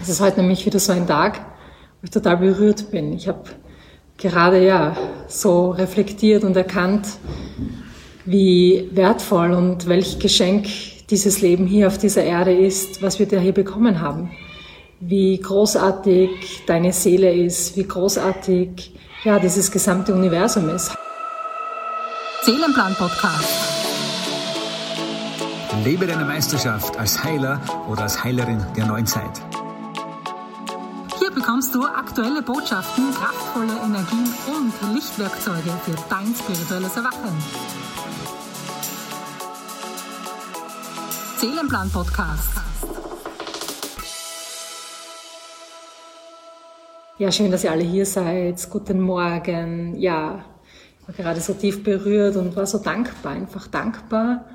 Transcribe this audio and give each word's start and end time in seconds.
Es 0.00 0.08
ist 0.08 0.20
heute 0.20 0.40
nämlich 0.40 0.64
wieder 0.66 0.78
so 0.78 0.92
ein 0.92 1.06
Tag, 1.06 1.38
wo 1.38 2.04
ich 2.04 2.10
total 2.10 2.36
berührt 2.36 2.90
bin. 2.90 3.12
Ich 3.12 3.28
habe 3.28 3.44
gerade 4.16 4.64
ja 4.64 4.96
so 5.28 5.70
reflektiert 5.70 6.44
und 6.44 6.56
erkannt, 6.56 7.06
wie 8.24 8.88
wertvoll 8.92 9.52
und 9.52 9.88
welch 9.88 10.18
Geschenk 10.18 10.66
dieses 11.10 11.40
Leben 11.40 11.66
hier 11.66 11.86
auf 11.86 11.98
dieser 11.98 12.24
Erde 12.24 12.52
ist, 12.52 13.02
was 13.02 13.18
wir 13.18 13.26
da 13.26 13.38
hier 13.38 13.52
bekommen 13.52 14.00
haben. 14.00 14.30
Wie 15.00 15.38
großartig 15.38 16.64
deine 16.66 16.92
Seele 16.92 17.32
ist, 17.32 17.76
wie 17.76 17.84
großartig 17.84 18.92
ja 19.24 19.38
dieses 19.38 19.70
gesamte 19.70 20.14
Universum 20.14 20.68
ist. 20.70 20.94
Seelenplan 22.42 22.94
Podcast. 22.94 23.76
Lebe 25.84 26.06
deine 26.06 26.24
Meisterschaft 26.24 26.98
als 26.98 27.22
Heiler 27.22 27.60
oder 27.88 28.02
als 28.02 28.24
Heilerin 28.24 28.64
der 28.76 28.86
neuen 28.86 29.06
Zeit 29.06 29.42
bekommst 31.36 31.74
du 31.74 31.84
aktuelle 31.84 32.40
Botschaften, 32.40 33.12
kraftvolle 33.12 33.74
Energien 33.84 34.32
und 34.48 34.94
Lichtwerkzeuge 34.94 35.70
für 35.84 35.94
dein 36.08 36.34
spirituelles 36.34 36.96
Erwachen. 36.96 37.36
Seelenplan 41.36 41.90
Podcast. 41.90 42.52
Ja, 47.18 47.30
schön, 47.30 47.50
dass 47.50 47.64
ihr 47.64 47.70
alle 47.70 47.84
hier 47.84 48.06
seid. 48.06 48.70
Guten 48.70 49.00
Morgen. 49.00 49.94
Ja, 49.96 50.42
ich 51.02 51.08
war 51.08 51.14
gerade 51.14 51.40
so 51.42 51.52
tief 51.52 51.84
berührt 51.84 52.36
und 52.36 52.56
war 52.56 52.64
so 52.64 52.78
dankbar, 52.78 53.32
einfach 53.32 53.66
dankbar 53.66 54.46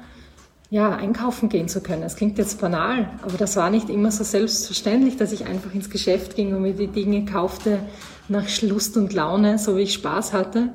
ja, 0.72 0.96
einkaufen 0.96 1.50
gehen 1.50 1.68
zu 1.68 1.82
können. 1.82 2.02
Das 2.02 2.16
klingt 2.16 2.38
jetzt 2.38 2.62
banal, 2.62 3.10
aber 3.24 3.38
das 3.38 3.58
war 3.58 3.70
nicht 3.70 3.90
immer 3.90 4.10
so 4.10 4.24
selbstverständlich, 4.24 5.18
dass 5.18 5.34
ich 5.34 5.46
einfach 5.46 5.76
ins 5.76 5.90
Geschäft 5.90 6.38
ging 6.38 6.56
und 6.56 6.62
mir 6.62 6.74
die 6.74 6.88
Dinge 6.88 7.26
kaufte 7.26 7.80
nach 8.30 8.46
Lust 8.62 8.96
und 8.96 9.12
Laune, 9.12 9.60
so 9.60 9.76
wie 9.76 9.82
ich 9.82 9.94
Spaß 9.94 10.32
hatte. 10.32 10.70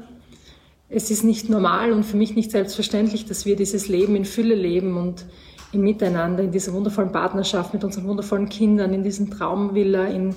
Es 0.91 1.11
ist 1.11 1.25
nicht 1.25 1.49
normal 1.49 1.93
und 1.93 2.05
für 2.05 2.19
mich 2.19 2.37
nicht 2.37 2.51
selbstverständlich, 2.51 3.25
dass 3.25 3.47
wir 3.47 3.57
dieses 3.57 3.89
Leben 3.89 4.15
in 4.17 4.27
Fülle 4.27 4.55
leben 4.55 4.99
und 4.99 5.25
im 5.73 5.81
Miteinander, 5.81 6.43
in 6.43 6.53
dieser 6.53 6.75
wundervollen 6.75 7.11
Partnerschaft 7.11 7.73
mit 7.73 7.83
unseren 7.83 8.07
wundervollen 8.07 8.51
Kindern, 8.51 8.93
in 8.93 9.03
diesem 9.03 9.31
Traumvilla, 9.31 10.09
in 10.09 10.37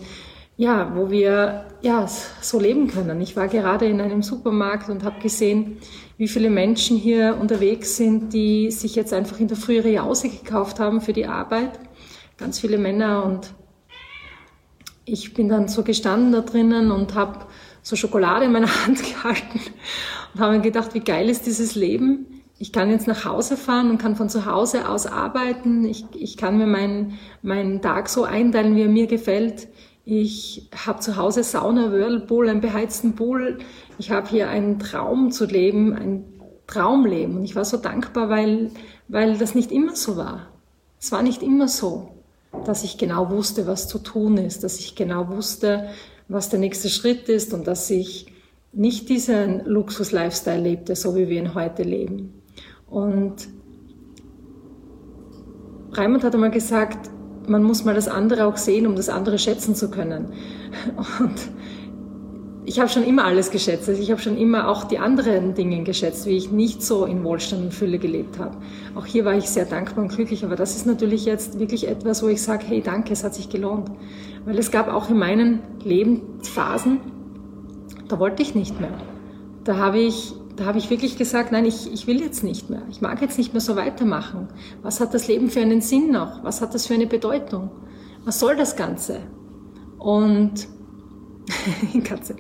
ja, 0.60 0.92
wo 0.94 1.10
wir 1.10 1.64
ja 1.82 2.06
so 2.42 2.60
leben 2.60 2.90
können. 2.90 3.22
Ich 3.22 3.38
war 3.38 3.48
gerade 3.48 3.86
in 3.86 4.02
einem 4.02 4.22
Supermarkt 4.22 4.90
und 4.90 5.06
habe 5.06 5.22
gesehen, 5.22 5.78
wie 6.18 6.28
viele 6.28 6.50
Menschen 6.50 6.98
hier 6.98 7.38
unterwegs 7.40 7.96
sind, 7.96 8.34
die 8.34 8.70
sich 8.70 8.94
jetzt 8.94 9.14
einfach 9.14 9.40
in 9.40 9.48
der 9.48 9.56
Früh 9.56 9.80
Jause 9.80 10.28
gekauft 10.28 10.82
haben 10.82 11.00
für 11.00 11.14
die 11.14 11.28
Arbeit. 11.28 11.80
Ganz 12.36 12.60
viele 12.60 12.78
Männer 12.78 13.24
und 13.24 13.54
ich 15.06 15.34
bin 15.34 15.48
dann 15.48 15.70
so 15.70 15.82
gestanden 15.82 16.34
da 16.34 16.42
drinnen 16.42 16.92
und 16.92 17.16
habe 17.16 17.46
so 17.82 17.96
Schokolade 17.96 18.44
in 18.44 18.52
meiner 18.52 18.68
Hand 18.86 19.02
gehalten 19.02 19.62
und 20.34 20.42
habe 20.42 20.58
mir 20.58 20.62
gedacht, 20.62 20.94
wie 20.94 21.00
geil 21.00 21.30
ist 21.30 21.46
dieses 21.46 21.76
Leben. 21.76 22.44
Ich 22.58 22.74
kann 22.74 22.92
jetzt 22.92 23.08
nach 23.08 23.24
Hause 23.24 23.56
fahren 23.56 23.90
und 23.90 23.98
kann 23.98 24.18
von 24.18 24.28
zu 24.28 24.46
Hause 24.46 24.90
aus 24.90 25.08
arbeiten. 25.08 25.86
Ich, 25.86 26.04
ich 26.16 26.36
kann 26.36 26.58
mir 26.58 26.68
meinen, 26.68 27.18
meinen 27.42 27.82
Tag 27.82 28.10
so 28.10 28.26
einteilen, 28.26 28.76
wie 28.76 28.82
er 28.82 28.90
mir 28.90 29.08
gefällt. 29.08 29.70
Ich 30.12 30.68
habe 30.76 31.02
zu 31.02 31.18
Hause 31.18 31.44
Sauna, 31.44 31.92
Whirlpool, 31.92 32.50
einen 32.50 32.62
beheizten 32.62 33.14
Pool. 33.14 33.60
Ich 34.00 34.10
habe 34.10 34.28
hier 34.28 34.50
einen 34.50 34.80
Traum 34.80 35.30
zu 35.30 35.46
leben, 35.46 35.94
ein 35.94 36.24
Traumleben. 36.66 37.38
Und 37.38 37.44
ich 37.44 37.56
war 37.56 37.64
so 37.64 37.78
dankbar, 37.78 38.28
weil, 38.28 38.72
weil 39.08 39.38
das 39.38 39.54
nicht 39.54 39.72
immer 39.72 39.96
so 39.96 40.18
war. 40.18 40.48
Es 41.00 41.12
war 41.12 41.22
nicht 41.22 41.44
immer 41.44 41.68
so, 41.68 42.10
dass 42.66 42.84
ich 42.84 42.98
genau 42.98 43.30
wusste, 43.30 43.68
was 43.68 43.88
zu 43.88 44.00
tun 44.00 44.38
ist, 44.38 44.64
dass 44.64 44.80
ich 44.80 44.96
genau 44.96 45.28
wusste, 45.30 45.90
was 46.28 46.50
der 46.50 46.58
nächste 46.58 46.90
Schritt 46.90 47.30
ist 47.30 47.54
und 47.54 47.68
dass 47.68 47.88
ich 47.92 48.34
nicht 48.74 49.10
diesen 49.10 49.64
Luxus-Lifestyle 49.66 50.60
lebte, 50.60 50.96
so 50.96 51.16
wie 51.16 51.30
wir 51.30 51.38
ihn 51.38 51.54
heute 51.54 51.84
leben. 51.84 52.34
Und 52.90 53.48
Raimund 55.92 56.24
hat 56.24 56.34
einmal 56.34 56.50
gesagt, 56.50 57.12
man 57.50 57.64
muss 57.64 57.84
mal 57.84 57.96
das 57.96 58.08
andere 58.08 58.46
auch 58.46 58.58
sehen, 58.58 58.88
um 58.88 58.96
das 58.96 59.10
andere 59.10 59.40
schätzen 59.40 59.76
zu 59.76 59.90
können. 59.90 60.28
Und 61.20 61.50
ich 62.66 62.80
habe 62.80 62.90
schon 62.90 63.04
immer 63.04 63.26
alles 63.26 63.50
geschätzt. 63.50 63.90
Also 63.90 64.00
ich 64.00 64.12
habe 64.12 64.22
schon 64.22 64.38
immer 64.38 64.68
auch 64.68 64.84
die 64.84 65.00
anderen 65.00 65.56
Dinge 65.56 65.84
geschätzt, 65.84 66.28
wie 66.28 66.38
ich 66.38 66.52
nicht 66.52 66.84
so 66.84 67.06
in 67.06 67.24
Wohlstand 67.24 67.64
und 67.64 67.74
Fülle 67.74 67.98
gelebt 67.98 68.38
habe. 68.38 68.58
Auch 68.96 69.08
hier 69.08 69.26
war 69.26 69.36
ich 69.36 69.50
sehr 69.50 69.66
dankbar 69.66 70.04
und 70.04 70.16
glücklich. 70.16 70.46
Aber 70.46 70.56
das 70.56 70.76
ist 70.76 70.86
natürlich 70.86 71.26
jetzt 71.26 71.60
wirklich 71.60 71.88
etwas, 71.88 72.22
wo 72.22 72.28
ich 72.28 72.44
sage, 72.44 72.66
hey, 72.68 72.82
danke, 72.82 73.12
es 73.12 73.24
hat 73.24 73.34
sich 73.34 73.50
gelohnt. 73.50 73.90
Weil 74.46 74.58
es 74.60 74.70
gab 74.70 74.88
auch 74.88 75.10
in 75.10 75.18
meinen 75.18 75.62
Lebensphasen, 75.84 77.00
da 78.08 78.20
wollte 78.20 78.44
ich 78.44 78.54
nicht 78.54 78.80
mehr. 78.80 78.94
Da 79.64 79.78
habe 79.78 80.00
ich 80.00 80.36
da 80.60 80.66
habe 80.66 80.78
ich 80.78 80.90
wirklich 80.90 81.18
gesagt, 81.18 81.54
nein, 81.54 81.64
ich, 81.64 81.92
ich 81.94 82.06
will 82.06 82.20
jetzt 82.20 82.44
nicht 82.44 82.70
mehr. 82.70 82.82
Ich 82.90 83.00
mag 83.00 83.22
jetzt 83.22 83.38
nicht 83.38 83.54
mehr 83.54 83.62
so 83.62 83.78
weitermachen. 83.78 84.50
Was 84.82 85.00
hat 85.00 85.14
das 85.14 85.30
Leben 85.30 85.50
für 85.50 85.62
einen 85.62 85.80
Sinn 85.80 86.12
noch? 86.12 86.44
Was 86.44 86.60
hat 86.60 86.74
das 86.74 86.86
für 86.86 86.96
eine 86.96 87.08
Bedeutung? 87.08 87.72
Was 88.26 88.42
soll 88.42 88.58
das 88.58 88.76
Ganze? 88.76 89.22
Und, 89.98 90.68
Katze. 92.04 92.36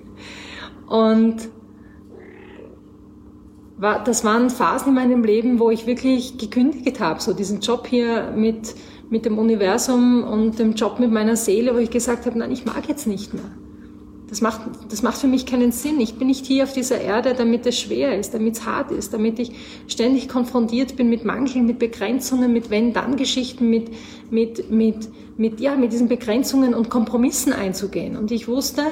Und 0.89 1.47
das 3.79 4.25
waren 4.25 4.49
Phasen 4.49 4.89
in 4.89 4.95
meinem 4.95 5.23
Leben, 5.23 5.57
wo 5.61 5.69
ich 5.69 5.87
wirklich 5.87 6.37
gekündigt 6.37 6.99
habe. 6.99 7.21
So 7.21 7.31
diesen 7.31 7.61
Job 7.61 7.87
hier 7.87 8.33
mit, 8.35 8.75
mit 9.09 9.23
dem 9.23 9.37
Universum 9.37 10.25
und 10.25 10.59
dem 10.59 10.73
Job 10.73 10.99
mit 10.99 11.09
meiner 11.09 11.37
Seele, 11.37 11.73
wo 11.73 11.77
ich 11.77 11.89
gesagt 11.89 12.25
habe, 12.25 12.37
nein, 12.37 12.51
ich 12.51 12.65
mag 12.65 12.89
jetzt 12.89 13.07
nicht 13.07 13.33
mehr. 13.33 13.49
Das 14.29 14.41
macht, 14.41 14.61
das 14.89 15.01
macht 15.01 15.17
für 15.17 15.27
mich 15.27 15.45
keinen 15.45 15.71
Sinn. 15.71 15.99
Ich 15.99 16.15
bin 16.15 16.27
nicht 16.27 16.45
hier 16.45 16.63
auf 16.63 16.73
dieser 16.73 17.01
Erde, 17.01 17.33
damit 17.33 17.65
es 17.65 17.79
schwer 17.79 18.17
ist, 18.17 18.33
damit 18.33 18.55
es 18.55 18.65
hart 18.65 18.91
ist, 18.91 19.11
damit 19.13 19.39
ich 19.39 19.51
ständig 19.87 20.29
konfrontiert 20.29 20.95
bin 20.95 21.09
mit 21.09 21.25
Mangeln, 21.25 21.65
mit 21.65 21.79
Begrenzungen, 21.79 22.53
mit 22.53 22.69
Wenn-Dann-Geschichten, 22.69 23.69
mit, 23.69 23.89
mit, 24.29 24.69
mit, 24.69 25.09
mit, 25.37 25.59
ja, 25.59 25.75
mit 25.75 25.93
diesen 25.93 26.07
Begrenzungen 26.07 26.75
und 26.75 26.89
Kompromissen 26.89 27.53
einzugehen. 27.53 28.17
Und 28.17 28.31
ich 28.31 28.47
wusste, 28.47 28.83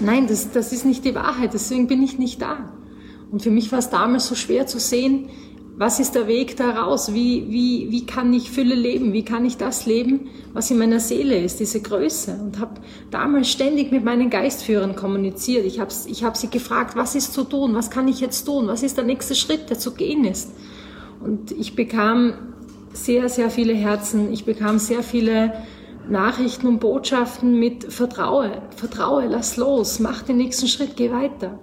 nein, 0.00 0.26
das, 0.26 0.50
das 0.50 0.72
ist 0.72 0.84
nicht 0.84 1.04
die 1.04 1.14
Wahrheit, 1.14 1.54
deswegen 1.54 1.86
bin 1.86 2.02
ich 2.02 2.18
nicht 2.18 2.42
da. 2.42 2.72
Und 3.30 3.42
für 3.42 3.50
mich 3.50 3.70
war 3.70 3.78
es 3.78 3.90
damals 3.90 4.26
so 4.26 4.34
schwer 4.34 4.66
zu 4.66 4.78
sehen, 4.78 5.28
was 5.76 5.98
ist 5.98 6.14
der 6.14 6.28
Weg 6.28 6.56
daraus? 6.56 7.14
Wie, 7.14 7.46
wie, 7.48 7.90
wie 7.90 8.06
kann 8.06 8.32
ich 8.32 8.50
Fülle 8.50 8.76
leben? 8.76 9.12
Wie 9.12 9.24
kann 9.24 9.44
ich 9.44 9.56
das 9.56 9.86
leben, 9.86 10.28
was 10.52 10.70
in 10.70 10.78
meiner 10.78 11.00
Seele 11.00 11.36
ist, 11.36 11.58
diese 11.58 11.80
Größe? 11.80 12.38
Und 12.40 12.60
habe 12.60 12.80
damals 13.10 13.50
ständig 13.50 13.90
mit 13.90 14.04
meinen 14.04 14.30
Geistführern 14.30 14.94
kommuniziert. 14.94 15.64
Ich 15.66 15.80
habe 15.80 15.92
ich 16.06 16.22
hab 16.22 16.36
sie 16.36 16.48
gefragt, 16.48 16.94
was 16.94 17.16
ist 17.16 17.32
zu 17.32 17.42
tun? 17.42 17.74
Was 17.74 17.90
kann 17.90 18.06
ich 18.06 18.20
jetzt 18.20 18.44
tun? 18.44 18.68
Was 18.68 18.84
ist 18.84 18.96
der 18.96 19.04
nächste 19.04 19.34
Schritt, 19.34 19.68
der 19.68 19.78
zu 19.78 19.94
gehen 19.94 20.24
ist? 20.24 20.52
Und 21.20 21.50
ich 21.50 21.74
bekam 21.74 22.34
sehr, 22.92 23.28
sehr 23.28 23.50
viele 23.50 23.74
Herzen. 23.74 24.32
Ich 24.32 24.44
bekam 24.44 24.78
sehr 24.78 25.02
viele 25.02 25.54
Nachrichten 26.08 26.68
und 26.68 26.80
Botschaften 26.80 27.58
mit 27.58 27.92
Vertraue, 27.92 28.62
Vertraue, 28.76 29.26
lass 29.26 29.56
los, 29.56 30.00
mach 30.00 30.22
den 30.22 30.36
nächsten 30.36 30.68
Schritt, 30.68 30.96
geh 30.96 31.10
weiter. 31.10 31.58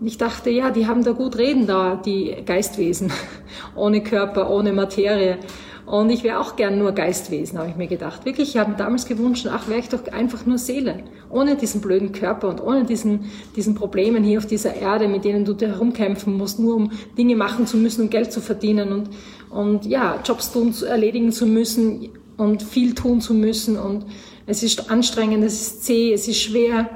Ich 0.00 0.16
dachte, 0.16 0.50
ja, 0.50 0.70
die 0.70 0.86
haben 0.86 1.02
da 1.02 1.10
gut 1.10 1.36
reden 1.38 1.66
da, 1.66 1.96
die 1.96 2.36
Geistwesen, 2.46 3.10
ohne 3.74 4.00
Körper, 4.02 4.48
ohne 4.50 4.72
Materie. 4.72 5.38
Und 5.86 6.10
ich 6.10 6.22
wäre 6.22 6.38
auch 6.38 6.54
gern 6.54 6.78
nur 6.78 6.92
Geistwesen, 6.92 7.58
habe 7.58 7.70
ich 7.70 7.76
mir 7.76 7.88
gedacht. 7.88 8.24
Wirklich, 8.24 8.50
ich 8.50 8.58
habe 8.58 8.74
damals 8.76 9.06
gewünscht, 9.06 9.48
ach, 9.50 9.68
wäre 9.68 9.80
ich 9.80 9.88
doch 9.88 10.06
einfach 10.12 10.44
nur 10.46 10.58
Seele. 10.58 11.02
Ohne 11.30 11.56
diesen 11.56 11.80
blöden 11.80 12.12
Körper 12.12 12.48
und 12.48 12.62
ohne 12.62 12.84
diesen, 12.84 13.30
diesen 13.56 13.74
Problemen 13.74 14.22
hier 14.22 14.38
auf 14.38 14.46
dieser 14.46 14.74
Erde, 14.74 15.08
mit 15.08 15.24
denen 15.24 15.44
du 15.44 15.56
herumkämpfen 15.58 16.36
musst, 16.36 16.60
nur 16.60 16.76
um 16.76 16.92
Dinge 17.16 17.36
machen 17.36 17.66
zu 17.66 17.78
müssen 17.78 18.02
und 18.02 18.10
Geld 18.10 18.30
zu 18.32 18.40
verdienen 18.40 18.92
und, 18.92 19.10
und 19.50 19.86
ja, 19.86 20.20
Jobs 20.24 20.52
tun, 20.52 20.74
erledigen 20.86 21.32
zu 21.32 21.46
müssen 21.46 22.10
und 22.36 22.62
viel 22.62 22.94
tun 22.94 23.20
zu 23.22 23.32
müssen. 23.32 23.78
Und 23.78 24.04
es 24.46 24.62
ist 24.62 24.90
anstrengend, 24.90 25.42
es 25.42 25.54
ist 25.54 25.84
zäh, 25.84 26.12
es 26.12 26.28
ist 26.28 26.40
schwer 26.40 26.88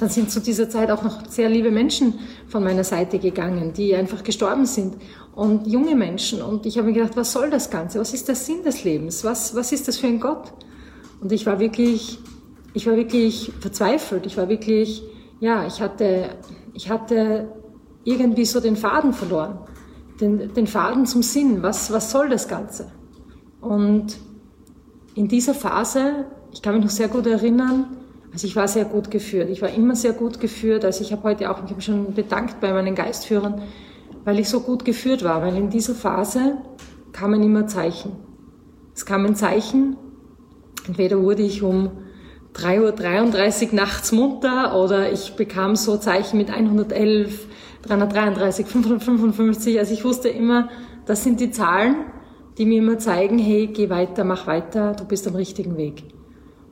dann 0.00 0.08
sind 0.08 0.30
zu 0.30 0.40
dieser 0.40 0.70
Zeit 0.70 0.90
auch 0.90 1.02
noch 1.02 1.26
sehr 1.28 1.50
liebe 1.50 1.70
Menschen 1.70 2.14
von 2.48 2.64
meiner 2.64 2.84
Seite 2.84 3.18
gegangen, 3.18 3.74
die 3.74 3.94
einfach 3.94 4.24
gestorben 4.24 4.64
sind 4.64 4.96
und 5.34 5.66
junge 5.66 5.94
Menschen. 5.94 6.40
Und 6.40 6.64
ich 6.64 6.78
habe 6.78 6.88
mir 6.88 6.94
gedacht, 6.94 7.16
was 7.16 7.32
soll 7.32 7.50
das 7.50 7.70
Ganze? 7.70 8.00
Was 8.00 8.14
ist 8.14 8.26
der 8.26 8.34
Sinn 8.34 8.62
des 8.62 8.82
Lebens? 8.82 9.24
Was, 9.24 9.54
was 9.54 9.72
ist 9.72 9.88
das 9.88 9.98
für 9.98 10.06
ein 10.06 10.18
Gott? 10.18 10.54
Und 11.20 11.32
ich 11.32 11.44
war 11.44 11.60
wirklich, 11.60 12.18
ich 12.72 12.86
war 12.86 12.96
wirklich 12.96 13.52
verzweifelt. 13.60 14.24
Ich 14.24 14.38
war 14.38 14.48
wirklich, 14.48 15.02
ja, 15.38 15.66
ich 15.66 15.82
hatte, 15.82 16.30
ich 16.72 16.88
hatte 16.88 17.48
irgendwie 18.04 18.46
so 18.46 18.60
den 18.60 18.76
Faden 18.76 19.12
verloren. 19.12 19.58
Den, 20.18 20.54
den 20.54 20.66
Faden 20.66 21.04
zum 21.04 21.22
Sinn. 21.22 21.62
Was, 21.62 21.92
was 21.92 22.10
soll 22.10 22.30
das 22.30 22.48
Ganze? 22.48 22.90
Und 23.60 24.16
in 25.14 25.28
dieser 25.28 25.52
Phase, 25.52 26.24
ich 26.52 26.62
kann 26.62 26.74
mich 26.74 26.84
noch 26.84 26.90
sehr 26.90 27.08
gut 27.08 27.26
erinnern, 27.26 27.98
also 28.32 28.46
ich 28.46 28.54
war 28.56 28.68
sehr 28.68 28.84
gut 28.84 29.10
geführt. 29.10 29.50
Ich 29.50 29.62
war 29.62 29.70
immer 29.70 29.96
sehr 29.96 30.12
gut 30.12 30.40
geführt. 30.40 30.84
Also 30.84 31.02
ich 31.02 31.12
habe 31.12 31.24
heute 31.24 31.50
auch, 31.50 31.64
ich 31.64 31.70
habe 31.70 31.80
schon 31.80 32.14
bedankt 32.14 32.60
bei 32.60 32.72
meinen 32.72 32.94
Geistführern, 32.94 33.62
weil 34.24 34.38
ich 34.38 34.48
so 34.48 34.60
gut 34.60 34.84
geführt 34.84 35.24
war. 35.24 35.42
Weil 35.42 35.56
in 35.56 35.70
dieser 35.70 35.94
Phase 35.94 36.58
kamen 37.12 37.42
immer 37.42 37.66
Zeichen. 37.66 38.12
Es 38.94 39.04
kamen 39.04 39.34
Zeichen, 39.34 39.96
Entweder 40.86 41.22
wurde 41.22 41.42
ich 41.42 41.62
um 41.62 41.90
3.33 42.54 43.68
Uhr 43.68 43.74
nachts 43.74 44.12
munter 44.12 44.76
oder 44.76 45.12
ich 45.12 45.34
bekam 45.36 45.76
so 45.76 45.96
Zeichen 45.96 46.36
mit 46.36 46.50
111, 46.50 47.46
333, 47.82 48.66
555. 48.66 49.78
Also 49.78 49.94
ich 49.94 50.04
wusste 50.04 50.28
immer, 50.28 50.68
das 51.06 51.22
sind 51.22 51.40
die 51.40 51.50
Zahlen, 51.50 51.96
die 52.58 52.66
mir 52.66 52.78
immer 52.78 52.98
zeigen, 52.98 53.38
hey, 53.38 53.68
geh 53.68 53.88
weiter, 53.88 54.24
mach 54.24 54.46
weiter, 54.46 54.94
du 54.94 55.04
bist 55.04 55.28
am 55.28 55.36
richtigen 55.36 55.76
Weg. 55.76 56.02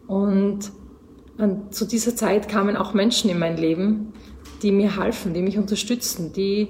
Und 0.06 0.72
zu 1.70 1.84
dieser 1.84 2.16
Zeit 2.16 2.48
kamen 2.48 2.76
auch 2.76 2.94
Menschen 2.94 3.30
in 3.30 3.38
mein 3.38 3.56
Leben, 3.56 4.12
die 4.62 4.72
mir 4.72 4.96
halfen, 4.96 5.34
die 5.34 5.42
mich 5.42 5.56
unterstützten, 5.56 6.32
die, 6.32 6.68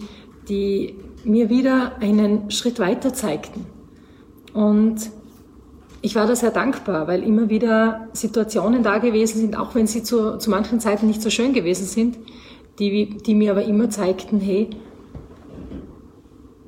die 0.48 0.96
mir 1.24 1.48
wieder 1.48 1.96
einen 2.00 2.50
Schritt 2.50 2.78
weiter 2.78 3.14
zeigten. 3.14 3.66
Und 4.52 5.10
ich 6.02 6.14
war 6.14 6.26
da 6.26 6.36
sehr 6.36 6.50
dankbar, 6.50 7.08
weil 7.08 7.22
immer 7.22 7.48
wieder 7.48 8.08
Situationen 8.12 8.82
da 8.82 8.98
gewesen 8.98 9.40
sind, 9.40 9.58
auch 9.58 9.74
wenn 9.74 9.86
sie 9.86 10.02
zu, 10.02 10.38
zu 10.38 10.50
manchen 10.50 10.80
Zeiten 10.80 11.06
nicht 11.06 11.22
so 11.22 11.30
schön 11.30 11.54
gewesen 11.54 11.86
sind, 11.86 12.18
die, 12.78 13.16
die 13.18 13.34
mir 13.34 13.52
aber 13.52 13.64
immer 13.64 13.90
zeigten, 13.90 14.40
hey, 14.40 14.70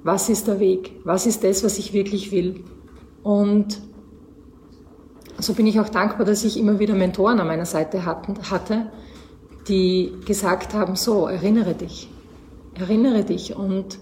was 0.03 0.29
ist 0.29 0.49
der 0.49 0.59
Weg? 0.59 0.93
Was 1.05 1.27
ist 1.27 1.45
das, 1.45 1.63
was 1.63 1.79
ich 1.79 1.93
wirklich 1.93 2.33
will? 2.33 2.65
Und 3.23 3.79
so 5.45 5.55
bin 5.55 5.67
ich 5.67 5.81
auch 5.81 5.89
dankbar, 5.89 6.27
dass 6.27 6.45
ich 6.45 6.59
immer 6.59 6.79
wieder 6.79 6.95
Mentoren 6.95 7.41
an 7.41 7.47
meiner 7.47 7.67
Seite 7.67 8.05
hatten, 8.05 8.35
hatte, 8.51 8.87
die 9.69 10.13
gesagt 10.27 10.75
haben, 10.75 10.97
so, 10.97 11.27
erinnere 11.27 11.75
dich, 11.75 12.09
erinnere 12.75 13.25
dich. 13.25 13.57
Und 13.57 13.99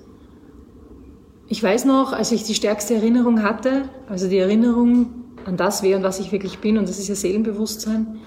ich 1.48 1.62
weiß 1.62 1.84
noch, 1.84 2.12
als 2.12 2.32
ich 2.32 2.44
die 2.44 2.54
stärkste 2.54 2.94
Erinnerung 2.94 3.42
hatte, 3.42 3.88
also 4.08 4.28
die 4.28 4.38
Erinnerung 4.38 5.06
an 5.44 5.56
das, 5.56 5.82
wer 5.82 5.96
und 5.96 6.02
was 6.02 6.20
ich 6.20 6.32
wirklich 6.32 6.58
bin, 6.58 6.78
und 6.78 6.88
das 6.88 6.98
ist 6.98 7.08
ja 7.08 7.14
Seelenbewusstsein, 7.14 8.18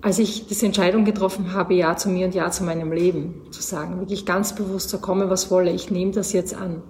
als 0.00 0.18
ich 0.18 0.46
diese 0.46 0.66
Entscheidung 0.66 1.04
getroffen 1.04 1.54
habe, 1.54 1.74
Ja 1.74 1.96
zu 1.96 2.10
mir 2.10 2.26
und 2.26 2.34
Ja 2.34 2.50
zu 2.50 2.62
meinem 2.62 2.92
Leben, 2.92 3.42
zu 3.50 3.62
sagen, 3.62 3.98
wirklich 4.00 4.26
ganz 4.26 4.54
bewusst, 4.54 4.90
so 4.90 4.98
komme, 4.98 5.30
was 5.30 5.50
wolle, 5.50 5.70
ich 5.72 5.90
nehme 5.90 6.12
das 6.12 6.32
jetzt 6.32 6.54
an. 6.54 6.82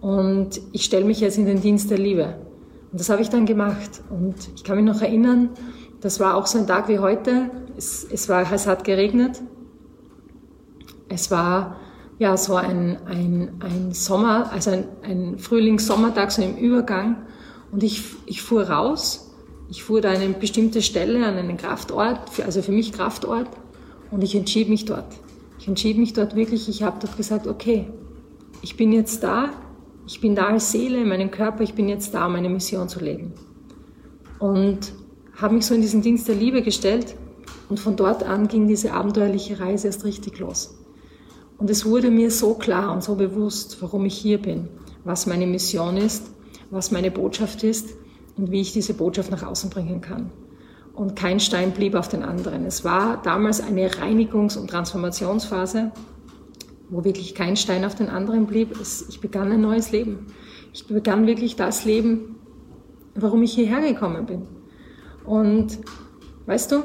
Und 0.00 0.60
ich 0.72 0.84
stelle 0.84 1.04
mich 1.04 1.20
jetzt 1.20 1.38
in 1.38 1.46
den 1.46 1.60
Dienst 1.60 1.90
der 1.90 1.98
Liebe. 1.98 2.45
Und 2.96 3.00
das 3.00 3.10
habe 3.10 3.20
ich 3.20 3.28
dann 3.28 3.44
gemacht. 3.44 4.00
Und 4.08 4.36
ich 4.54 4.64
kann 4.64 4.76
mich 4.76 4.86
noch 4.86 5.02
erinnern, 5.02 5.50
das 6.00 6.18
war 6.18 6.34
auch 6.34 6.46
so 6.46 6.56
ein 6.56 6.66
Tag 6.66 6.88
wie 6.88 6.98
heute. 6.98 7.50
Es, 7.76 8.06
es, 8.10 8.30
war, 8.30 8.50
es 8.50 8.66
hat 8.66 8.84
geregnet. 8.84 9.42
Es 11.10 11.30
war 11.30 11.76
ja 12.18 12.38
so 12.38 12.54
ein, 12.54 12.96
ein, 13.04 13.60
ein 13.60 13.92
Sommer, 13.92 14.50
also 14.50 14.70
ein, 14.70 14.84
ein 15.02 15.38
Frühlings-Sommertag, 15.38 16.32
so 16.32 16.40
im 16.40 16.56
Übergang. 16.56 17.26
Und 17.70 17.82
ich, 17.82 18.02
ich 18.24 18.40
fuhr 18.40 18.62
raus. 18.62 19.30
Ich 19.68 19.84
fuhr 19.84 20.00
da 20.00 20.12
an 20.12 20.16
eine 20.16 20.32
bestimmte 20.32 20.80
Stelle, 20.80 21.26
an 21.26 21.34
einen 21.36 21.58
Kraftort, 21.58 22.30
also 22.46 22.62
für 22.62 22.72
mich 22.72 22.94
Kraftort. 22.94 23.50
Und 24.10 24.24
ich 24.24 24.34
entschied 24.34 24.70
mich 24.70 24.86
dort. 24.86 25.12
Ich 25.58 25.68
entschied 25.68 25.98
mich 25.98 26.14
dort 26.14 26.34
wirklich, 26.34 26.66
ich 26.70 26.82
habe 26.82 26.96
dort 26.98 27.14
gesagt, 27.18 27.46
okay, 27.46 27.90
ich 28.62 28.78
bin 28.78 28.90
jetzt 28.90 29.22
da, 29.22 29.50
ich 30.06 30.20
bin 30.20 30.34
da 30.34 30.46
als 30.46 30.70
Seele 30.70 30.98
in 30.98 31.08
meinem 31.08 31.30
Körper, 31.30 31.62
ich 31.62 31.74
bin 31.74 31.88
jetzt 31.88 32.14
da, 32.14 32.28
meine 32.28 32.48
Mission 32.48 32.88
zu 32.88 33.00
leben. 33.00 33.32
Und 34.38 34.92
habe 35.34 35.54
mich 35.54 35.66
so 35.66 35.74
in 35.74 35.80
diesen 35.80 36.02
Dienst 36.02 36.28
der 36.28 36.36
Liebe 36.36 36.62
gestellt 36.62 37.16
und 37.68 37.80
von 37.80 37.96
dort 37.96 38.22
an 38.22 38.48
ging 38.48 38.68
diese 38.68 38.92
abenteuerliche 38.92 39.58
Reise 39.58 39.88
erst 39.88 40.04
richtig 40.04 40.38
los. 40.38 40.78
Und 41.58 41.70
es 41.70 41.84
wurde 41.84 42.10
mir 42.10 42.30
so 42.30 42.54
klar 42.54 42.92
und 42.92 43.02
so 43.02 43.16
bewusst, 43.16 43.78
warum 43.80 44.04
ich 44.04 44.16
hier 44.16 44.38
bin, 44.38 44.68
was 45.04 45.26
meine 45.26 45.46
Mission 45.46 45.96
ist, 45.96 46.30
was 46.70 46.90
meine 46.90 47.10
Botschaft 47.10 47.64
ist 47.64 47.94
und 48.36 48.50
wie 48.50 48.60
ich 48.60 48.72
diese 48.72 48.94
Botschaft 48.94 49.30
nach 49.30 49.42
außen 49.42 49.70
bringen 49.70 50.00
kann. 50.00 50.30
Und 50.94 51.16
kein 51.16 51.40
Stein 51.40 51.72
blieb 51.72 51.94
auf 51.94 52.08
den 52.08 52.22
anderen. 52.22 52.64
Es 52.64 52.84
war 52.84 53.20
damals 53.22 53.60
eine 53.60 53.88
Reinigungs- 53.90 54.56
und 54.56 54.68
Transformationsphase, 54.70 55.92
wo 56.88 57.04
wirklich 57.04 57.34
kein 57.34 57.56
Stein 57.56 57.84
auf 57.84 57.94
den 57.94 58.08
anderen 58.08 58.46
blieb. 58.46 58.76
Ich 59.08 59.20
begann 59.20 59.52
ein 59.52 59.60
neues 59.60 59.92
Leben. 59.92 60.26
Ich 60.72 60.86
begann 60.86 61.26
wirklich 61.26 61.56
das 61.56 61.84
Leben, 61.84 62.36
warum 63.14 63.42
ich 63.42 63.54
hierher 63.54 63.80
gekommen 63.80 64.26
bin. 64.26 64.42
Und 65.24 65.78
weißt 66.46 66.72
du, 66.72 66.84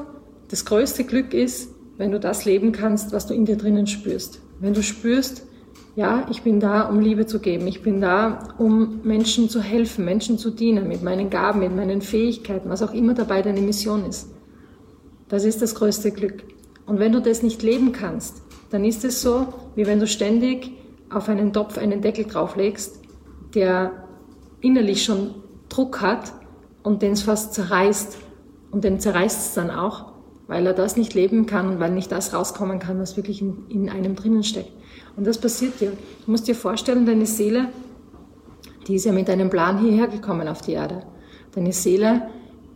das 0.49 0.65
größte 0.65 1.03
Glück 1.03 1.33
ist, 1.33 1.69
wenn 1.97 2.11
du 2.11 2.19
das 2.19 2.45
leben 2.45 2.71
kannst, 2.71 3.11
was 3.13 3.27
du 3.27 3.33
in 3.33 3.45
dir 3.45 3.57
drinnen 3.57 3.85
spürst. 3.85 4.41
Wenn 4.59 4.73
du 4.73 4.81
spürst, 4.81 5.45
ja, 5.95 6.25
ich 6.29 6.41
bin 6.41 6.59
da, 6.59 6.83
um 6.83 6.99
Liebe 6.99 7.25
zu 7.25 7.39
geben. 7.39 7.67
Ich 7.67 7.81
bin 7.81 7.99
da, 7.99 8.55
um 8.57 9.01
Menschen 9.03 9.49
zu 9.49 9.61
helfen, 9.61 10.05
Menschen 10.05 10.37
zu 10.37 10.49
dienen, 10.49 10.87
mit 10.87 11.03
meinen 11.03 11.29
Gaben, 11.29 11.59
mit 11.59 11.75
meinen 11.75 12.01
Fähigkeiten, 12.01 12.69
was 12.69 12.81
auch 12.81 12.93
immer 12.93 13.13
dabei 13.13 13.41
deine 13.41 13.61
Mission 13.61 14.05
ist. 14.05 14.29
Das 15.27 15.43
ist 15.43 15.61
das 15.61 15.75
größte 15.75 16.11
Glück. 16.11 16.43
Und 16.85 16.99
wenn 16.99 17.11
du 17.11 17.21
das 17.21 17.43
nicht 17.43 17.61
leben 17.61 17.91
kannst, 17.91 18.40
dann 18.71 18.85
ist 18.85 19.03
es 19.03 19.21
so, 19.21 19.47
wie 19.75 19.85
wenn 19.85 19.99
du 19.99 20.07
ständig 20.07 20.71
auf 21.09 21.27
einen 21.29 21.53
Topf 21.53 21.77
einen 21.77 22.01
Deckel 22.01 22.25
drauflegst, 22.25 23.01
der 23.53 23.91
innerlich 24.61 25.03
schon 25.03 25.35
Druck 25.69 26.01
hat 26.01 26.33
und 26.83 27.01
den 27.01 27.13
es 27.13 27.23
fast 27.23 27.53
zerreißt. 27.53 28.17
Und 28.71 28.85
den 28.85 28.99
zerreißt 28.99 29.47
es 29.47 29.53
dann 29.53 29.69
auch, 29.69 30.13
weil 30.47 30.65
er 30.65 30.73
das 30.73 30.95
nicht 30.95 31.13
leben 31.13 31.45
kann 31.45 31.67
und 31.67 31.79
weil 31.79 31.91
nicht 31.91 32.11
das 32.11 32.33
rauskommen 32.33 32.79
kann, 32.79 32.99
was 32.99 33.17
wirklich 33.17 33.41
in, 33.41 33.67
in 33.67 33.89
einem 33.89 34.15
drinnen 34.15 34.43
steckt. 34.43 34.71
Und 35.17 35.27
das 35.27 35.37
passiert 35.37 35.81
dir. 35.81 35.91
Du 36.25 36.31
musst 36.31 36.47
dir 36.47 36.55
vorstellen, 36.55 37.05
deine 37.05 37.25
Seele, 37.25 37.67
die 38.87 38.95
ist 38.95 39.05
ja 39.05 39.11
mit 39.11 39.29
einem 39.29 39.49
Plan 39.49 39.79
hierher 39.79 40.07
gekommen 40.07 40.47
auf 40.47 40.61
die 40.61 40.73
Erde. 40.73 41.03
Deine 41.53 41.73
Seele 41.73 42.29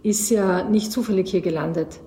ist 0.03 0.29
ja 0.29 0.63
nicht 0.65 0.91
zufällig 0.91 1.31
hier 1.31 1.41
gelandet 1.41 1.99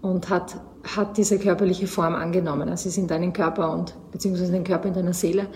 und 0.00 0.30
hat 0.30 0.58
hat 0.94 1.16
diese 1.16 1.38
körperliche 1.38 1.86
Form 1.86 2.14
angenommen. 2.14 2.68
Also 2.68 2.88
ist 2.88 2.98
in 2.98 3.08
deinen 3.08 3.32
Körper 3.32 3.72
und 3.72 3.94
beziehungsweise 4.12 4.48
in 4.48 4.62
den 4.62 4.64
Körper 4.64 4.88
in 4.88 4.94
deiner 4.94 5.12
Seele. 5.12 5.48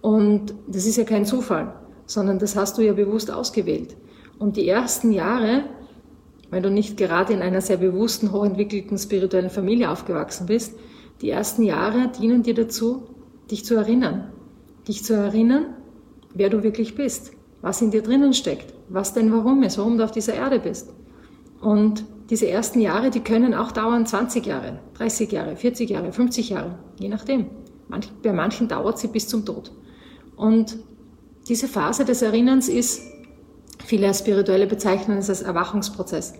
Und 0.00 0.54
das 0.68 0.86
ist 0.86 0.96
ja 0.96 1.04
kein 1.04 1.24
Zufall, 1.24 1.74
sondern 2.06 2.38
das 2.38 2.56
hast 2.56 2.76
du 2.78 2.82
ja 2.82 2.92
bewusst 2.92 3.30
ausgewählt. 3.30 3.96
Und 4.38 4.56
die 4.56 4.68
ersten 4.68 5.12
Jahre, 5.12 5.64
wenn 6.50 6.62
du 6.62 6.70
nicht 6.70 6.96
gerade 6.96 7.32
in 7.32 7.42
einer 7.42 7.60
sehr 7.60 7.78
bewussten, 7.78 8.32
hochentwickelten 8.32 8.98
spirituellen 8.98 9.50
Familie 9.50 9.90
aufgewachsen 9.90 10.46
bist, 10.46 10.74
die 11.22 11.30
ersten 11.30 11.62
Jahre 11.62 12.10
dienen 12.20 12.42
dir 12.42 12.54
dazu, 12.54 13.08
dich 13.50 13.64
zu 13.64 13.74
erinnern. 13.74 14.32
Dich 14.86 15.02
zu 15.02 15.14
erinnern, 15.14 15.74
wer 16.34 16.50
du 16.50 16.62
wirklich 16.62 16.94
bist, 16.94 17.32
was 17.62 17.80
in 17.80 17.90
dir 17.90 18.02
drinnen 18.02 18.34
steckt, 18.34 18.74
was 18.88 19.14
dein 19.14 19.32
Warum 19.32 19.62
ist, 19.62 19.78
warum 19.78 19.96
du 19.96 20.04
auf 20.04 20.12
dieser 20.12 20.34
Erde 20.34 20.60
bist. 20.60 20.92
Und 21.60 22.04
diese 22.30 22.48
ersten 22.48 22.80
Jahre, 22.80 23.10
die 23.10 23.20
können 23.20 23.54
auch 23.54 23.70
dauern 23.70 24.04
20 24.04 24.46
Jahre, 24.46 24.80
30 24.94 25.30
Jahre, 25.30 25.56
40 25.56 25.90
Jahre, 25.90 26.12
50 26.12 26.50
Jahre, 26.50 26.78
je 26.98 27.08
nachdem. 27.08 27.46
Manch, 27.88 28.10
bei 28.22 28.32
manchen 28.32 28.66
dauert 28.66 28.98
sie 28.98 29.06
bis 29.06 29.28
zum 29.28 29.44
Tod. 29.44 29.70
Und 30.34 30.76
diese 31.48 31.68
Phase 31.68 32.04
des 32.04 32.22
Erinnerns 32.22 32.68
ist, 32.68 33.00
viele 33.84 34.12
Spirituelle 34.12 34.66
bezeichnen 34.66 35.18
es 35.18 35.28
als 35.28 35.42
Erwachungsprozess. 35.42 36.34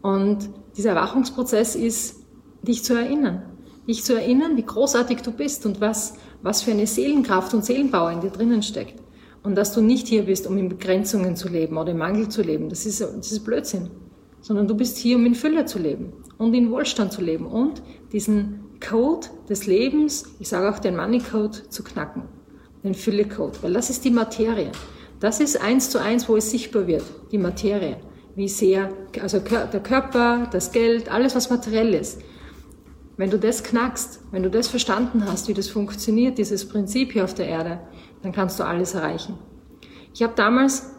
Und 0.00 0.48
dieser 0.76 0.90
Erwachungsprozess 0.90 1.74
ist, 1.74 2.20
dich 2.62 2.84
zu 2.84 2.94
erinnern. 2.94 3.42
Dich 3.88 4.04
zu 4.04 4.14
erinnern, 4.14 4.56
wie 4.56 4.62
großartig 4.62 5.22
du 5.22 5.32
bist 5.32 5.66
und 5.66 5.80
was, 5.80 6.14
was 6.42 6.62
für 6.62 6.70
eine 6.70 6.86
Seelenkraft 6.86 7.52
und 7.52 7.64
Seelenbauer 7.64 8.12
in 8.12 8.20
dir 8.20 8.30
drinnen 8.30 8.62
steckt. 8.62 9.02
Und 9.42 9.56
dass 9.56 9.72
du 9.72 9.80
nicht 9.80 10.06
hier 10.06 10.26
bist, 10.26 10.46
um 10.46 10.56
in 10.56 10.68
Begrenzungen 10.68 11.34
zu 11.34 11.48
leben 11.48 11.76
oder 11.76 11.90
im 11.90 11.98
Mangel 11.98 12.28
zu 12.28 12.42
leben. 12.42 12.68
Das 12.68 12.86
ist, 12.86 13.00
das 13.00 13.32
ist 13.32 13.44
Blödsinn 13.44 13.90
sondern 14.40 14.68
du 14.68 14.74
bist 14.74 14.98
hier, 14.98 15.16
um 15.16 15.26
in 15.26 15.34
Fülle 15.34 15.64
zu 15.64 15.78
leben 15.78 16.12
und 16.38 16.54
in 16.54 16.70
Wohlstand 16.70 17.12
zu 17.12 17.22
leben 17.22 17.46
und 17.46 17.82
diesen 18.12 18.60
Code 18.80 19.26
des 19.48 19.66
Lebens, 19.66 20.24
ich 20.38 20.48
sage 20.48 20.70
auch 20.70 20.78
den 20.78 20.96
Money 20.96 21.20
Code, 21.20 21.68
zu 21.68 21.82
knacken, 21.84 22.22
den 22.82 22.94
Fülle 22.94 23.28
Code, 23.28 23.58
weil 23.62 23.72
das 23.72 23.90
ist 23.90 24.04
die 24.04 24.10
Materie. 24.10 24.72
Das 25.20 25.38
ist 25.38 25.60
eins 25.60 25.90
zu 25.90 26.00
eins, 26.00 26.28
wo 26.28 26.36
es 26.36 26.50
sichtbar 26.50 26.86
wird, 26.86 27.04
die 27.30 27.38
Materie. 27.38 27.98
Wie 28.34 28.48
sehr, 28.48 28.90
also 29.20 29.38
der 29.38 29.80
Körper, 29.80 30.48
das 30.50 30.72
Geld, 30.72 31.12
alles, 31.12 31.34
was 31.34 31.50
materiell 31.50 31.92
ist. 31.92 32.22
Wenn 33.18 33.28
du 33.28 33.38
das 33.38 33.62
knackst, 33.62 34.20
wenn 34.30 34.42
du 34.42 34.50
das 34.50 34.68
verstanden 34.68 35.26
hast, 35.26 35.48
wie 35.48 35.52
das 35.52 35.68
funktioniert, 35.68 36.38
dieses 36.38 36.66
Prinzip 36.66 37.12
hier 37.12 37.24
auf 37.24 37.34
der 37.34 37.48
Erde, 37.48 37.80
dann 38.22 38.32
kannst 38.32 38.58
du 38.58 38.64
alles 38.64 38.94
erreichen. 38.94 39.36
Ich 40.14 40.22
habe 40.22 40.32
damals 40.36 40.90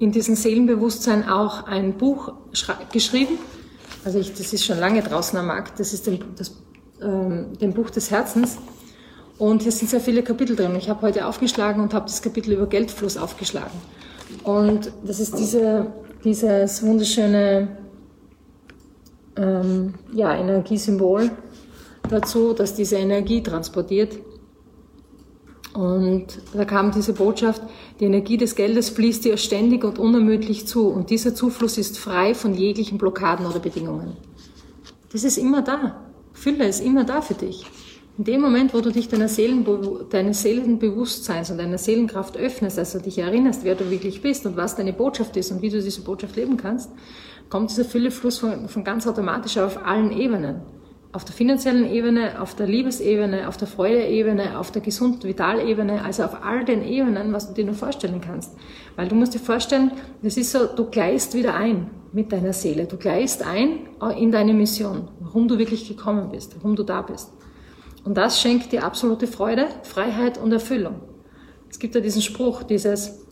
in 0.00 0.12
diesem 0.12 0.34
Seelenbewusstsein 0.34 1.28
auch 1.28 1.66
ein 1.66 1.98
Buch 1.98 2.32
geschrieben. 2.90 3.38
Also 4.02 4.18
ich, 4.18 4.32
das 4.32 4.52
ist 4.52 4.64
schon 4.64 4.78
lange 4.78 5.02
draußen 5.02 5.38
am 5.38 5.46
Markt. 5.46 5.78
Das 5.78 5.92
ist 5.92 6.06
dem, 6.06 6.20
das, 6.36 6.56
ähm, 7.02 7.58
dem 7.60 7.74
Buch 7.74 7.90
des 7.90 8.10
Herzens. 8.10 8.56
Und 9.38 9.62
hier 9.62 9.72
sind 9.72 9.90
sehr 9.90 10.00
viele 10.00 10.22
Kapitel 10.22 10.56
drin. 10.56 10.74
Ich 10.74 10.88
habe 10.88 11.02
heute 11.02 11.26
aufgeschlagen 11.26 11.82
und 11.82 11.92
habe 11.92 12.06
das 12.06 12.22
Kapitel 12.22 12.54
über 12.54 12.66
Geldfluss 12.66 13.18
aufgeschlagen. 13.18 13.78
Und 14.42 14.90
das 15.04 15.20
ist 15.20 15.38
diese, 15.38 15.92
dieses 16.24 16.82
wunderschöne 16.82 17.68
ähm, 19.36 19.94
ja, 20.14 20.34
Energiesymbol 20.34 21.30
dazu, 22.08 22.54
dass 22.54 22.74
diese 22.74 22.96
Energie 22.96 23.42
transportiert. 23.42 24.16
Und 25.72 26.26
da 26.52 26.64
kam 26.64 26.90
diese 26.90 27.12
Botschaft, 27.12 27.62
die 28.00 28.04
Energie 28.04 28.36
des 28.36 28.56
Geldes 28.56 28.90
fließt 28.90 29.24
dir 29.24 29.36
ständig 29.36 29.84
und 29.84 29.98
unermüdlich 29.98 30.66
zu 30.66 30.88
und 30.88 31.10
dieser 31.10 31.34
Zufluss 31.34 31.78
ist 31.78 31.96
frei 31.96 32.34
von 32.34 32.54
jeglichen 32.54 32.98
Blockaden 32.98 33.46
oder 33.46 33.60
Bedingungen. 33.60 34.16
Das 35.12 35.22
ist 35.22 35.38
immer 35.38 35.62
da. 35.62 36.00
Fülle 36.32 36.66
ist 36.66 36.80
immer 36.80 37.04
da 37.04 37.20
für 37.20 37.34
dich. 37.34 37.66
In 38.18 38.24
dem 38.24 38.40
Moment, 38.40 38.74
wo 38.74 38.80
du 38.80 38.90
dich 38.90 39.08
deiner 39.08 39.28
Seelen, 39.28 39.64
deines 40.10 40.42
Seelenbewusstseins 40.42 41.50
und 41.50 41.58
deiner 41.58 41.78
Seelenkraft 41.78 42.36
öffnest, 42.36 42.78
also 42.78 42.98
dich 42.98 43.18
erinnerst, 43.18 43.64
wer 43.64 43.76
du 43.76 43.90
wirklich 43.90 44.20
bist 44.20 44.44
und 44.46 44.56
was 44.56 44.76
deine 44.76 44.92
Botschaft 44.92 45.36
ist 45.36 45.52
und 45.52 45.62
wie 45.62 45.70
du 45.70 45.80
diese 45.80 46.02
Botschaft 46.02 46.36
leben 46.36 46.56
kannst, 46.56 46.90
kommt 47.48 47.70
dieser 47.70 47.84
Füllefluss 47.84 48.38
von, 48.38 48.68
von 48.68 48.84
ganz 48.84 49.06
automatisch 49.06 49.56
auf 49.58 49.84
allen 49.86 50.12
Ebenen. 50.12 50.60
Auf 51.12 51.24
der 51.24 51.34
finanziellen 51.34 51.90
Ebene, 51.90 52.40
auf 52.40 52.54
der 52.54 52.68
Liebesebene, 52.68 53.48
auf 53.48 53.56
der 53.56 53.66
Freudeebene, 53.66 54.56
auf 54.58 54.70
der 54.70 54.80
gesund 54.80 55.24
Vitalebene, 55.24 56.04
also 56.04 56.22
auf 56.22 56.44
all 56.44 56.64
den 56.64 56.84
Ebenen, 56.84 57.32
was 57.32 57.48
du 57.48 57.54
dir 57.54 57.64
nur 57.64 57.74
vorstellen 57.74 58.20
kannst. 58.20 58.52
Weil 58.94 59.08
du 59.08 59.16
musst 59.16 59.34
dir 59.34 59.40
vorstellen, 59.40 59.90
das 60.22 60.36
ist 60.36 60.52
so, 60.52 60.66
du 60.66 60.84
gleist 60.84 61.34
wieder 61.34 61.54
ein 61.54 61.90
mit 62.12 62.30
deiner 62.30 62.52
Seele. 62.52 62.84
Du 62.86 62.96
gleist 62.96 63.44
ein 63.44 63.88
in 64.16 64.30
deine 64.30 64.54
Mission, 64.54 65.08
warum 65.18 65.48
du 65.48 65.58
wirklich 65.58 65.88
gekommen 65.88 66.30
bist, 66.30 66.54
warum 66.56 66.76
du 66.76 66.84
da 66.84 67.02
bist. 67.02 67.32
Und 68.04 68.16
das 68.16 68.40
schenkt 68.40 68.72
dir 68.72 68.84
absolute 68.84 69.26
Freude, 69.26 69.66
Freiheit 69.82 70.38
und 70.38 70.52
Erfüllung. 70.52 71.00
Es 71.68 71.78
gibt 71.78 71.94
ja 71.94 72.00
diesen 72.00 72.22
Spruch, 72.22 72.62
dieses, 72.62 73.26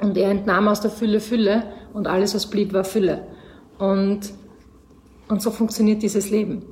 und 0.00 0.16
er 0.16 0.30
entnahm 0.30 0.68
aus 0.68 0.80
der 0.80 0.90
Fülle 0.90 1.20
Fülle 1.20 1.64
und 1.92 2.06
alles, 2.06 2.34
was 2.34 2.46
blieb, 2.46 2.72
war 2.72 2.84
Fülle. 2.84 3.26
Und, 3.78 4.32
und 5.28 5.42
so 5.42 5.50
funktioniert 5.50 6.02
dieses 6.02 6.30
Leben. 6.30 6.62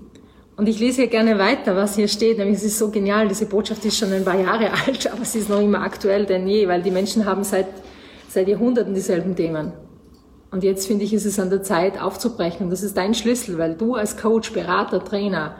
Und 0.57 0.69
ich 0.69 0.79
lese 0.81 1.03
hier 1.03 1.11
gerne 1.11 1.39
weiter, 1.39 1.77
was 1.77 1.97
hier 1.97 2.09
steht, 2.09 2.39
nämlich 2.39 2.57
es 2.57 2.65
ist 2.65 2.79
so 2.79 2.91
genial, 2.91 3.29
diese 3.29 3.45
Botschaft 3.45 3.85
ist 3.85 3.99
schon 3.99 4.11
ein 4.13 4.25
paar 4.25 4.41
Jahre 4.41 4.71
alt, 4.87 5.13
aber 5.13 5.25
sie 5.25 5.41
ist 5.41 5.51
noch 5.51 5.61
immer 5.61 5.83
aktuell 5.83 6.25
denn 6.25 6.47
je, 6.47 6.67
weil 6.67 6.83
die 6.83 6.91
Menschen 6.91 7.27
haben 7.27 7.45
seit, 7.45 7.67
seit 8.29 8.49
Jahrhunderten 8.49 8.95
dieselben 8.95 9.37
Themen. 9.37 9.73
Und 10.51 10.65
jetzt 10.65 10.87
finde 10.87 11.05
ich, 11.05 11.13
ist 11.13 11.27
es 11.27 11.39
an 11.39 11.51
der 11.51 11.63
Zeit 11.63 12.01
aufzubrechen. 12.01 12.65
Und 12.65 12.71
das 12.71 12.83
ist 12.83 12.97
dein 12.97 13.13
Schlüssel, 13.13 13.59
weil 13.59 13.75
du 13.75 13.95
als 13.95 14.17
Coach, 14.17 14.53
Berater, 14.53 15.05
Trainer 15.05 15.57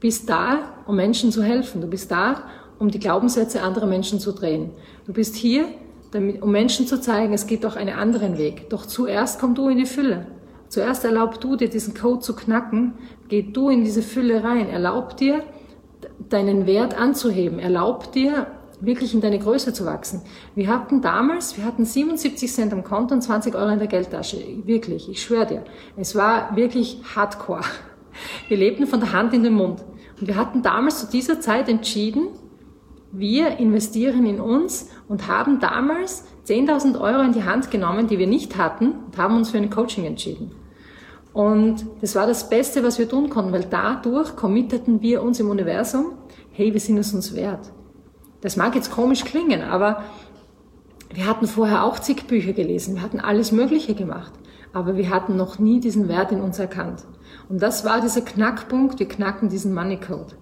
bist 0.00 0.30
da, 0.30 0.60
um 0.86 0.96
Menschen 0.96 1.32
zu 1.32 1.42
helfen. 1.42 1.82
Du 1.82 1.86
bist 1.86 2.10
da, 2.10 2.44
um 2.78 2.90
die 2.90 3.00
Glaubenssätze 3.00 3.62
anderer 3.62 3.86
Menschen 3.86 4.20
zu 4.20 4.32
drehen. 4.32 4.70
Du 5.06 5.12
bist 5.12 5.34
hier, 5.34 5.66
damit, 6.12 6.40
um 6.40 6.50
Menschen 6.50 6.86
zu 6.86 6.98
zeigen, 7.00 7.34
es 7.34 7.46
geht 7.46 7.64
doch 7.64 7.76
einen 7.76 7.94
anderen 7.94 8.38
Weg. 8.38 8.70
Doch 8.70 8.86
zuerst 8.86 9.40
komm 9.40 9.54
du 9.54 9.68
in 9.68 9.76
die 9.76 9.86
Fülle. 9.86 10.26
Zuerst 10.68 11.04
erlaub 11.04 11.40
du 11.40 11.56
dir 11.56 11.68
diesen 11.68 11.94
Code 11.94 12.20
zu 12.20 12.34
knacken, 12.34 12.94
geh 13.28 13.42
du 13.42 13.68
in 13.68 13.84
diese 13.84 14.02
Fülle 14.02 14.42
rein, 14.42 14.68
erlaub 14.68 15.16
dir, 15.16 15.42
deinen 16.28 16.66
Wert 16.66 16.98
anzuheben, 16.98 17.58
erlaub 17.58 18.12
dir, 18.12 18.46
wirklich 18.80 19.14
in 19.14 19.20
deine 19.20 19.38
Größe 19.38 19.72
zu 19.72 19.84
wachsen. 19.84 20.22
Wir 20.54 20.68
hatten 20.68 21.00
damals, 21.00 21.56
wir 21.56 21.64
hatten 21.64 21.84
77 21.84 22.52
Cent 22.52 22.72
am 22.72 22.84
Konto 22.84 23.14
und 23.14 23.22
20 23.22 23.54
Euro 23.54 23.70
in 23.70 23.78
der 23.78 23.88
Geldtasche. 23.88 24.38
Wirklich, 24.64 25.08
ich 25.10 25.22
schwöre 25.22 25.46
dir. 25.46 25.64
Es 25.96 26.14
war 26.14 26.54
wirklich 26.56 27.00
hardcore. 27.14 27.62
Wir 28.48 28.56
lebten 28.56 28.86
von 28.86 29.00
der 29.00 29.12
Hand 29.12 29.34
in 29.34 29.42
den 29.42 29.54
Mund. 29.54 29.84
Und 30.20 30.26
wir 30.26 30.36
hatten 30.36 30.62
damals 30.62 31.00
zu 31.00 31.06
dieser 31.06 31.40
Zeit 31.40 31.68
entschieden, 31.68 32.28
wir 33.10 33.58
investieren 33.58 34.26
in 34.26 34.40
uns 34.40 34.90
und 35.08 35.28
haben 35.28 35.60
damals 35.60 36.24
10.000 36.46 37.00
Euro 37.00 37.22
in 37.22 37.32
die 37.32 37.44
Hand 37.44 37.70
genommen, 37.70 38.06
die 38.06 38.18
wir 38.18 38.26
nicht 38.26 38.56
hatten, 38.58 38.92
und 39.06 39.16
haben 39.16 39.36
uns 39.36 39.50
für 39.50 39.58
ein 39.58 39.70
Coaching 39.70 40.04
entschieden. 40.04 40.50
Und 41.32 41.86
das 42.00 42.14
war 42.14 42.26
das 42.26 42.48
Beste, 42.48 42.82
was 42.82 42.98
wir 42.98 43.08
tun 43.08 43.28
konnten, 43.28 43.52
weil 43.52 43.66
dadurch 43.68 44.34
committeten 44.34 45.02
wir 45.02 45.22
uns 45.22 45.38
im 45.40 45.50
Universum, 45.50 46.12
hey, 46.52 46.72
wir 46.72 46.80
sind 46.80 46.98
es 46.98 47.12
uns 47.12 47.34
wert. 47.34 47.70
Das 48.40 48.56
mag 48.56 48.74
jetzt 48.74 48.90
komisch 48.90 49.24
klingen, 49.24 49.62
aber 49.62 50.04
wir 51.12 51.26
hatten 51.26 51.46
vorher 51.46 51.84
auch 51.84 51.98
zig 51.98 52.26
Bücher 52.26 52.52
gelesen, 52.52 52.96
wir 52.96 53.02
hatten 53.02 53.20
alles 53.20 53.52
Mögliche 53.52 53.94
gemacht, 53.94 54.32
aber 54.72 54.96
wir 54.96 55.10
hatten 55.10 55.36
noch 55.36 55.58
nie 55.58 55.80
diesen 55.80 56.08
Wert 56.08 56.32
in 56.32 56.40
uns 56.40 56.58
erkannt. 56.58 57.04
Und 57.48 57.62
das 57.62 57.84
war 57.84 58.00
dieser 58.00 58.20
Knackpunkt, 58.20 58.98
wir 58.98 59.08
knacken 59.08 59.48
diesen 59.48 59.74
Money 59.74 59.98
Code. 59.98 60.34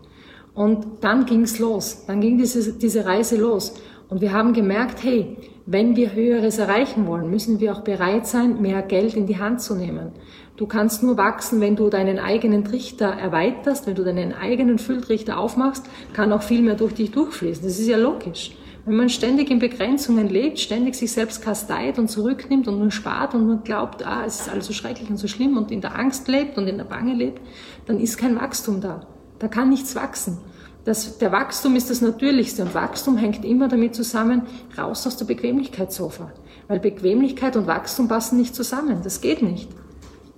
Und 0.55 0.87
dann 1.03 1.27
ging's 1.27 1.59
los, 1.59 2.05
dann 2.07 2.21
ging 2.21 2.39
diese, 2.39 2.73
diese 2.73 3.05
Reise 3.05 3.37
los. 3.37 3.75
Und 4.09 4.21
wir 4.21 4.33
haben 4.33 4.53
gemerkt, 4.53 5.03
hey, 5.03 5.37
wenn 5.67 5.97
wir 5.97 6.15
Höheres 6.15 6.59
erreichen 6.59 7.07
wollen, 7.07 7.29
müssen 7.29 7.61
wir 7.61 7.73
auch 7.73 7.81
bereit 7.81 8.27
sein, 8.27 8.63
mehr 8.63 8.83
Geld 8.83 9.15
in 9.15 9.27
die 9.27 9.39
Hand 9.39 9.61
zu 9.61 9.75
nehmen. 9.75 10.13
Du 10.57 10.67
kannst 10.67 11.03
nur 11.03 11.19
wachsen, 11.19 11.61
wenn 11.61 11.77
du 11.77 11.91
deinen 11.91 12.19
eigenen 12.19 12.65
Trichter 12.65 13.09
erweiterst, 13.09 13.87
wenn 13.87 13.95
du 13.95 14.05
deinen 14.05 14.33
eigenen 14.33 14.79
Fülltrichter 14.79 15.39
aufmachst, 15.39 15.85
kann 16.15 16.33
auch 16.33 16.43
viel 16.43 16.63
mehr 16.63 16.77
durch 16.77 16.95
dich 16.95 17.11
durchfließen. 17.11 17.63
Das 17.63 17.79
ist 17.79 17.87
ja 17.87 17.99
logisch. 17.99 18.53
Wenn 18.87 18.97
man 18.97 19.11
ständig 19.11 19.51
in 19.51 19.59
Begrenzungen 19.59 20.29
lebt, 20.29 20.59
ständig 20.59 20.95
sich 20.95 21.13
selbst 21.13 21.43
kasteit 21.43 21.99
und 21.99 22.09
zurücknimmt 22.09 22.69
und 22.69 22.79
nur 22.79 22.91
spart 22.91 23.35
und 23.35 23.47
nur 23.47 23.59
glaubt, 23.59 24.07
ah, 24.07 24.25
es 24.25 24.41
ist 24.41 24.49
alles 24.49 24.67
so 24.67 24.73
schrecklich 24.73 25.11
und 25.11 25.19
so 25.19 25.29
schlimm 25.29 25.59
und 25.59 25.71
in 25.71 25.83
der 25.83 25.99
Angst 25.99 26.27
lebt 26.29 26.57
und 26.57 26.69
in 26.69 26.79
der 26.79 26.85
Bange 26.85 27.13
lebt, 27.13 27.43
dann 27.85 28.01
ist 28.01 28.17
kein 28.17 28.37
Wachstum 28.37 28.81
da. 28.81 29.07
Da 29.39 29.49
kann 29.49 29.69
nichts 29.69 29.95
wachsen. 29.95 30.39
Das, 30.85 31.19
der 31.19 31.33
Wachstum 31.33 31.75
ist 31.75 31.91
das 31.91 32.01
Natürlichste 32.01 32.63
und 32.63 32.75
Wachstum 32.75 33.19
hängt 33.19 33.45
immer 33.45 33.69
damit 33.69 33.95
zusammen, 33.95 34.43
raus 34.79 35.07
aus 35.07 35.17
der 35.17 35.27
Bequemlichkeitssofa. 35.27 36.33
Weil 36.69 36.79
Bequemlichkeit 36.79 37.57
und 37.57 37.67
Wachstum 37.67 38.09
passen 38.09 38.39
nicht 38.39 38.55
zusammen. 38.55 39.01
Das 39.03 39.21
geht 39.21 39.43
nicht. 39.43 39.69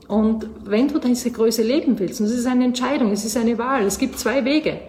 Und 0.08 0.48
wenn 0.64 0.88
du 0.88 0.98
diese 0.98 1.30
Größe 1.30 1.62
leben 1.62 1.98
willst, 1.98 2.20
und 2.20 2.26
es 2.26 2.32
ist 2.32 2.46
eine 2.46 2.64
Entscheidung, 2.64 3.12
es 3.12 3.26
ist 3.26 3.36
eine 3.36 3.58
Wahl, 3.58 3.84
es 3.84 3.98
gibt 3.98 4.18
zwei 4.18 4.44
Wege. 4.44 4.80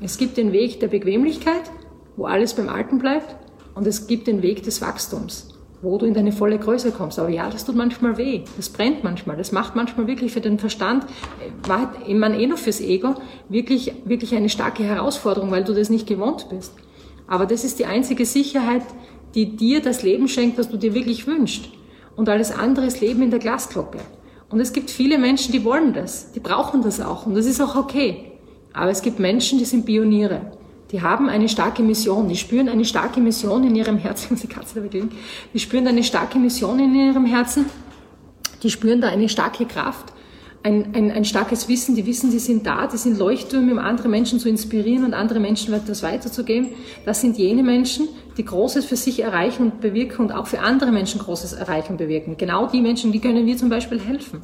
Es 0.00 0.18
gibt 0.18 0.36
den 0.36 0.52
Weg 0.52 0.80
der 0.80 0.88
Bequemlichkeit, 0.88 1.62
wo 2.16 2.26
alles 2.26 2.54
beim 2.54 2.68
Alten 2.68 2.98
bleibt, 2.98 3.36
und 3.74 3.86
es 3.86 4.06
gibt 4.06 4.26
den 4.26 4.42
Weg 4.42 4.62
des 4.62 4.82
Wachstums, 4.82 5.48
wo 5.80 5.96
du 5.96 6.04
in 6.06 6.14
deine 6.14 6.32
volle 6.32 6.58
Größe 6.58 6.92
kommst. 6.92 7.18
Aber 7.18 7.30
ja, 7.30 7.48
das 7.48 7.64
tut 7.64 7.74
manchmal 7.74 8.18
weh, 8.18 8.42
das 8.56 8.68
brennt 8.68 9.02
manchmal, 9.02 9.36
das 9.36 9.52
macht 9.52 9.76
manchmal 9.76 10.06
wirklich 10.06 10.32
für 10.32 10.40
den 10.40 10.58
Verstand, 10.58 11.06
war 11.66 11.94
man 12.08 12.34
eh 12.34 12.46
noch 12.46 12.58
fürs 12.58 12.80
Ego, 12.80 13.14
wirklich, 13.48 13.92
wirklich 14.04 14.34
eine 14.34 14.50
starke 14.50 14.82
Herausforderung, 14.82 15.50
weil 15.50 15.64
du 15.64 15.72
das 15.72 15.88
nicht 15.88 16.06
gewohnt 16.06 16.48
bist. 16.50 16.74
Aber 17.26 17.46
das 17.46 17.64
ist 17.64 17.78
die 17.78 17.86
einzige 17.86 18.26
Sicherheit, 18.26 18.84
die 19.34 19.56
dir 19.56 19.80
das 19.80 20.02
Leben 20.02 20.28
schenkt, 20.28 20.58
das 20.58 20.68
du 20.68 20.76
dir 20.76 20.94
wirklich 20.94 21.26
wünschst. 21.26 21.70
Und 22.14 22.28
alles 22.28 22.50
andere 22.50 22.86
ist 22.86 23.00
Leben 23.00 23.22
in 23.22 23.30
der 23.30 23.40
Glasglocke. 23.40 23.98
Und 24.48 24.60
es 24.60 24.72
gibt 24.72 24.90
viele 24.90 25.18
Menschen, 25.18 25.52
die 25.52 25.64
wollen 25.64 25.92
das, 25.92 26.32
die 26.32 26.40
brauchen 26.40 26.82
das 26.82 27.00
auch. 27.00 27.26
Und 27.26 27.34
das 27.34 27.46
ist 27.46 27.60
auch 27.60 27.74
okay. 27.74 28.32
Aber 28.72 28.90
es 28.90 29.02
gibt 29.02 29.18
Menschen, 29.18 29.58
die 29.58 29.64
sind 29.64 29.86
Pioniere. 29.86 30.52
Die 30.92 31.02
haben 31.02 31.28
eine 31.28 31.48
starke 31.48 31.82
Mission, 31.82 32.28
die 32.28 32.36
spüren 32.36 32.68
eine 32.68 32.84
starke 32.84 33.20
Mission 33.20 33.64
in 33.64 33.74
ihrem 33.74 33.98
Herzen, 33.98 34.36
die 34.36 34.46
Katze 34.46 34.80
dagegen, 34.80 35.10
die 35.52 35.58
spüren 35.58 35.88
eine 35.88 36.04
starke 36.04 36.38
Mission 36.38 36.78
in 36.78 36.94
ihrem 36.94 37.26
Herzen, 37.26 37.66
die 38.62 38.70
spüren 38.70 39.00
da 39.00 39.08
eine 39.08 39.28
starke 39.28 39.66
Kraft 39.66 40.12
ein, 40.66 40.96
ein, 40.96 41.12
ein 41.12 41.24
starkes 41.24 41.68
Wissen, 41.68 41.94
die 41.94 42.06
wissen, 42.06 42.32
die 42.32 42.40
sind 42.40 42.66
da, 42.66 42.88
die 42.88 42.96
sind 42.96 43.18
Leuchttürme, 43.18 43.70
um 43.70 43.78
andere 43.78 44.08
Menschen 44.08 44.40
zu 44.40 44.48
inspirieren 44.48 45.04
und 45.04 45.14
andere 45.14 45.38
Menschen 45.38 45.72
etwas 45.72 46.02
weiterzugeben. 46.02 46.70
Das 47.04 47.20
sind 47.20 47.38
jene 47.38 47.62
Menschen, 47.62 48.08
die 48.36 48.44
Großes 48.44 48.84
für 48.84 48.96
sich 48.96 49.20
erreichen 49.20 49.62
und 49.62 49.80
bewirken 49.80 50.26
und 50.26 50.32
auch 50.32 50.48
für 50.48 50.58
andere 50.58 50.90
Menschen 50.90 51.20
Großes 51.20 51.52
erreichen 51.52 51.92
und 51.92 51.98
bewirken. 51.98 52.36
Genau 52.36 52.66
die 52.66 52.80
Menschen, 52.80 53.12
die 53.12 53.20
können 53.20 53.46
wir 53.46 53.56
zum 53.56 53.68
Beispiel 53.68 54.00
helfen. 54.00 54.40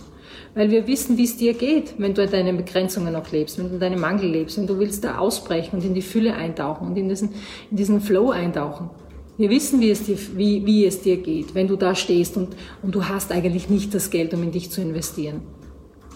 Weil 0.54 0.70
wir 0.70 0.86
wissen, 0.86 1.18
wie 1.18 1.24
es 1.24 1.36
dir 1.36 1.54
geht, 1.54 1.94
wenn 1.98 2.14
du 2.14 2.22
in 2.22 2.30
deinen 2.30 2.56
Begrenzungen 2.56 3.12
noch 3.12 3.32
lebst, 3.32 3.58
wenn 3.58 3.68
du 3.68 3.74
in 3.74 3.80
deinem 3.80 4.00
Mangel 4.00 4.30
lebst, 4.30 4.58
wenn 4.58 4.68
du 4.68 4.78
willst 4.78 5.02
da 5.02 5.18
ausbrechen 5.18 5.80
und 5.80 5.84
in 5.84 5.94
die 5.94 6.02
Fülle 6.02 6.34
eintauchen 6.34 6.86
und 6.86 6.96
in 6.96 7.08
diesen, 7.08 7.30
in 7.68 7.76
diesen 7.76 8.00
Flow 8.00 8.30
eintauchen. 8.30 8.90
Wir 9.38 9.50
wissen, 9.50 9.80
wie 9.80 9.90
es, 9.90 10.04
dir, 10.04 10.18
wie, 10.36 10.64
wie 10.66 10.86
es 10.86 11.00
dir 11.00 11.16
geht, 11.16 11.56
wenn 11.56 11.66
du 11.66 11.74
da 11.74 11.96
stehst 11.96 12.36
und, 12.36 12.50
und 12.80 12.94
du 12.94 13.08
hast 13.08 13.32
eigentlich 13.32 13.68
nicht 13.68 13.92
das 13.92 14.10
Geld, 14.10 14.32
um 14.34 14.42
in 14.44 14.52
dich 14.52 14.70
zu 14.70 14.80
investieren. 14.80 15.40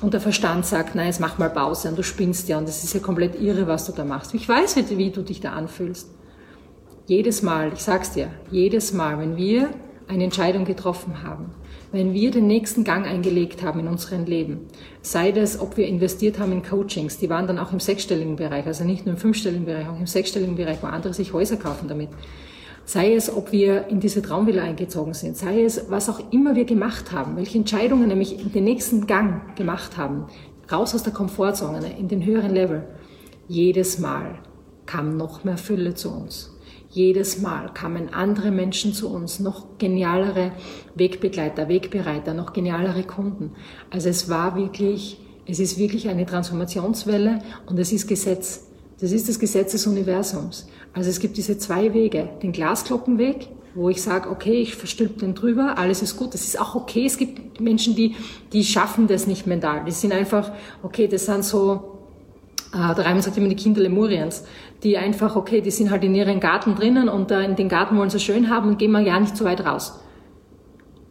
Und 0.03 0.13
der 0.13 0.21
Verstand 0.21 0.67
sagt, 0.67 0.95
nein, 0.95 1.07
jetzt 1.07 1.21
mach 1.21 1.39
mal 1.39 1.49
Pause 1.49 1.89
und 1.89 1.97
du 1.97 2.03
spinnst 2.03 2.49
ja 2.49 2.59
und 2.59 2.69
das 2.69 2.85
ist 2.85 2.93
ja 2.93 3.01
komplett 3.01 3.41
irre, 3.41 3.67
was 3.67 3.87
du 3.87 3.93
da 3.93 4.05
machst. 4.05 4.35
Ich 4.35 4.47
weiß, 4.49 4.77
wie, 4.77 4.99
wie 4.99 5.11
du 5.11 5.23
dich 5.23 5.41
da 5.41 5.53
anfühlst. 5.53 6.11
Jedes 7.07 7.43
Mal, 7.43 7.73
ich 7.73 7.83
sag's 7.83 8.13
dir, 8.13 8.29
jedes 8.51 8.93
Mal, 8.93 9.19
wenn 9.19 9.37
wir 9.37 9.71
eine 10.09 10.25
Entscheidung 10.25 10.65
getroffen 10.65 11.23
haben, 11.23 11.55
wenn 11.93 12.13
wir 12.13 12.31
den 12.31 12.47
nächsten 12.47 12.85
Gang 12.85 13.07
eingelegt 13.07 13.63
haben 13.63 13.81
in 13.81 13.89
unserem 13.89 14.25
Leben, 14.25 14.67
sei 15.03 15.33
das, 15.33 15.59
ob 15.59 15.77
wir 15.77 15.87
investiert 15.87 16.39
haben 16.39 16.53
in 16.53 16.63
Coachings, 16.63 17.19
die 17.19 17.31
waren 17.31 17.47
dann 17.47 17.59
auch 17.59 17.73
im 17.73 17.81
sechsstelligen 17.81 18.37
Bereich, 18.37 18.67
also 18.67 18.85
nicht 18.85 19.07
nur 19.07 19.15
im 19.15 19.21
fünfstelligen 19.21 19.65
Bereich, 19.65 19.89
auch 19.89 19.99
im 19.99 20.07
sechsstelligen 20.07 20.57
Bereich, 20.57 20.79
wo 20.83 20.89
andere 20.89 21.15
sich 21.15 21.33
Häuser 21.33 21.57
kaufen 21.57 21.89
damit. 21.89 22.11
Sei 22.89 23.15
es, 23.15 23.35
ob 23.35 23.51
wir 23.51 23.89
in 23.89 23.99
diese 23.99 24.23
Traumvilla 24.23 24.63
eingezogen 24.63 25.13
sind, 25.13 25.37
sei 25.37 25.65
es, 25.65 25.91
was 25.91 26.09
auch 26.09 26.21
immer 26.31 26.55
wir 26.55 26.65
gemacht 26.65 27.11
haben, 27.11 27.37
welche 27.37 27.59
Entscheidungen 27.59 28.07
nämlich 28.07 28.41
in 28.41 28.53
den 28.53 28.63
nächsten 28.63 29.09
Gang 29.09 29.57
gemacht 29.57 29.97
haben, 29.97 30.27
raus 30.71 30.95
aus 30.95 31.03
der 31.03 31.13
Komfortzone, 31.13 31.99
in 31.99 32.07
den 32.07 32.25
höheren 32.25 32.53
Level. 32.53 32.85
Jedes 33.49 33.99
Mal 33.99 34.39
kam 34.87 35.17
noch 35.17 35.43
mehr 35.43 35.59
Fülle 35.59 35.95
zu 35.95 36.13
uns. 36.13 36.57
Jedes 36.89 37.41
Mal 37.41 37.75
kamen 37.75 38.15
andere 38.15 38.53
Menschen 38.53 38.93
zu 38.93 39.11
uns, 39.11 39.41
noch 39.41 39.79
genialere 39.79 40.53
Wegbegleiter, 40.95 41.69
Wegbereiter, 41.69 42.35
noch 42.35 42.53
genialere 42.53 43.03
Kunden. 43.03 43.51
Also 43.91 44.09
es 44.09 44.29
war 44.29 44.55
wirklich, 44.55 45.21
es 45.45 45.59
ist 45.59 45.77
wirklich 45.77 46.09
eine 46.09 46.25
Transformationswelle 46.25 47.41
und 47.67 47.81
es 47.81 47.93
ist 47.93 48.07
Gesetz. 48.07 48.69
Das 49.01 49.11
ist 49.11 49.29
das 49.29 49.41
Gesetz 49.41 49.73
des 49.73 49.89
Universums. 49.89 50.69
Also 50.97 51.11
es 51.11 51.21
gibt 51.21 51.37
diese 51.37 51.59
zwei 51.59 51.93
Wege. 51.93 52.31
Den 52.43 52.53
Glasglockenweg, 52.53 53.49
wo 53.75 53.91
ich 53.91 54.01
sage, 54.01 54.31
okay, 54.31 54.63
ich 54.63 54.77
verstülpe 54.77 55.21
den 55.21 55.35
drüber, 55.35 55.77
alles 55.77 56.01
ist 56.01 56.17
gut. 56.17 56.33
Das 56.33 56.41
ist 56.45 56.59
auch 56.59 56.75
okay. 56.75 57.05
Es 57.05 57.19
gibt 57.19 57.61
Menschen, 57.61 57.95
die, 57.95 58.17
die 58.55 58.65
schaffen 58.65 59.07
das 59.07 59.27
nicht 59.27 59.47
mental. 59.47 59.85
Die 59.85 59.91
sind 59.91 60.15
einfach, 60.15 60.51
okay, 60.83 61.07
das 61.07 61.27
sind 61.27 61.45
so, 61.45 61.99
äh, 62.73 62.95
der 62.95 63.05
Reimann 63.05 63.21
sagt 63.21 63.37
immer 63.37 63.49
die 63.49 63.57
Kinder 63.57 63.83
Lemuriens, 63.83 64.45
die 64.83 64.97
einfach, 64.97 65.37
okay, 65.37 65.61
die 65.61 65.71
sind 65.71 65.91
halt 65.91 66.03
in 66.03 66.15
ihren 66.15 66.41
Garten 66.41 66.75
drinnen 66.75 67.11
und 67.11 67.31
äh, 67.31 67.45
in 67.45 67.57
den 67.57 67.69
Garten 67.69 67.99
wollen 67.99 68.09
sie 68.09 68.19
schön 68.19 68.49
haben 68.49 68.71
und 68.71 68.79
gehen 68.79 68.91
mal 68.91 69.07
ja 69.07 69.21
nicht 69.21 69.37
so 69.37 69.45
weit 69.45 69.67
raus. 69.67 70.01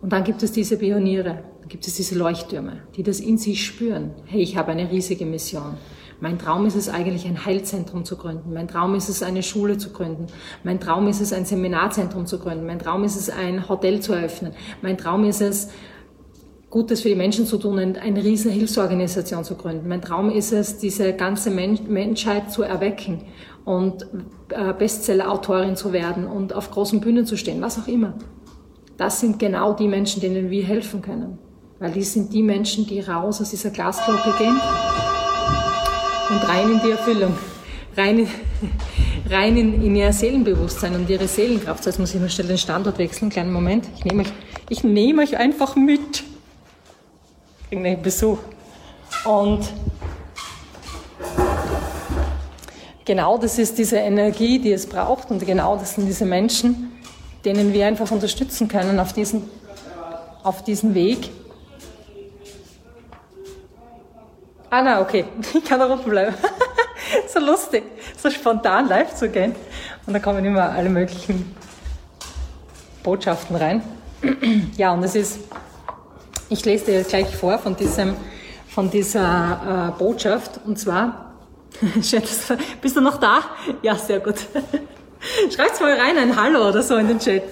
Und 0.01 0.13
dann 0.13 0.23
gibt 0.23 0.41
es 0.41 0.51
diese 0.51 0.79
Pioniere, 0.79 1.43
dann 1.59 1.69
gibt 1.69 1.85
es 1.85 1.93
diese 1.93 2.17
Leuchttürme, 2.17 2.81
die 2.95 3.03
das 3.03 3.19
in 3.19 3.37
sich 3.37 3.63
spüren. 3.63 4.13
Hey, 4.25 4.41
ich 4.41 4.57
habe 4.57 4.71
eine 4.71 4.89
riesige 4.89 5.27
Mission. 5.27 5.77
Mein 6.21 6.39
Traum 6.39 6.65
ist 6.65 6.75
es 6.75 6.87
eigentlich, 6.87 7.25
ein 7.25 7.45
Heilzentrum 7.45 8.05
zu 8.05 8.15
gründen. 8.15 8.53
Mein 8.53 8.67
Traum 8.67 8.95
ist 8.95 9.09
es, 9.09 9.21
eine 9.21 9.43
Schule 9.43 9.77
zu 9.77 9.91
gründen. 9.91 10.27
Mein 10.63 10.79
Traum 10.79 11.07
ist 11.07 11.21
es, 11.21 11.33
ein 11.33 11.45
Seminarzentrum 11.45 12.25
zu 12.25 12.39
gründen. 12.39 12.65
Mein 12.65 12.79
Traum 12.79 13.03
ist 13.03 13.15
es, 13.15 13.29
ein 13.29 13.67
Hotel 13.67 13.99
zu 13.99 14.13
eröffnen. 14.13 14.53
Mein 14.81 14.97
Traum 14.97 15.25
ist 15.25 15.41
es, 15.41 15.69
Gutes 16.69 17.01
für 17.01 17.09
die 17.09 17.15
Menschen 17.15 17.45
zu 17.45 17.57
tun 17.57 17.79
und 17.79 17.97
eine 17.97 18.21
riesige 18.21 18.53
Hilfsorganisation 18.53 19.45
zu 19.45 19.55
gründen. 19.55 19.87
Mein 19.87 20.01
Traum 20.01 20.29
ist 20.29 20.51
es, 20.51 20.77
diese 20.77 21.13
ganze 21.13 21.49
Menschheit 21.49 22.51
zu 22.51 22.63
erwecken 22.63 23.21
und 23.63 24.05
äh, 24.49 24.73
Bestseller-Autorin 24.73 25.77
zu 25.77 25.93
werden 25.93 26.27
und 26.27 26.53
auf 26.53 26.71
großen 26.71 26.99
Bühnen 26.99 27.25
zu 27.25 27.37
stehen, 27.37 27.61
was 27.61 27.79
auch 27.79 27.87
immer. 27.87 28.13
Das 28.97 29.21
sind 29.21 29.39
genau 29.39 29.73
die 29.73 29.87
Menschen, 29.87 30.21
denen 30.21 30.49
wir 30.49 30.63
helfen 30.63 31.01
können. 31.01 31.37
Weil 31.79 31.91
die 31.91 32.03
sind 32.03 32.33
die 32.33 32.43
Menschen, 32.43 32.85
die 32.87 32.99
raus 32.99 33.39
aus 33.39 33.51
dieser 33.51 33.69
Glasglocke 33.69 34.33
gehen 34.37 34.59
und 36.29 36.47
rein 36.47 36.71
in 36.71 36.81
die 36.81 36.91
Erfüllung, 36.91 37.37
rein, 37.95 38.19
in, 38.19 38.27
rein 39.29 39.57
in, 39.57 39.83
in 39.83 39.95
ihr 39.95 40.11
Seelenbewusstsein 40.11 40.95
und 40.95 41.09
ihre 41.09 41.27
Seelenkraft. 41.27 41.85
Jetzt 41.85 41.99
muss 41.99 42.13
ich 42.13 42.19
mal 42.19 42.29
schnell 42.29 42.47
den 42.47 42.57
Standort 42.57 42.97
wechseln. 42.97 43.29
Kleinen 43.29 43.51
Moment. 43.51 43.87
Ich 43.97 44.05
nehme 44.05 44.23
euch, 44.23 44.33
ich 44.69 44.83
nehme 44.83 45.21
euch 45.21 45.37
einfach 45.37 45.75
mit. 45.75 46.23
Kriegen 47.69 47.85
einen 47.85 48.01
Besuch. 48.01 48.39
Und 49.23 49.61
genau 53.05 53.37
das 53.37 53.59
ist 53.59 53.77
diese 53.77 53.97
Energie, 53.97 54.59
die 54.59 54.71
es 54.71 54.87
braucht. 54.87 55.31
Und 55.31 55.45
genau 55.45 55.77
das 55.77 55.95
sind 55.95 56.07
diese 56.07 56.25
Menschen, 56.25 56.91
denen 57.43 57.73
wir 57.73 57.85
einfach 57.85 58.09
unterstützen 58.11 58.67
können 58.67 58.99
auf 58.99 59.13
diesen, 59.13 59.43
auf 60.43 60.63
diesen 60.63 60.95
Weg. 60.95 61.29
Ah, 64.69 64.81
na, 64.81 65.01
okay. 65.01 65.25
Ich 65.53 65.63
kann 65.63 65.79
da 65.79 65.85
unten 65.85 66.09
bleiben. 66.09 66.35
so 67.27 67.39
lustig, 67.39 67.83
so 68.17 68.29
spontan 68.29 68.87
live 68.87 69.13
zu 69.15 69.29
gehen. 69.29 69.55
Und 70.05 70.13
da 70.13 70.19
kommen 70.19 70.43
immer 70.43 70.69
alle 70.69 70.89
möglichen 70.89 71.55
Botschaften 73.03 73.55
rein. 73.55 73.83
ja, 74.77 74.93
und 74.93 75.03
es 75.03 75.15
ist, 75.15 75.39
ich 76.49 76.65
lese 76.65 76.85
dir 76.85 76.93
jetzt 76.95 77.09
gleich 77.09 77.35
vor 77.35 77.59
von, 77.59 77.75
diesem, 77.75 78.15
von 78.67 78.89
dieser 78.89 79.93
äh, 79.93 79.99
Botschaft. 79.99 80.59
Und 80.65 80.77
zwar, 80.79 81.33
bist 82.81 82.97
du 82.97 83.01
noch 83.01 83.17
da? 83.17 83.39
Ja, 83.81 83.95
sehr 83.95 84.19
gut. 84.19 84.35
Schreibt 85.53 85.81
mal 85.81 85.93
rein 85.93 86.17
ein 86.17 86.35
Hallo 86.35 86.69
oder 86.69 86.81
so 86.81 86.95
in 86.97 87.07
den 87.07 87.19
Chat. 87.19 87.43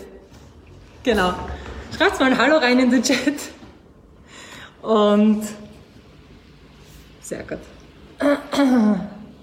Genau. 1.04 1.34
Schreibt 1.96 2.20
mal 2.20 2.32
ein 2.32 2.38
Hallo 2.38 2.58
rein 2.58 2.80
in 2.80 2.92
den 2.92 3.04
Chat. 3.04 3.34
Und 4.82 5.44
sehr 7.24 7.44
gut. 7.44 7.60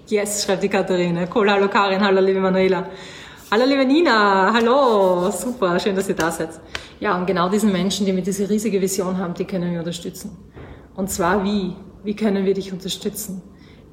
Yes, 0.07 0.43
schreibt 0.43 0.63
die 0.63 0.69
Katharina. 0.69 1.27
Cool, 1.33 1.49
hallo 1.49 1.67
Karin, 1.67 1.99
hallo 1.99 2.21
liebe 2.21 2.39
Manuela. 2.39 2.85
Hallo 3.49 3.65
liebe 3.65 3.83
Nina, 3.85 4.53
hallo, 4.53 5.29
super, 5.31 5.77
schön, 5.79 5.95
dass 5.95 6.07
ihr 6.07 6.15
da 6.15 6.31
seid. 6.31 6.49
Ja, 6.99 7.17
und 7.17 7.25
genau 7.25 7.49
diesen 7.49 7.71
Menschen, 7.71 8.05
die 8.05 8.13
mit 8.13 8.25
dieser 8.25 8.49
riesige 8.49 8.79
Vision 8.79 9.17
haben, 9.17 9.33
die 9.33 9.45
können 9.45 9.71
wir 9.73 9.79
unterstützen. 9.79 10.37
Und 10.95 11.09
zwar 11.09 11.43
wie? 11.43 11.75
Wie 12.03 12.15
können 12.15 12.45
wir 12.45 12.53
dich 12.53 12.71
unterstützen? 12.71 13.41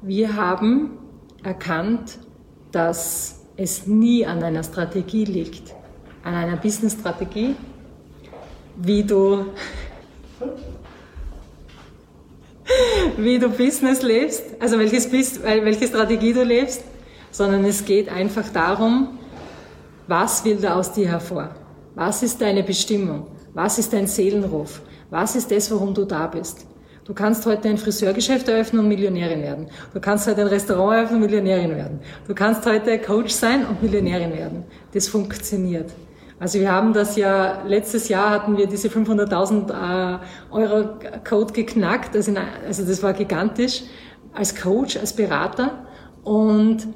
Wir 0.01 0.35
haben 0.35 0.97
erkannt, 1.43 2.19
dass 2.71 3.41
es 3.57 3.87
nie 3.87 4.25
an 4.25 4.41
einer 4.43 4.63
Strategie 4.63 5.25
liegt, 5.25 5.73
an 6.23 6.35
einer 6.35 6.55
Business-Strategie, 6.55 7.55
wie 8.77 9.03
du 9.03 9.45
wie 13.17 13.39
du 13.39 13.49
Business 13.49 14.01
lebst, 14.01 14.43
also 14.59 14.79
welches, 14.79 15.11
welche 15.11 15.87
Strategie 15.87 16.33
du 16.33 16.43
lebst, 16.43 16.83
sondern 17.31 17.65
es 17.65 17.85
geht 17.85 18.09
einfach 18.09 18.49
darum, 18.49 19.19
was 20.07 20.43
will 20.43 20.57
da 20.57 20.75
aus 20.75 20.91
dir 20.91 21.07
hervor? 21.07 21.55
Was 21.95 22.23
ist 22.23 22.41
deine 22.41 22.63
Bestimmung? 22.63 23.27
Was 23.53 23.77
ist 23.77 23.93
dein 23.93 24.07
Seelenruf? 24.07 24.81
Was 25.09 25.35
ist 25.35 25.51
das, 25.51 25.71
warum 25.71 25.93
du 25.93 26.05
da 26.05 26.27
bist? 26.27 26.65
Du 27.05 27.13
kannst 27.15 27.45
heute 27.47 27.69
ein 27.69 27.77
Friseurgeschäft 27.77 28.47
eröffnen 28.47 28.83
und 28.83 28.87
Millionärin 28.87 29.41
werden. 29.41 29.67
Du 29.93 29.99
kannst 29.99 30.27
heute 30.27 30.41
ein 30.41 30.47
Restaurant 30.47 30.95
eröffnen 30.97 31.23
und 31.23 31.29
Millionärin 31.29 31.75
werden. 31.75 31.99
Du 32.27 32.35
kannst 32.35 32.65
heute 32.67 32.99
Coach 32.99 33.31
sein 33.31 33.65
und 33.65 33.81
Millionärin 33.81 34.31
werden. 34.31 34.63
Das 34.93 35.07
funktioniert. 35.07 35.89
Also 36.39 36.59
wir 36.59 36.71
haben 36.71 36.93
das 36.93 37.17
ja, 37.17 37.63
letztes 37.67 38.07
Jahr 38.07 38.29
hatten 38.29 38.57
wir 38.57 38.67
diese 38.67 38.87
500.000 38.87 39.71
äh, 39.71 40.19
Euro 40.51 40.97
Code 41.27 41.51
geknackt, 41.51 42.15
also, 42.15 42.33
also 42.65 42.85
das 42.85 43.03
war 43.03 43.11
gigantisch, 43.13 43.83
als 44.33 44.55
Coach, 44.55 44.95
als 44.95 45.13
Berater 45.13 45.85
und 46.23 46.87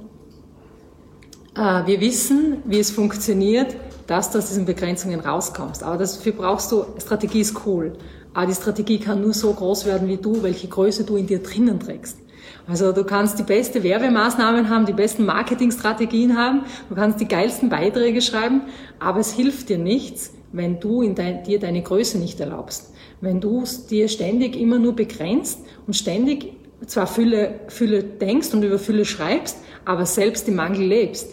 äh, 1.56 1.86
wir 1.86 2.00
wissen, 2.00 2.64
wie 2.64 2.80
es 2.80 2.92
funktioniert, 2.92 3.76
dass 4.08 4.32
du 4.32 4.38
aus 4.38 4.48
diesen 4.48 4.66
Begrenzungen 4.66 5.20
rauskommst. 5.20 5.84
Aber 5.84 5.98
dafür 5.98 6.32
brauchst 6.32 6.72
du, 6.72 6.86
Strategie 7.00 7.42
ist 7.42 7.66
cool, 7.66 7.94
aber 8.34 8.48
die 8.48 8.56
Strategie 8.56 9.00
kann 9.00 9.22
nur 9.22 9.34
so 9.34 9.52
groß 9.52 9.86
werden 9.86 10.08
wie 10.08 10.18
du, 10.18 10.42
welche 10.42 10.68
Größe 10.68 11.04
du 11.04 11.18
in 11.18 11.28
dir 11.28 11.44
drinnen 11.44 11.82
trägst. 11.82 12.23
Also 12.68 12.94
du 12.94 13.04
kannst 13.04 13.40
die 13.40 13.44
beste 13.44 13.84
Werbemaßnahmen 13.84 14.70
haben, 14.70 14.86
die 14.86 14.94
besten 14.94 15.26
Marketingstrategien 15.26 16.38
haben, 16.38 16.62
du 16.90 16.96
kannst 16.96 17.20
die 17.20 17.28
geilsten 17.28 17.70
Beiträge 17.70 18.22
schreiben, 18.22 18.62
aber 19.00 19.20
es 19.20 19.34
hilft 19.34 19.70
dir 19.70 19.78
nichts, 19.78 20.34
wenn 20.54 20.80
du 20.80 21.02
in 21.02 21.16
dein, 21.16 21.44
dir 21.44 21.60
deine 21.60 21.82
Größe 21.82 22.18
nicht 22.18 22.40
erlaubst. 22.40 22.94
Wenn 23.20 23.42
du 23.42 23.64
dir 23.90 24.08
ständig 24.08 24.56
immer 24.56 24.80
nur 24.80 24.96
begrenzt 24.96 25.60
und 25.88 25.96
ständig 25.96 26.54
zwar 26.86 27.08
Fülle, 27.08 27.60
Fülle 27.68 28.04
denkst 28.04 28.54
und 28.54 28.64
über 28.64 28.80
Fülle 28.80 29.06
schreibst, 29.06 29.58
aber 29.86 30.06
selbst 30.06 30.48
im 30.48 30.56
Mangel 30.56 30.86
lebst. 30.86 31.32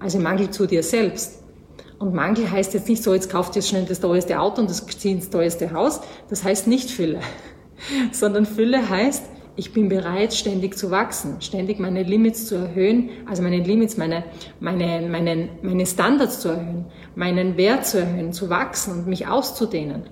Also 0.00 0.18
im 0.18 0.24
Mangel 0.24 0.50
zu 0.50 0.66
dir 0.66 0.82
selbst. 0.82 1.42
Und 1.98 2.14
Mangel 2.14 2.50
heißt 2.50 2.74
jetzt 2.74 2.88
nicht 2.88 3.02
so, 3.02 3.14
jetzt 3.14 3.30
kauft 3.30 3.54
ihr 3.56 3.62
schnell 3.62 3.84
das 3.84 4.00
teuerste 4.00 4.40
Auto 4.40 4.60
und 4.60 4.68
das 4.68 4.84
zieht 4.86 5.12
ins 5.12 5.30
teuerste 5.30 5.72
Haus. 5.72 6.00
Das 6.28 6.42
heißt 6.42 6.66
nicht 6.66 6.90
Fülle. 6.90 7.20
Sondern 8.12 8.46
Fülle 8.46 8.88
heißt, 8.88 9.24
ich 9.56 9.72
bin 9.72 9.88
bereit, 9.88 10.34
ständig 10.34 10.76
zu 10.76 10.90
wachsen, 10.90 11.40
ständig 11.40 11.78
meine 11.78 12.02
Limits 12.02 12.46
zu 12.46 12.56
erhöhen, 12.56 13.10
also 13.26 13.42
meine 13.42 13.62
Limits, 13.62 13.96
meine, 13.96 14.24
meine, 14.58 15.08
meine, 15.08 15.48
meine 15.62 15.86
Standards 15.86 16.40
zu 16.40 16.48
erhöhen, 16.48 16.86
meinen 17.14 17.56
Wert 17.56 17.86
zu 17.86 18.00
erhöhen, 18.00 18.32
zu 18.32 18.50
wachsen 18.50 18.92
und 18.98 19.06
mich 19.06 19.26
auszudehnen. 19.26 20.04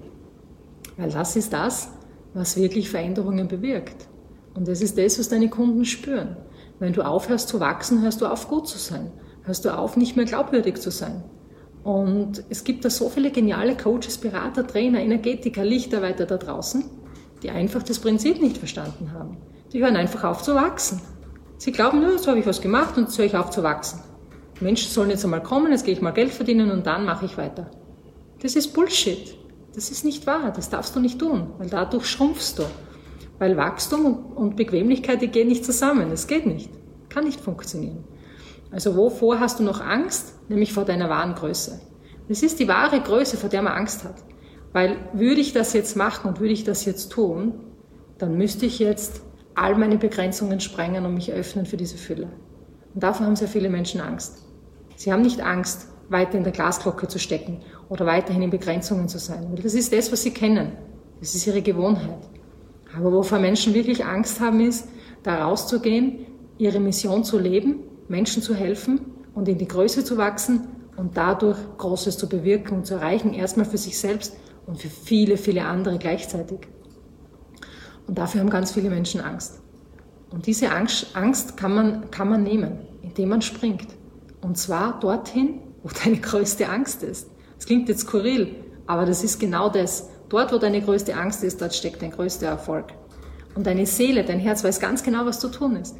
Weil 0.96 1.11
das 1.11 1.35
ist 1.35 1.52
das, 1.52 1.90
was 2.35 2.57
wirklich 2.57 2.88
Veränderungen 2.90 3.48
bewirkt. 3.48 4.07
Und 4.55 4.68
das 4.68 4.81
ist 4.81 4.96
das, 4.98 5.18
was 5.18 5.28
deine 5.28 5.48
Kunden 5.48 5.85
spüren. 5.85 6.37
Wenn 6.78 6.92
du 6.92 7.02
aufhörst 7.02 7.48
zu 7.48 7.59
wachsen, 7.59 8.02
hörst 8.02 8.20
du 8.20 8.26
auf, 8.26 8.48
gut 8.48 8.68
zu 8.68 8.78
sein. 8.78 9.11
Hörst 9.44 9.64
du 9.64 9.76
auf, 9.76 9.96
nicht 9.96 10.16
mehr 10.16 10.24
glaubwürdig 10.24 10.78
zu 10.78 10.90
sein. 10.90 11.24
Und 11.83 12.44
es 12.48 12.62
gibt 12.62 12.85
da 12.85 12.90
so 12.90 13.09
viele 13.09 13.33
geniale 13.33 13.76
Coaches, 13.76 14.18
Berater, 14.18 14.66
Trainer, 14.66 15.00
Energetiker, 15.00 15.64
Lichtarbeiter 15.64 16.26
da 16.26 16.37
draußen, 16.37 16.85
die 17.42 17.50
einfach 17.50 17.83
das 17.83 17.98
Prinzip 17.98 18.40
nicht 18.40 18.59
verstanden 18.59 19.12
haben. 19.12 19.37
Die 19.72 19.83
hören 19.83 19.96
einfach 19.96 20.24
auf 20.24 20.42
zu 20.42 20.55
wachsen. 20.55 21.00
Sie 21.59 21.72
glauben 21.72 22.00
nur, 22.00 22.18
so 22.18 22.28
habe 22.28 22.40
ich 22.40 22.46
was 22.46 22.61
gemacht 22.61 22.96
und 22.96 23.05
jetzt 23.05 23.18
höre 23.18 23.26
ich 23.26 23.37
auf 23.37 23.50
zu 23.50 23.62
wachsen. 23.62 24.00
Menschen 24.61 24.90
sollen 24.90 25.11
jetzt 25.11 25.24
einmal 25.24 25.42
kommen, 25.42 25.72
jetzt 25.72 25.85
gehe 25.85 25.94
ich 25.94 26.00
mal 26.00 26.12
Geld 26.12 26.31
verdienen 26.31 26.70
und 26.70 26.87
dann 26.87 27.05
mache 27.05 27.24
ich 27.24 27.37
weiter. 27.37 27.70
Das 28.40 28.57
ist 28.57 28.74
Bullshit. 28.74 29.37
Das 29.74 29.90
ist 29.90 30.05
nicht 30.05 30.26
wahr. 30.26 30.52
Das 30.55 30.70
darfst 30.70 30.94
du 30.94 31.00
nicht 31.00 31.18
tun, 31.18 31.52
weil 31.59 31.68
dadurch 31.68 32.07
schrumpfst 32.07 32.55
du. 32.59 32.64
Weil 33.38 33.57
Wachstum 33.57 34.33
und 34.35 34.57
Bequemlichkeit, 34.57 35.22
die 35.22 35.28
gehen 35.28 35.48
nicht 35.48 35.64
zusammen. 35.64 36.11
Das 36.11 36.26
geht 36.26 36.46
nicht. 36.46 36.70
Kann 37.09 37.24
nicht 37.24 37.40
funktionieren. 37.40 38.05
Also 38.70 38.96
wovor 38.96 39.40
hast 39.40 39.59
du 39.59 39.64
noch 39.64 39.81
Angst? 39.81 40.35
Nämlich 40.48 40.72
vor 40.72 40.85
deiner 40.85 41.09
wahren 41.09 41.35
Größe. 41.35 41.81
Das 42.28 42.42
ist 42.42 42.61
die 42.61 42.68
wahre 42.68 43.00
Größe, 43.00 43.37
vor 43.37 43.48
der 43.48 43.62
man 43.62 43.72
Angst 43.72 44.05
hat. 44.05 44.16
Weil 44.73 44.97
würde 45.13 45.41
ich 45.41 45.53
das 45.53 45.73
jetzt 45.73 45.97
machen 45.97 46.29
und 46.29 46.41
würde 46.41 46.53
ich 46.53 46.65
das 46.65 46.85
jetzt 46.85 47.11
tun, 47.11 47.55
dann 48.19 48.37
müsste 48.37 48.67
ich 48.67 48.79
jetzt 48.79 49.23
all 49.55 49.77
meine 49.77 49.99
Begrenzungen 49.99 50.61
sprengen 50.61 51.05
und 51.05 51.15
mich 51.15 51.33
öffnen 51.33 51.67
für 51.67 51.77
diese 51.77 51.97
Fülle. 51.97 52.29
Und 52.95 53.03
davon 53.03 53.27
haben 53.27 53.37
sehr 53.37 53.49
viele 53.49 53.69
Menschen 53.69 54.01
Angst. 54.01 54.45
Sie 54.97 55.13
haben 55.13 55.23
nicht 55.23 55.41
Angst, 55.41 55.89
weiter 56.09 56.37
in 56.37 56.45
der 56.45 56.53
Glasglocke 56.53 57.09
zu 57.09 57.19
stecken 57.19 57.61
oder 57.89 58.07
weiterhin 58.07 58.43
in 58.43 58.51
Begrenzungen 58.51 59.09
zu 59.09 59.19
sein. 59.19 59.49
Weil 59.51 59.63
das 59.63 59.75
ist 59.75 59.93
das, 59.93 60.13
was 60.13 60.23
sie 60.23 60.31
kennen. 60.31 60.73
Das 61.21 61.35
ist 61.35 61.47
ihre 61.47 61.63
Gewohnheit. 61.63 62.29
Aber 62.97 63.13
wovor 63.13 63.39
Menschen 63.39 63.75
wirklich 63.75 64.05
Angst 64.05 64.41
haben, 64.41 64.61
ist, 64.61 64.89
da 65.23 65.45
rauszugehen, 65.45 66.27
ihre 66.59 66.81
Mission 66.81 67.25
zu 67.25 67.39
leben 67.39 67.77
Menschen 68.09 68.43
zu 68.43 68.55
helfen 68.55 69.01
und 69.35 69.49
in 69.49 69.59
die 69.59 69.67
Größe 69.67 70.05
zu 70.05 70.19
wachsen 70.19 70.69
und 70.97 71.17
dadurch 71.17 71.59
Großes 71.79 72.19
zu 72.19 72.29
bewirken 72.29 72.79
und 72.79 72.87
zu 72.87 72.95
erreichen, 72.95 73.33
erstmal 73.33 73.67
für 73.67 73.79
sich 73.79 73.99
selbst 73.99 74.37
und 74.66 74.81
für 74.81 74.88
viele, 74.88 75.37
viele 75.37 75.64
andere 75.64 75.98
gleichzeitig. 75.98 76.61
Und 78.07 78.18
dafür 78.18 78.40
haben 78.40 78.51
ganz 78.51 78.72
viele 78.72 78.90
Menschen 78.90 79.20
Angst. 79.20 79.61
Und 80.31 80.46
diese 80.46 80.70
Angst 80.70 81.57
kann 81.57 81.75
man, 81.75 82.11
kann 82.11 82.29
man 82.29 82.42
nehmen, 82.42 82.79
indem 83.03 83.29
man 83.29 83.42
springt. 83.42 83.88
Und 84.40 84.57
zwar 84.57 84.98
dorthin, 84.98 85.61
wo 85.83 85.90
deine 86.05 86.16
größte 86.18 86.68
Angst 86.68 87.03
ist. 87.03 87.29
Das 87.57 87.66
klingt 87.66 87.88
jetzt 87.88 88.01
skurril, 88.01 88.57
aber 88.87 89.05
das 89.07 89.22
ist 89.22 89.38
genau 89.38 89.68
das. 89.68 90.09
Dort, 90.29 90.53
wo 90.53 90.59
deine 90.59 90.81
größte 90.81 91.14
Angst 91.14 91.44
ist, 91.44 91.61
dort 91.61 91.75
steckt 91.75 92.03
dein 92.03 92.11
größter 92.11 92.46
Erfolg. 92.46 92.87
Und 93.55 93.66
deine 93.66 93.85
Seele, 93.87 94.25
dein 94.25 94.38
Herz 94.38 94.64
weiß 94.64 94.81
ganz 94.81 95.03
genau, 95.03 95.27
was 95.27 95.38
zu 95.38 95.48
tun 95.48 95.77
ist. 95.77 95.96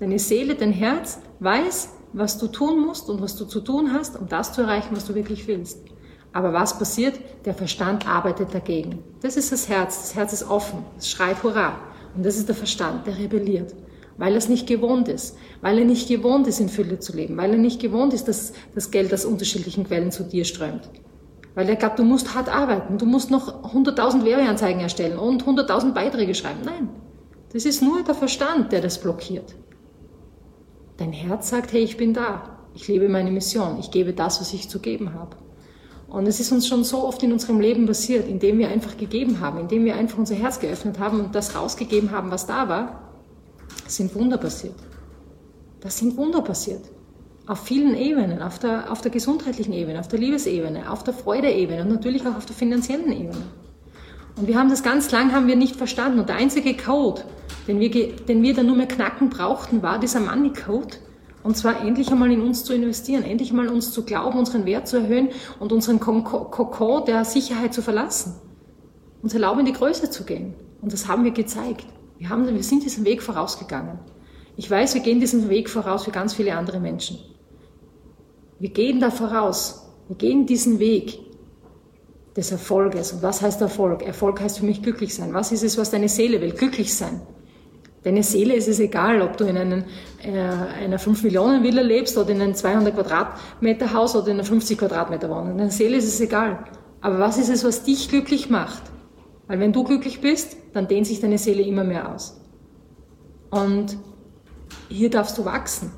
Deine 0.00 0.18
Seele, 0.18 0.56
dein 0.56 0.72
Herz 0.72 1.20
weiß, 1.40 1.90
was 2.12 2.38
du 2.38 2.48
tun 2.48 2.84
musst 2.84 3.08
und 3.08 3.20
was 3.20 3.36
du 3.36 3.44
zu 3.44 3.60
tun 3.60 3.92
hast, 3.92 4.18
um 4.18 4.28
das 4.28 4.52
zu 4.52 4.62
erreichen, 4.62 4.94
was 4.96 5.06
du 5.06 5.14
wirklich 5.14 5.46
willst. 5.46 5.78
Aber 6.36 6.52
was 6.52 6.78
passiert? 6.78 7.18
Der 7.46 7.54
Verstand 7.54 8.06
arbeitet 8.06 8.52
dagegen. 8.52 8.98
Das 9.22 9.38
ist 9.38 9.52
das 9.52 9.70
Herz. 9.70 10.02
Das 10.02 10.14
Herz 10.16 10.34
ist 10.34 10.50
offen. 10.50 10.84
Es 10.98 11.08
schreit 11.08 11.42
Hurra. 11.42 11.78
Und 12.14 12.26
das 12.26 12.36
ist 12.36 12.46
der 12.46 12.54
Verstand, 12.54 13.06
der 13.06 13.16
rebelliert. 13.16 13.74
Weil 14.18 14.32
er 14.32 14.36
es 14.36 14.50
nicht 14.50 14.66
gewohnt 14.66 15.08
ist. 15.08 15.38
Weil 15.62 15.78
er 15.78 15.86
nicht 15.86 16.08
gewohnt 16.08 16.46
ist, 16.46 16.60
in 16.60 16.68
Fülle 16.68 16.98
zu 16.98 17.16
leben. 17.16 17.38
Weil 17.38 17.52
er 17.52 17.58
nicht 17.58 17.80
gewohnt 17.80 18.12
ist, 18.12 18.28
dass 18.28 18.52
das 18.74 18.90
Geld 18.90 19.14
aus 19.14 19.24
unterschiedlichen 19.24 19.84
Quellen 19.84 20.12
zu 20.12 20.24
dir 20.24 20.44
strömt. 20.44 20.90
Weil 21.54 21.70
er 21.70 21.76
glaubt, 21.76 21.98
du 21.98 22.04
musst 22.04 22.34
hart 22.34 22.50
arbeiten. 22.50 22.98
Du 22.98 23.06
musst 23.06 23.30
noch 23.30 23.72
100.000 23.72 24.26
Werbeanzeigen 24.26 24.82
erstellen 24.82 25.18
und 25.18 25.42
100.000 25.42 25.94
Beiträge 25.94 26.34
schreiben. 26.34 26.60
Nein. 26.66 26.90
Das 27.54 27.64
ist 27.64 27.80
nur 27.80 28.02
der 28.02 28.14
Verstand, 28.14 28.72
der 28.72 28.82
das 28.82 29.00
blockiert. 29.00 29.54
Dein 30.98 31.14
Herz 31.14 31.48
sagt, 31.48 31.72
hey, 31.72 31.82
ich 31.82 31.96
bin 31.96 32.12
da. 32.12 32.58
Ich 32.74 32.88
lebe 32.88 33.08
meine 33.08 33.30
Mission. 33.30 33.78
Ich 33.80 33.90
gebe 33.90 34.12
das, 34.12 34.38
was 34.42 34.52
ich 34.52 34.68
zu 34.68 34.80
geben 34.80 35.14
habe. 35.14 35.34
Und 36.08 36.26
es 36.26 36.38
ist 36.38 36.52
uns 36.52 36.68
schon 36.68 36.84
so 36.84 37.04
oft 37.04 37.22
in 37.22 37.32
unserem 37.32 37.60
Leben 37.60 37.86
passiert, 37.86 38.28
indem 38.28 38.58
wir 38.58 38.68
einfach 38.68 38.96
gegeben 38.96 39.40
haben, 39.40 39.58
indem 39.58 39.84
wir 39.84 39.96
einfach 39.96 40.18
unser 40.18 40.36
Herz 40.36 40.60
geöffnet 40.60 40.98
haben 40.98 41.20
und 41.20 41.34
das 41.34 41.56
rausgegeben 41.56 42.12
haben, 42.12 42.30
was 42.30 42.46
da 42.46 42.68
war, 42.68 43.12
sind 43.86 44.14
Wunder 44.14 44.38
passiert. 44.38 44.74
Das 45.80 45.98
sind 45.98 46.16
Wunder 46.16 46.42
passiert. 46.42 46.82
Auf 47.46 47.60
vielen 47.60 47.96
Ebenen, 47.96 48.42
auf 48.42 48.58
der, 48.58 48.90
auf 48.90 49.00
der 49.00 49.10
gesundheitlichen 49.10 49.72
Ebene, 49.72 50.00
auf 50.00 50.08
der 50.08 50.18
Liebesebene, 50.18 50.90
auf 50.90 51.04
der 51.04 51.14
Freudeebene 51.14 51.82
und 51.82 51.88
natürlich 51.88 52.26
auch 52.26 52.36
auf 52.36 52.46
der 52.46 52.56
finanziellen 52.56 53.12
Ebene. 53.12 53.42
Und 54.36 54.48
wir 54.48 54.58
haben 54.58 54.68
das 54.68 54.82
ganz 54.82 55.10
lang 55.12 55.32
haben 55.32 55.46
wir 55.46 55.56
nicht 55.56 55.76
verstanden. 55.76 56.18
Und 56.18 56.28
der 56.28 56.36
einzige 56.36 56.76
Code, 56.76 57.22
den 57.66 57.80
wir, 57.80 57.90
den 57.90 58.42
wir 58.42 58.54
dann 58.54 58.66
nur 58.66 58.76
mehr 58.76 58.88
knacken 58.88 59.30
brauchten, 59.30 59.82
war 59.82 59.98
dieser 59.98 60.20
Money 60.20 60.52
Code. 60.52 60.96
Und 61.46 61.56
zwar 61.56 61.80
endlich 61.80 62.10
einmal 62.10 62.32
in 62.32 62.42
uns 62.42 62.64
zu 62.64 62.74
investieren, 62.74 63.22
endlich 63.22 63.50
einmal 63.50 63.68
uns 63.68 63.92
zu 63.92 64.02
glauben, 64.02 64.36
unseren 64.36 64.66
Wert 64.66 64.88
zu 64.88 64.96
erhöhen 64.96 65.28
und 65.60 65.70
unseren 65.70 66.00
Kokon 66.00 67.04
der 67.04 67.24
Sicherheit 67.24 67.72
zu 67.72 67.82
verlassen. 67.82 68.34
Uns 69.22 69.32
erlauben, 69.32 69.60
in 69.60 69.66
die 69.66 69.72
Größe 69.72 70.10
zu 70.10 70.24
gehen. 70.24 70.56
Und 70.82 70.92
das 70.92 71.06
haben 71.06 71.22
wir 71.22 71.30
gezeigt. 71.30 71.86
Wir, 72.18 72.30
haben, 72.30 72.52
wir 72.52 72.62
sind 72.64 72.82
diesen 72.84 73.04
Weg 73.04 73.22
vorausgegangen. 73.22 74.00
Ich 74.56 74.68
weiß, 74.68 74.94
wir 74.94 75.02
gehen 75.02 75.20
diesen 75.20 75.48
Weg 75.48 75.70
voraus 75.70 76.04
für 76.06 76.10
ganz 76.10 76.34
viele 76.34 76.56
andere 76.56 76.80
Menschen. 76.80 77.16
Wir 78.58 78.70
gehen 78.70 78.98
da 78.98 79.12
voraus. 79.12 79.88
Wir 80.08 80.16
gehen 80.16 80.46
diesen 80.46 80.80
Weg 80.80 81.20
des 82.36 82.50
Erfolges. 82.50 83.12
Und 83.12 83.22
was 83.22 83.40
heißt 83.40 83.60
Erfolg? 83.60 84.02
Erfolg 84.02 84.40
heißt 84.40 84.58
für 84.58 84.66
mich 84.66 84.82
glücklich 84.82 85.14
sein. 85.14 85.32
Was 85.32 85.52
ist 85.52 85.62
es, 85.62 85.78
was 85.78 85.92
deine 85.92 86.08
Seele 86.08 86.40
will? 86.40 86.50
Glücklich 86.50 86.92
sein. 86.92 87.20
Deine 88.06 88.22
Seele 88.22 88.54
ist 88.54 88.68
es 88.68 88.78
egal, 88.78 89.20
ob 89.20 89.36
du 89.36 89.46
in 89.46 89.56
einen, 89.56 89.84
äh, 90.22 90.30
einer 90.30 91.00
5-Millionen-Villa 91.00 91.82
lebst 91.82 92.16
oder 92.16 92.30
in 92.30 92.40
einem 92.40 92.54
200 92.54 92.94
Quadratmeter 92.94 93.92
Haus 93.94 94.14
oder 94.14 94.28
in 94.28 94.34
einer 94.34 94.44
50 94.44 94.78
Quadratmeter 94.78 95.28
Wohnung. 95.28 95.58
Deine 95.58 95.72
Seele 95.72 95.96
ist 95.96 96.06
es 96.06 96.20
egal. 96.20 96.64
Aber 97.00 97.18
was 97.18 97.36
ist 97.36 97.48
es, 97.48 97.64
was 97.64 97.82
dich 97.82 98.08
glücklich 98.08 98.48
macht? 98.48 98.84
Weil 99.48 99.58
wenn 99.58 99.72
du 99.72 99.82
glücklich 99.82 100.20
bist, 100.20 100.56
dann 100.72 100.86
dehnt 100.86 101.08
sich 101.08 101.18
deine 101.18 101.36
Seele 101.36 101.62
immer 101.62 101.82
mehr 101.82 102.14
aus. 102.14 102.40
Und 103.50 103.98
hier 104.88 105.10
darfst 105.10 105.36
du 105.36 105.44
wachsen. 105.44 105.90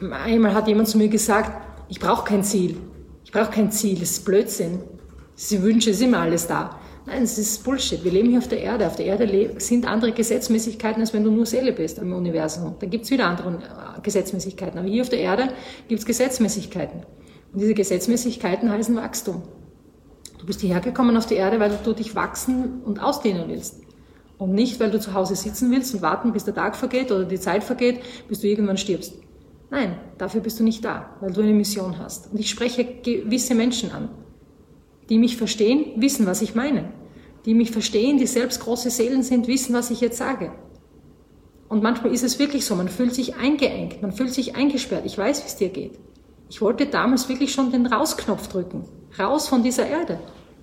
Einmal 0.00 0.54
hat 0.54 0.66
jemand 0.66 0.88
zu 0.88 0.96
mir 0.96 1.08
gesagt, 1.08 1.52
ich 1.90 2.00
brauche 2.00 2.24
kein 2.24 2.42
Ziel. 2.42 2.78
Ich 3.22 3.32
brauche 3.32 3.50
kein 3.50 3.70
Ziel, 3.70 3.98
das 3.98 4.12
ist 4.12 4.24
Blödsinn. 4.24 4.80
Sie 5.34 5.62
wünschen, 5.62 5.92
ist 5.92 6.00
immer 6.00 6.20
alles 6.20 6.46
da. 6.46 6.78
Nein, 7.04 7.22
es 7.22 7.36
ist 7.36 7.64
Bullshit. 7.64 8.04
Wir 8.04 8.12
leben 8.12 8.28
hier 8.28 8.38
auf 8.38 8.48
der 8.48 8.60
Erde. 8.60 8.86
Auf 8.86 8.94
der 8.94 9.06
Erde 9.06 9.54
sind 9.58 9.86
andere 9.86 10.12
Gesetzmäßigkeiten, 10.12 11.00
als 11.00 11.12
wenn 11.12 11.24
du 11.24 11.32
nur 11.32 11.46
Seele 11.46 11.72
bist 11.72 11.98
im 11.98 12.12
Universum. 12.12 12.76
Dann 12.78 12.90
gibt 12.90 13.04
es 13.04 13.10
wieder 13.10 13.26
andere 13.26 13.48
äh, 13.50 14.00
Gesetzmäßigkeiten. 14.02 14.78
Aber 14.78 14.88
hier 14.88 15.02
auf 15.02 15.08
der 15.08 15.18
Erde 15.18 15.48
gibt 15.88 16.00
es 16.00 16.06
Gesetzmäßigkeiten. 16.06 17.00
Und 17.52 17.60
diese 17.60 17.74
Gesetzmäßigkeiten 17.74 18.70
heißen 18.70 18.94
Wachstum. 18.94 19.42
Du 20.38 20.46
bist 20.46 20.60
hierher 20.60 20.80
gekommen 20.80 21.16
auf 21.16 21.26
die 21.26 21.34
Erde, 21.34 21.58
weil 21.58 21.76
du 21.82 21.92
dich 21.92 22.14
wachsen 22.14 22.82
und 22.84 23.02
ausdehnen 23.02 23.48
willst. 23.48 23.80
Und 24.38 24.52
nicht, 24.52 24.78
weil 24.78 24.90
du 24.90 25.00
zu 25.00 25.12
Hause 25.12 25.34
sitzen 25.34 25.70
willst 25.70 25.94
und 25.94 26.02
warten, 26.02 26.32
bis 26.32 26.44
der 26.44 26.54
Tag 26.54 26.76
vergeht 26.76 27.10
oder 27.10 27.24
die 27.24 27.38
Zeit 27.38 27.64
vergeht, 27.64 28.00
bis 28.28 28.40
du 28.40 28.48
irgendwann 28.48 28.76
stirbst. 28.76 29.14
Nein, 29.70 29.96
dafür 30.18 30.40
bist 30.40 30.60
du 30.60 30.64
nicht 30.64 30.84
da, 30.84 31.16
weil 31.20 31.32
du 31.32 31.42
eine 31.42 31.52
Mission 31.52 31.98
hast. 31.98 32.32
Und 32.32 32.38
ich 32.38 32.50
spreche 32.50 32.84
gewisse 32.84 33.54
Menschen 33.54 33.90
an 33.90 34.08
die 35.12 35.18
mich 35.18 35.36
verstehen, 35.36 35.92
wissen, 35.96 36.24
was 36.24 36.40
ich 36.40 36.54
meine. 36.54 36.90
Die 37.44 37.52
mich 37.52 37.70
verstehen, 37.70 38.16
die 38.16 38.26
selbst 38.26 38.62
große 38.62 38.88
Seelen 38.88 39.22
sind, 39.22 39.46
wissen, 39.46 39.74
was 39.74 39.90
ich 39.90 40.00
jetzt 40.00 40.16
sage. 40.16 40.52
Und 41.68 41.82
manchmal 41.82 42.14
ist 42.14 42.24
es 42.24 42.38
wirklich 42.38 42.64
so, 42.64 42.74
man 42.76 42.88
fühlt 42.88 43.14
sich 43.14 43.36
eingeengt, 43.36 44.00
man 44.00 44.12
fühlt 44.12 44.32
sich 44.32 44.56
eingesperrt. 44.56 45.04
Ich 45.04 45.18
weiß, 45.18 45.42
wie 45.42 45.48
es 45.48 45.56
dir 45.56 45.68
geht. 45.68 45.98
Ich 46.48 46.62
wollte 46.62 46.86
damals 46.86 47.28
wirklich 47.28 47.52
schon 47.52 47.70
den 47.70 47.84
Rausknopf 47.84 48.48
drücken. 48.48 48.86
Raus 49.18 49.48
von 49.48 49.62
dieser 49.62 49.86
Erde. 49.86 50.18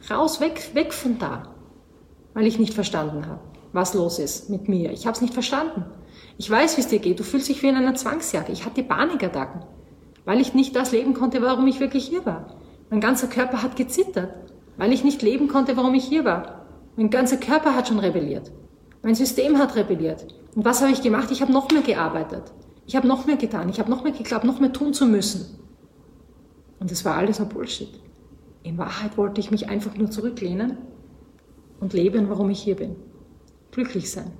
Raus, 0.09 0.41
weg, 0.41 0.71
weg 0.73 0.93
von 0.93 1.19
da. 1.19 1.53
Weil 2.33 2.47
ich 2.47 2.57
nicht 2.57 2.73
verstanden 2.73 3.27
habe, 3.27 3.41
was 3.71 3.93
los 3.93 4.17
ist 4.17 4.49
mit 4.49 4.67
mir. 4.67 4.91
Ich 4.91 5.05
habe 5.05 5.13
es 5.13 5.21
nicht 5.21 5.35
verstanden. 5.35 5.85
Ich 6.39 6.49
weiß, 6.49 6.75
wie 6.75 6.81
es 6.81 6.87
dir 6.87 6.97
geht. 6.97 7.19
Du 7.19 7.23
fühlst 7.23 7.49
dich 7.49 7.61
wie 7.61 7.67
in 7.67 7.75
einer 7.75 7.93
Zwangsjacke. 7.93 8.51
Ich 8.51 8.65
hatte 8.65 8.81
Panikattacken, 8.81 9.61
weil 10.25 10.41
ich 10.41 10.55
nicht 10.55 10.75
das 10.75 10.91
leben 10.91 11.13
konnte, 11.13 11.39
warum 11.43 11.67
ich 11.67 11.79
wirklich 11.79 12.07
hier 12.07 12.25
war. 12.25 12.58
Mein 12.89 13.01
ganzer 13.01 13.27
Körper 13.27 13.61
hat 13.61 13.75
gezittert, 13.75 14.33
weil 14.77 14.91
ich 14.93 15.03
nicht 15.03 15.21
leben 15.21 15.47
konnte, 15.47 15.77
warum 15.77 15.93
ich 15.93 16.05
hier 16.05 16.25
war. 16.25 16.65
Mein 16.95 17.09
ganzer 17.09 17.37
Körper 17.37 17.75
hat 17.75 17.87
schon 17.87 17.99
rebelliert. 17.99 18.51
Mein 19.03 19.15
System 19.15 19.57
hat 19.57 19.75
rebelliert. 19.75 20.25
Und 20.55 20.65
was 20.65 20.81
habe 20.81 20.91
ich 20.91 21.01
gemacht? 21.01 21.29
Ich 21.31 21.41
habe 21.41 21.53
noch 21.53 21.69
mehr 21.71 21.81
gearbeitet. 21.81 22.51
Ich 22.85 22.95
habe 22.95 23.07
noch 23.07 23.25
mehr 23.25 23.37
getan. 23.37 23.69
Ich 23.69 23.79
habe 23.79 23.89
noch 23.89 24.03
mehr 24.03 24.11
geglaubt, 24.11 24.43
noch 24.43 24.59
mehr 24.59 24.73
tun 24.73 24.93
zu 24.93 25.05
müssen. 25.05 25.59
Und 26.79 26.89
das 26.89 27.05
war 27.05 27.15
alles 27.15 27.39
ein 27.39 27.49
Bullshit. 27.49 27.89
In 28.63 28.77
Wahrheit 28.77 29.17
wollte 29.17 29.39
ich 29.39 29.51
mich 29.51 29.69
einfach 29.69 29.95
nur 29.95 30.09
zurücklehnen 30.09 30.77
und 31.79 31.93
leben, 31.93 32.29
warum 32.29 32.49
ich 32.49 32.61
hier 32.61 32.75
bin. 32.75 32.95
Glücklich 33.71 34.11
sein, 34.11 34.31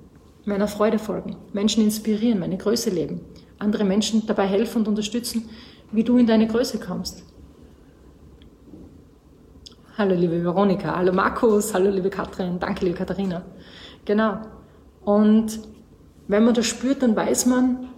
meiner 0.44 0.68
Freude 0.68 0.98
folgen, 0.98 1.36
Menschen 1.52 1.84
inspirieren, 1.84 2.40
meine 2.40 2.58
Größe 2.58 2.90
leben, 2.90 3.20
andere 3.58 3.84
Menschen 3.84 4.26
dabei 4.26 4.46
helfen 4.46 4.78
und 4.78 4.88
unterstützen, 4.88 5.48
wie 5.92 6.04
du 6.04 6.18
in 6.18 6.26
deine 6.26 6.46
Größe 6.48 6.80
kommst. 6.80 7.22
Hallo 10.00 10.14
liebe 10.14 10.42
Veronika, 10.42 10.96
hallo 10.96 11.12
Markus, 11.12 11.74
hallo 11.74 11.90
liebe 11.90 12.08
Katrin, 12.08 12.58
danke 12.58 12.86
liebe 12.86 12.96
Katharina. 12.96 13.42
Genau. 14.06 14.38
Und 15.04 15.60
wenn 16.26 16.42
man 16.42 16.54
das 16.54 16.64
spürt, 16.64 17.02
dann 17.02 17.14
weiß 17.14 17.44
man, 17.44 17.90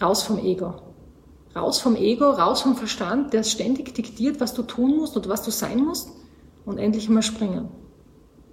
raus 0.00 0.22
vom 0.22 0.38
Ego. 0.38 0.76
Raus 1.54 1.80
vom 1.80 1.96
Ego, 1.96 2.30
raus 2.30 2.62
vom 2.62 2.76
Verstand, 2.76 3.34
der 3.34 3.42
ständig 3.42 3.94
diktiert, 3.94 4.40
was 4.40 4.54
du 4.54 4.62
tun 4.62 4.96
musst 4.96 5.18
oder 5.18 5.28
was 5.28 5.42
du 5.42 5.50
sein 5.50 5.84
musst 5.84 6.08
und 6.64 6.78
endlich 6.78 7.10
mal 7.10 7.20
springen. 7.20 7.68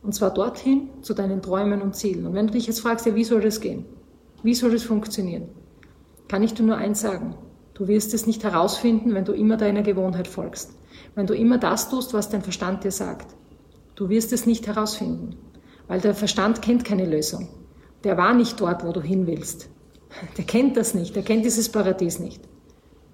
Und 0.04 0.14
zwar 0.14 0.34
dorthin 0.34 0.90
zu 1.02 1.14
deinen 1.14 1.42
Träumen 1.42 1.82
und 1.82 1.96
Zielen. 1.96 2.28
Und 2.28 2.34
wenn 2.34 2.48
du 2.48 2.52
dich 2.52 2.68
jetzt 2.68 2.82
fragst, 2.82 3.06
ja, 3.06 3.16
wie 3.16 3.24
soll 3.24 3.40
das 3.40 3.62
gehen? 3.62 3.86
Wie 4.44 4.54
soll 4.54 4.72
das 4.72 4.84
funktionieren? 4.84 5.48
Kann 6.28 6.44
ich 6.44 6.54
dir 6.54 6.64
nur 6.64 6.76
eins 6.76 7.00
sagen. 7.00 7.36
Du 7.76 7.88
wirst 7.88 8.14
es 8.16 8.26
nicht 8.26 8.44
herausfinden, 8.44 9.14
wenn 9.14 9.26
du 9.26 9.34
immer 9.34 9.58
deiner 9.58 9.84
Gewohnheit 9.84 10.28
folgst 10.28 10.72
wenn 11.16 11.28
du 11.28 11.34
immer 11.34 11.58
das 11.58 11.90
tust, 11.90 12.14
was 12.14 12.30
dein 12.30 12.42
Verstand 12.42 12.84
dir 12.84 12.92
sagt. 12.92 13.36
Du 13.96 14.10
wirst 14.10 14.34
es 14.34 14.46
nicht 14.46 14.68
herausfinden, 14.68 15.38
weil 15.88 16.02
der 16.02 16.14
Verstand 16.14 16.62
kennt 16.62 16.84
keine 16.84 17.06
Lösung. 17.06 17.48
Der 18.04 18.18
war 18.18 18.34
nicht 18.34 18.60
dort, 18.60 18.86
wo 18.86 18.92
du 18.92 19.02
hin 19.02 19.26
willst. 19.26 19.70
Der 20.38 20.46
kennt 20.46 20.78
das 20.78 20.94
nicht, 20.94 21.14
der 21.16 21.24
kennt 21.24 21.44
dieses 21.44 21.70
Paradies 21.70 22.20
nicht. 22.20 22.42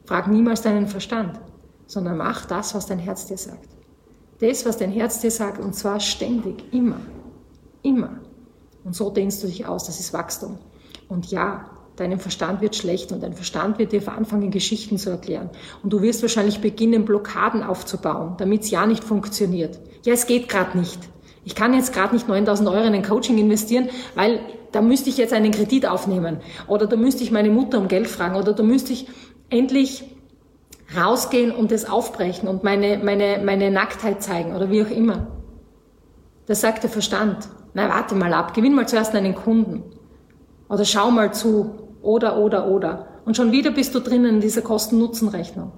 Frag 0.05 0.27
niemals 0.27 0.61
deinen 0.61 0.87
Verstand, 0.87 1.39
sondern 1.87 2.17
mach 2.17 2.45
das, 2.45 2.75
was 2.75 2.85
dein 2.85 2.99
Herz 2.99 3.25
dir 3.25 3.37
sagt. 3.37 3.69
Das, 4.39 4.65
was 4.67 4.77
dein 4.77 4.91
Herz 4.91 5.19
dir 5.19 5.31
sagt, 5.31 5.59
und 5.59 5.73
zwar 5.73 5.99
ständig, 5.99 6.63
immer, 6.71 6.99
immer. 7.81 8.19
Und 8.83 8.95
so 8.95 9.09
dehnst 9.09 9.41
du 9.41 9.47
dich 9.47 9.65
aus, 9.65 9.85
das 9.85 9.99
ist 9.99 10.13
Wachstum. 10.13 10.59
Und 11.07 11.31
ja, 11.31 11.71
Deinem 12.01 12.19
Verstand 12.19 12.61
wird 12.61 12.75
schlecht 12.75 13.11
und 13.11 13.21
dein 13.21 13.33
Verstand 13.33 13.77
wird 13.77 13.91
dir 13.91 14.01
anfangen, 14.11 14.49
Geschichten 14.49 14.97
zu 14.97 15.11
erklären. 15.11 15.51
Und 15.83 15.93
du 15.93 16.01
wirst 16.01 16.23
wahrscheinlich 16.23 16.59
beginnen, 16.59 17.05
Blockaden 17.05 17.61
aufzubauen, 17.61 18.33
damit 18.37 18.63
es 18.63 18.71
ja 18.71 18.87
nicht 18.87 19.03
funktioniert. 19.03 19.79
Ja, 20.03 20.13
es 20.13 20.25
geht 20.25 20.49
gerade 20.49 20.77
nicht. 20.77 20.99
Ich 21.43 21.53
kann 21.53 21.73
jetzt 21.73 21.93
gerade 21.93 22.15
nicht 22.15 22.27
9000 22.27 22.67
Euro 22.69 22.85
in 22.87 22.95
ein 22.95 23.03
Coaching 23.03 23.37
investieren, 23.37 23.89
weil 24.15 24.39
da 24.71 24.81
müsste 24.81 25.09
ich 25.09 25.17
jetzt 25.17 25.31
einen 25.31 25.51
Kredit 25.51 25.85
aufnehmen 25.85 26.37
oder 26.67 26.87
da 26.87 26.95
müsste 26.95 27.23
ich 27.23 27.31
meine 27.31 27.49
Mutter 27.49 27.77
um 27.77 27.87
Geld 27.87 28.07
fragen 28.07 28.35
oder 28.35 28.53
da 28.53 28.63
müsste 28.63 28.93
ich 28.93 29.07
endlich 29.49 30.03
rausgehen 30.97 31.51
und 31.51 31.71
das 31.71 31.87
aufbrechen 31.87 32.47
und 32.47 32.63
meine, 32.63 32.97
meine, 32.97 33.41
meine 33.43 33.69
Nacktheit 33.69 34.23
zeigen 34.23 34.55
oder 34.55 34.71
wie 34.71 34.83
auch 34.83 34.89
immer. 34.89 35.27
Das 36.47 36.61
sagt 36.61 36.83
der 36.83 36.89
Verstand. 36.89 37.47
Na, 37.73 37.89
warte 37.89 38.15
mal 38.15 38.33
ab, 38.33 38.53
gewinn 38.53 38.73
mal 38.73 38.87
zuerst 38.87 39.15
einen 39.15 39.35
Kunden. 39.35 39.83
Oder 40.67 40.85
schau 40.85 41.11
mal 41.11 41.33
zu. 41.33 41.90
Oder, 42.01 42.37
oder, 42.37 42.67
oder. 42.67 43.07
Und 43.25 43.37
schon 43.37 43.51
wieder 43.51 43.71
bist 43.71 43.93
du 43.93 43.99
drinnen 43.99 44.35
in 44.35 44.41
dieser 44.41 44.61
Kosten-Nutzen-Rechnung. 44.61 45.71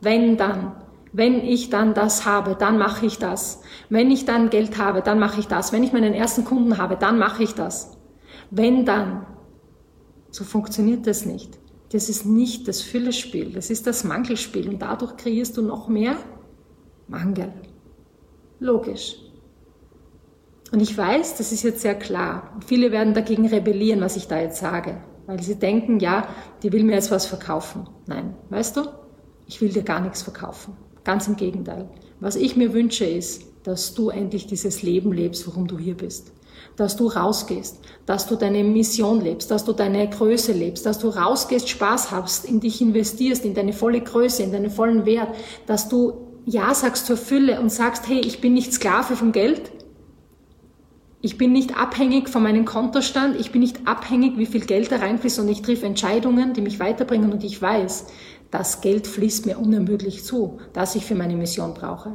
Wenn 0.00 0.36
dann. 0.36 0.76
Wenn 1.12 1.44
ich 1.44 1.70
dann 1.70 1.94
das 1.94 2.26
habe, 2.26 2.56
dann 2.58 2.76
mache 2.76 3.06
ich 3.06 3.18
das. 3.18 3.62
Wenn 3.88 4.10
ich 4.10 4.24
dann 4.24 4.50
Geld 4.50 4.78
habe, 4.78 5.00
dann 5.00 5.18
mache 5.18 5.40
ich 5.40 5.46
das. 5.46 5.72
Wenn 5.72 5.84
ich 5.84 5.92
meinen 5.92 6.12
ersten 6.12 6.44
Kunden 6.44 6.78
habe, 6.78 6.96
dann 6.96 7.18
mache 7.18 7.42
ich 7.42 7.54
das. 7.54 7.96
Wenn 8.50 8.84
dann. 8.84 9.26
So 10.30 10.42
funktioniert 10.42 11.06
das 11.06 11.24
nicht. 11.24 11.58
Das 11.94 12.08
ist 12.08 12.26
nicht 12.26 12.66
das 12.66 12.82
Füllespiel, 12.82 13.52
das 13.52 13.70
ist 13.70 13.86
das 13.86 14.02
Mangelspiel 14.02 14.68
und 14.68 14.82
dadurch 14.82 15.16
kreierst 15.16 15.56
du 15.56 15.62
noch 15.62 15.86
mehr 15.86 16.16
Mangel. 17.06 17.52
Logisch. 18.58 19.14
Und 20.72 20.80
ich 20.80 20.98
weiß, 20.98 21.36
das 21.36 21.52
ist 21.52 21.62
jetzt 21.62 21.82
sehr 21.82 21.94
klar. 21.94 22.58
Viele 22.66 22.90
werden 22.90 23.14
dagegen 23.14 23.46
rebellieren, 23.46 24.00
was 24.00 24.16
ich 24.16 24.26
da 24.26 24.40
jetzt 24.40 24.58
sage, 24.58 24.96
weil 25.26 25.42
sie 25.42 25.56
denken, 25.56 26.00
ja, 26.00 26.28
die 26.62 26.72
will 26.72 26.84
mir 26.84 26.94
jetzt 26.94 27.10
was 27.10 27.26
verkaufen. 27.26 27.88
Nein, 28.06 28.34
weißt 28.50 28.76
du, 28.76 28.82
ich 29.46 29.60
will 29.60 29.70
dir 29.70 29.82
gar 29.82 30.00
nichts 30.00 30.22
verkaufen. 30.22 30.76
Ganz 31.04 31.28
im 31.28 31.36
Gegenteil. 31.36 31.88
Was 32.20 32.36
ich 32.36 32.56
mir 32.56 32.72
wünsche 32.72 33.04
ist, 33.04 33.42
dass 33.64 33.94
du 33.94 34.10
endlich 34.10 34.46
dieses 34.46 34.82
Leben 34.82 35.12
lebst, 35.12 35.46
warum 35.48 35.66
du 35.66 35.78
hier 35.78 35.96
bist. 35.96 36.32
Dass 36.76 36.96
du 36.96 37.08
rausgehst, 37.08 37.80
dass 38.06 38.26
du 38.26 38.36
deine 38.36 38.64
Mission 38.64 39.20
lebst, 39.20 39.50
dass 39.50 39.64
du 39.64 39.72
deine 39.72 40.08
Größe 40.08 40.52
lebst, 40.52 40.86
dass 40.86 40.98
du 40.98 41.08
rausgehst, 41.08 41.68
Spaß 41.68 42.10
hast, 42.10 42.44
in 42.44 42.60
dich 42.60 42.80
investierst, 42.80 43.44
in 43.44 43.54
deine 43.54 43.72
volle 43.72 44.00
Größe, 44.00 44.42
in 44.42 44.52
deinen 44.52 44.70
vollen 44.70 45.06
Wert, 45.06 45.34
dass 45.66 45.88
du 45.88 46.14
Ja 46.44 46.74
sagst 46.74 47.06
zur 47.06 47.16
Fülle 47.16 47.60
und 47.60 47.70
sagst, 47.70 48.08
hey, 48.08 48.20
ich 48.20 48.40
bin 48.40 48.54
nicht 48.54 48.72
Sklave 48.72 49.16
vom 49.16 49.32
Geld, 49.32 49.70
ich 51.24 51.38
bin 51.38 51.52
nicht 51.52 51.74
abhängig 51.74 52.28
von 52.28 52.42
meinem 52.42 52.66
Kontostand, 52.66 53.40
ich 53.40 53.50
bin 53.50 53.62
nicht 53.62 53.88
abhängig, 53.88 54.36
wie 54.36 54.44
viel 54.44 54.60
Geld 54.60 54.92
da 54.92 54.96
reinfließt 54.96 55.38
und 55.38 55.48
ich 55.48 55.62
treffe 55.62 55.86
Entscheidungen, 55.86 56.52
die 56.52 56.60
mich 56.60 56.80
weiterbringen 56.80 57.32
und 57.32 57.42
ich 57.44 57.62
weiß, 57.62 58.08
das 58.50 58.82
Geld 58.82 59.06
fließt 59.06 59.46
mir 59.46 59.58
unermüdlich 59.58 60.22
zu, 60.22 60.58
das 60.74 60.94
ich 60.96 61.06
für 61.06 61.14
meine 61.14 61.34
Mission 61.34 61.72
brauche. 61.72 62.12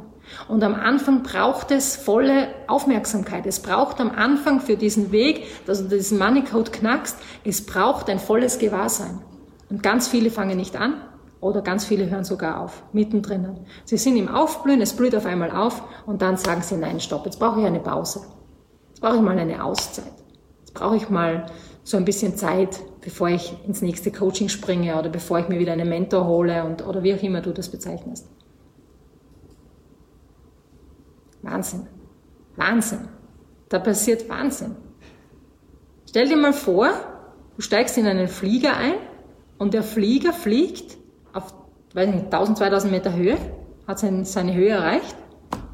Und 0.47 0.63
am 0.63 0.75
Anfang 0.75 1.23
braucht 1.23 1.71
es 1.71 1.95
volle 1.95 2.49
Aufmerksamkeit. 2.67 3.47
Es 3.47 3.61
braucht 3.61 3.99
am 3.99 4.11
Anfang 4.11 4.59
für 4.59 4.77
diesen 4.77 5.11
Weg, 5.11 5.47
dass 5.65 5.81
du 5.81 5.89
diesen 5.89 6.19
Money 6.19 6.43
Code 6.43 6.69
knackst, 6.69 7.17
es 7.43 7.65
braucht 7.65 8.11
ein 8.11 8.19
volles 8.19 8.59
Gewahrsein. 8.59 9.21
Und 9.71 9.81
ganz 9.81 10.07
viele 10.07 10.29
fangen 10.29 10.55
nicht 10.55 10.75
an 10.75 11.01
oder 11.41 11.63
ganz 11.63 11.83
viele 11.83 12.11
hören 12.11 12.25
sogar 12.25 12.61
auf, 12.61 12.83
mittendrin. 12.93 13.57
Sie 13.85 13.97
sind 13.97 14.17
im 14.17 14.27
Aufblühen, 14.27 14.81
es 14.81 14.93
blüht 14.93 15.15
auf 15.15 15.25
einmal 15.25 15.49
auf 15.49 15.81
und 16.05 16.21
dann 16.21 16.37
sagen 16.37 16.61
sie, 16.61 16.77
nein, 16.77 16.99
stopp, 16.99 17.25
jetzt 17.25 17.39
brauche 17.39 17.59
ich 17.59 17.65
eine 17.65 17.79
Pause. 17.79 18.21
Jetzt 18.99 19.05
brauche 19.05 19.15
ich 19.15 19.21
mal 19.21 19.39
eine 19.39 19.63
Auszeit. 19.63 20.11
Jetzt 20.59 20.73
brauche 20.73 20.97
ich 20.97 21.09
mal 21.09 21.45
so 21.85 21.95
ein 21.95 22.03
bisschen 22.03 22.35
Zeit, 22.35 22.81
bevor 22.99 23.29
ich 23.29 23.55
ins 23.65 23.81
nächste 23.81 24.11
Coaching 24.11 24.49
springe 24.49 24.99
oder 24.99 25.07
bevor 25.07 25.39
ich 25.39 25.47
mir 25.47 25.57
wieder 25.57 25.71
einen 25.71 25.87
Mentor 25.87 26.27
hole 26.27 26.65
und, 26.65 26.85
oder 26.85 27.01
wie 27.01 27.13
auch 27.13 27.23
immer 27.23 27.39
du 27.39 27.53
das 27.53 27.69
bezeichnest. 27.69 28.27
Wahnsinn. 31.43 31.87
Wahnsinn. 32.57 33.07
Da 33.69 33.79
passiert 33.79 34.27
Wahnsinn. 34.27 34.75
Stell 36.09 36.27
dir 36.27 36.35
mal 36.35 36.51
vor, 36.51 36.89
du 37.55 37.61
steigst 37.61 37.97
in 37.97 38.05
einen 38.05 38.27
Flieger 38.27 38.75
ein 38.75 38.95
und 39.57 39.73
der 39.73 39.83
Flieger 39.83 40.33
fliegt 40.33 40.97
auf, 41.31 41.53
weiß 41.93 42.09
nicht, 42.13 42.25
1000, 42.25 42.57
2000 42.57 42.91
Meter 42.91 43.15
Höhe, 43.15 43.37
hat 43.87 43.99
seine 43.99 44.53
Höhe 44.53 44.71
erreicht 44.71 45.15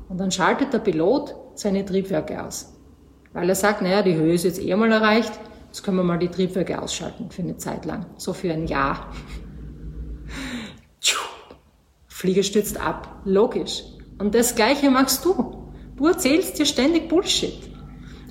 und 0.09 0.19
dann 0.19 0.29
schaltet 0.29 0.73
der 0.73 0.79
Pilot 0.79 1.33
seine 1.55 1.83
Triebwerke 1.83 2.45
aus. 2.45 2.74
Weil 3.35 3.47
er 3.47 3.55
sagt, 3.55 3.83
naja, 3.83 4.01
die 4.01 4.15
Höhe 4.15 4.33
ist 4.33 4.45
jetzt 4.45 4.59
eh 4.59 4.75
mal 4.75 4.91
erreicht, 4.91 5.33
Jetzt 5.75 5.83
können 5.83 5.97
wir 5.97 6.05
mal 6.05 6.17
die 6.17 6.29
Triebwerke 6.29 6.81
ausschalten 6.81 7.29
für 7.31 7.41
eine 7.41 7.57
Zeit 7.57 7.83
lang. 7.83 8.05
So 8.15 8.31
für 8.31 8.49
ein 8.49 8.65
Jahr. 8.65 9.11
Flieger 12.07 12.43
stürzt 12.43 12.79
ab. 12.79 13.23
Logisch. 13.25 13.83
Und 14.17 14.35
das 14.35 14.55
Gleiche 14.55 14.89
machst 14.89 15.25
du. 15.25 15.73
Du 15.97 16.07
erzählst 16.07 16.57
dir 16.57 16.65
ständig 16.65 17.09
Bullshit. 17.09 17.59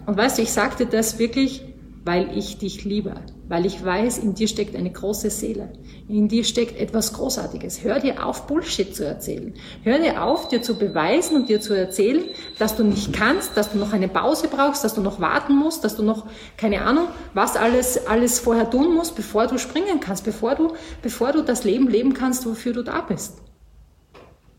Und 0.07 0.17
weißt 0.17 0.39
du, 0.39 0.43
ich 0.43 0.53
sagte 0.53 0.87
das 0.87 1.19
wirklich, 1.19 1.63
weil 2.05 2.37
ich 2.37 2.59
dich 2.59 2.85
liebe, 2.85 3.15
weil 3.49 3.65
ich 3.65 3.83
weiß, 3.83 4.19
in 4.19 4.35
dir 4.35 4.47
steckt 4.47 4.77
eine 4.77 4.93
große 4.93 5.31
Seele, 5.31 5.73
in 6.07 6.29
dir 6.29 6.45
steckt 6.45 6.79
etwas 6.79 7.15
Großartiges. 7.15 7.83
Hör 7.83 7.99
dir 7.99 8.27
auf, 8.27 8.47
Bullshit 8.47 8.95
zu 8.95 9.07
erzählen. 9.07 9.55
Hör 9.83 9.99
dir 9.99 10.23
auf, 10.23 10.49
dir 10.49 10.61
zu 10.61 10.77
beweisen 10.77 11.37
und 11.37 11.49
dir 11.49 11.63
zu 11.63 11.73
erzählen, 11.73 12.25
dass 12.59 12.77
du 12.77 12.85
nicht 12.85 13.15
kannst, 13.15 13.57
dass 13.57 13.73
du 13.73 13.79
noch 13.79 13.95
eine 13.95 14.09
Pause 14.09 14.49
brauchst, 14.49 14.85
dass 14.85 14.95
du 14.95 15.01
noch 15.01 15.19
warten 15.19 15.57
musst, 15.57 15.83
dass 15.83 15.97
du 15.97 16.03
noch, 16.03 16.27
keine 16.59 16.83
Ahnung, 16.83 17.09
was 17.33 17.57
alles, 17.57 18.07
alles 18.07 18.39
vorher 18.39 18.69
tun 18.69 18.95
musst, 18.95 19.17
bevor 19.17 19.47
du 19.47 19.59
springen 19.59 20.01
kannst, 20.01 20.25
bevor 20.25 20.55
du, 20.57 20.75
bevor 21.01 21.33
du 21.33 21.43
das 21.43 21.65
Leben 21.65 21.89
leben 21.89 22.13
kannst, 22.13 22.45
wofür 22.45 22.75
du 22.75 22.83
da 22.83 23.01
bist. 23.01 23.39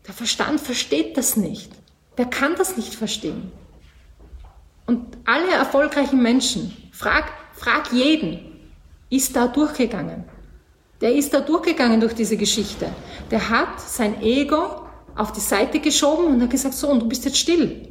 Der 0.08 0.14
Verstand 0.14 0.60
versteht 0.60 1.16
das 1.16 1.36
nicht. 1.36 1.70
Der 2.18 2.26
kann 2.26 2.54
das 2.56 2.76
nicht 2.76 2.94
verstehen. 2.94 3.52
Und 4.86 5.00
alle 5.24 5.52
erfolgreichen 5.52 6.22
Menschen, 6.22 6.76
frag, 6.96 7.26
frag 7.52 7.92
jeden, 7.92 8.38
ist 9.10 9.36
da 9.36 9.46
durchgegangen. 9.48 10.24
Der 11.02 11.14
ist 11.14 11.34
da 11.34 11.40
durchgegangen 11.40 12.00
durch 12.00 12.14
diese 12.14 12.38
Geschichte. 12.38 12.88
Der 13.30 13.50
hat 13.50 13.80
sein 13.80 14.22
Ego 14.22 14.86
auf 15.14 15.32
die 15.32 15.40
Seite 15.40 15.80
geschoben 15.80 16.26
und 16.26 16.42
hat 16.42 16.50
gesagt, 16.50 16.74
so, 16.74 16.88
und 16.88 17.00
du 17.00 17.08
bist 17.08 17.26
jetzt 17.26 17.36
still. 17.36 17.88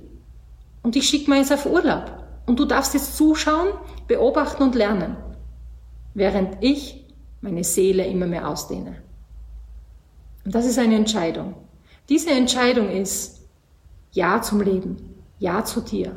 Und 0.82 0.96
ich 0.96 1.08
schicke 1.08 1.30
mal 1.30 1.40
jetzt 1.40 1.54
auf 1.54 1.68
Urlaub. 1.68 2.12
Und 2.48 2.60
du 2.60 2.66
darfst 2.66 2.96
jetzt 2.96 3.16
zuschauen, 3.16 3.70
beobachten 4.08 4.64
und 4.64 4.76
lernen. 4.76 5.18
Während 6.16 6.58
ich 6.62 7.06
meine 7.42 7.64
Seele 7.64 8.06
immer 8.08 8.26
mehr 8.26 8.48
ausdehne. 8.48 9.04
Und 10.44 10.56
das 10.56 10.66
ist 10.66 10.80
eine 10.80 10.96
Entscheidung. 10.96 11.56
Diese 12.10 12.32
Entscheidung 12.32 12.90
ist 12.90 13.42
Ja 14.12 14.42
zum 14.42 14.62
Leben, 14.62 14.98
Ja 15.38 15.64
zu 15.64 15.82
dir, 15.82 16.16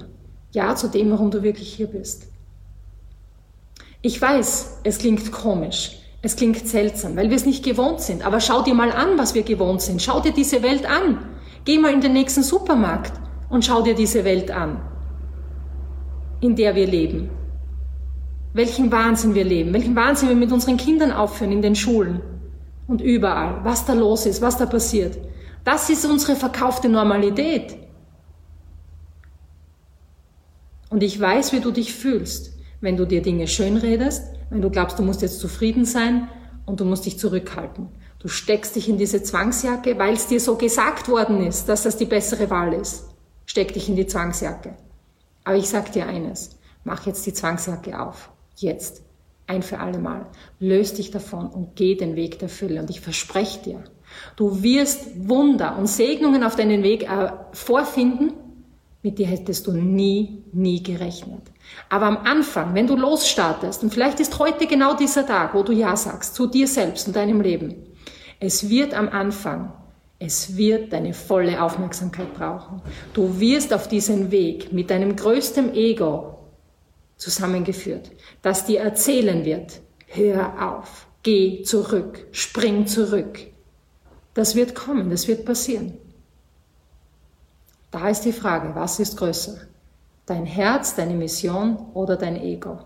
ja 0.52 0.74
zu 0.74 0.88
dem, 0.88 1.10
warum 1.10 1.30
du 1.30 1.42
wirklich 1.42 1.74
hier 1.74 1.86
bist. 1.86 2.28
Ich 4.08 4.22
weiß, 4.22 4.78
es 4.84 4.96
klingt 4.96 5.30
komisch, 5.32 5.98
es 6.22 6.34
klingt 6.34 6.66
seltsam, 6.66 7.14
weil 7.14 7.28
wir 7.28 7.36
es 7.36 7.44
nicht 7.44 7.62
gewohnt 7.62 8.00
sind. 8.00 8.24
Aber 8.24 8.40
schau 8.40 8.62
dir 8.62 8.72
mal 8.72 8.90
an, 8.90 9.18
was 9.18 9.34
wir 9.34 9.42
gewohnt 9.42 9.82
sind. 9.82 10.00
Schau 10.00 10.20
dir 10.20 10.32
diese 10.32 10.62
Welt 10.62 10.86
an. 10.88 11.18
Geh 11.66 11.76
mal 11.76 11.92
in 11.92 12.00
den 12.00 12.14
nächsten 12.14 12.42
Supermarkt 12.42 13.12
und 13.50 13.66
schau 13.66 13.82
dir 13.82 13.94
diese 13.94 14.24
Welt 14.24 14.50
an, 14.50 14.80
in 16.40 16.56
der 16.56 16.74
wir 16.74 16.86
leben. 16.86 17.28
Welchen 18.54 18.90
Wahnsinn 18.90 19.34
wir 19.34 19.44
leben, 19.44 19.74
welchen 19.74 19.94
Wahnsinn 19.94 20.30
wir 20.30 20.36
mit 20.36 20.52
unseren 20.52 20.78
Kindern 20.78 21.12
aufführen 21.12 21.52
in 21.52 21.60
den 21.60 21.76
Schulen 21.76 22.22
und 22.86 23.02
überall, 23.02 23.62
was 23.62 23.84
da 23.84 23.92
los 23.92 24.24
ist, 24.24 24.40
was 24.40 24.56
da 24.56 24.64
passiert. 24.64 25.18
Das 25.64 25.90
ist 25.90 26.06
unsere 26.06 26.34
verkaufte 26.34 26.88
Normalität. 26.88 27.76
Und 30.88 31.02
ich 31.02 31.20
weiß, 31.20 31.52
wie 31.52 31.60
du 31.60 31.70
dich 31.72 31.92
fühlst, 31.92 32.57
wenn 32.80 32.96
du 32.96 33.06
dir 33.06 33.22
Dinge 33.22 33.46
schönredest, 33.46 34.24
wenn 34.50 34.62
du 34.62 34.70
glaubst, 34.70 34.98
du 34.98 35.02
musst 35.02 35.22
jetzt 35.22 35.40
zufrieden 35.40 35.84
sein 35.84 36.28
und 36.66 36.80
du 36.80 36.84
musst 36.84 37.06
dich 37.06 37.18
zurückhalten. 37.18 37.88
Du 38.18 38.28
steckst 38.28 38.76
dich 38.76 38.88
in 38.88 38.98
diese 38.98 39.22
Zwangsjacke, 39.22 39.98
weil 39.98 40.14
es 40.14 40.26
dir 40.26 40.40
so 40.40 40.56
gesagt 40.56 41.08
worden 41.08 41.46
ist, 41.46 41.68
dass 41.68 41.84
das 41.84 41.96
die 41.96 42.04
bessere 42.04 42.50
Wahl 42.50 42.72
ist. 42.74 43.04
Steck 43.46 43.72
dich 43.72 43.88
in 43.88 43.96
die 43.96 44.06
Zwangsjacke. 44.06 44.74
Aber 45.44 45.56
ich 45.56 45.68
sag 45.68 45.92
dir 45.92 46.06
eines, 46.06 46.50
mach 46.84 47.06
jetzt 47.06 47.26
die 47.26 47.32
Zwangsjacke 47.32 47.98
auf. 48.00 48.30
Jetzt. 48.56 49.02
Ein 49.46 49.62
für 49.62 49.78
alle 49.78 49.98
Mal. 49.98 50.26
Löst 50.60 50.98
dich 50.98 51.10
davon 51.10 51.46
und 51.46 51.74
geh 51.74 51.94
den 51.94 52.16
Weg 52.16 52.38
der 52.38 52.50
Fülle. 52.50 52.80
Und 52.80 52.90
ich 52.90 53.00
verspreche 53.00 53.62
dir, 53.62 53.84
du 54.36 54.62
wirst 54.62 55.26
Wunder 55.26 55.78
und 55.78 55.86
Segnungen 55.86 56.44
auf 56.44 56.54
deinen 56.54 56.82
Weg 56.82 57.04
äh, 57.04 57.32
vorfinden, 57.52 58.32
mit 59.08 59.18
dir 59.18 59.26
hättest 59.26 59.66
du 59.66 59.72
nie, 59.72 60.44
nie 60.52 60.82
gerechnet. 60.82 61.40
Aber 61.88 62.04
am 62.04 62.18
Anfang, 62.18 62.74
wenn 62.74 62.86
du 62.86 62.94
losstartest, 62.94 63.82
und 63.82 63.90
vielleicht 63.90 64.20
ist 64.20 64.38
heute 64.38 64.66
genau 64.66 64.94
dieser 64.94 65.26
Tag, 65.26 65.54
wo 65.54 65.62
du 65.62 65.72
Ja 65.72 65.96
sagst, 65.96 66.34
zu 66.34 66.46
dir 66.46 66.68
selbst 66.68 67.06
und 67.06 67.16
deinem 67.16 67.40
Leben, 67.40 67.86
es 68.38 68.68
wird 68.68 68.92
am 68.92 69.08
Anfang, 69.08 69.72
es 70.18 70.58
wird 70.58 70.92
deine 70.92 71.14
volle 71.14 71.62
Aufmerksamkeit 71.62 72.34
brauchen. 72.34 72.82
Du 73.14 73.40
wirst 73.40 73.72
auf 73.72 73.88
diesen 73.88 74.30
Weg 74.30 74.74
mit 74.74 74.90
deinem 74.90 75.16
größten 75.16 75.74
Ego 75.74 76.40
zusammengeführt, 77.16 78.10
das 78.42 78.66
dir 78.66 78.80
erzählen 78.80 79.46
wird, 79.46 79.80
hör 80.06 80.70
auf, 80.70 81.06
geh 81.22 81.62
zurück, 81.62 82.26
spring 82.32 82.86
zurück. 82.86 83.38
Das 84.34 84.54
wird 84.54 84.74
kommen, 84.74 85.08
das 85.08 85.28
wird 85.28 85.46
passieren. 85.46 85.94
Da 87.90 88.08
ist 88.08 88.22
die 88.22 88.32
Frage, 88.32 88.74
was 88.74 89.00
ist 89.00 89.16
größer? 89.16 89.56
Dein 90.26 90.44
Herz, 90.44 90.94
deine 90.94 91.14
Mission 91.14 91.78
oder 91.94 92.16
dein 92.16 92.36
Ego. 92.36 92.80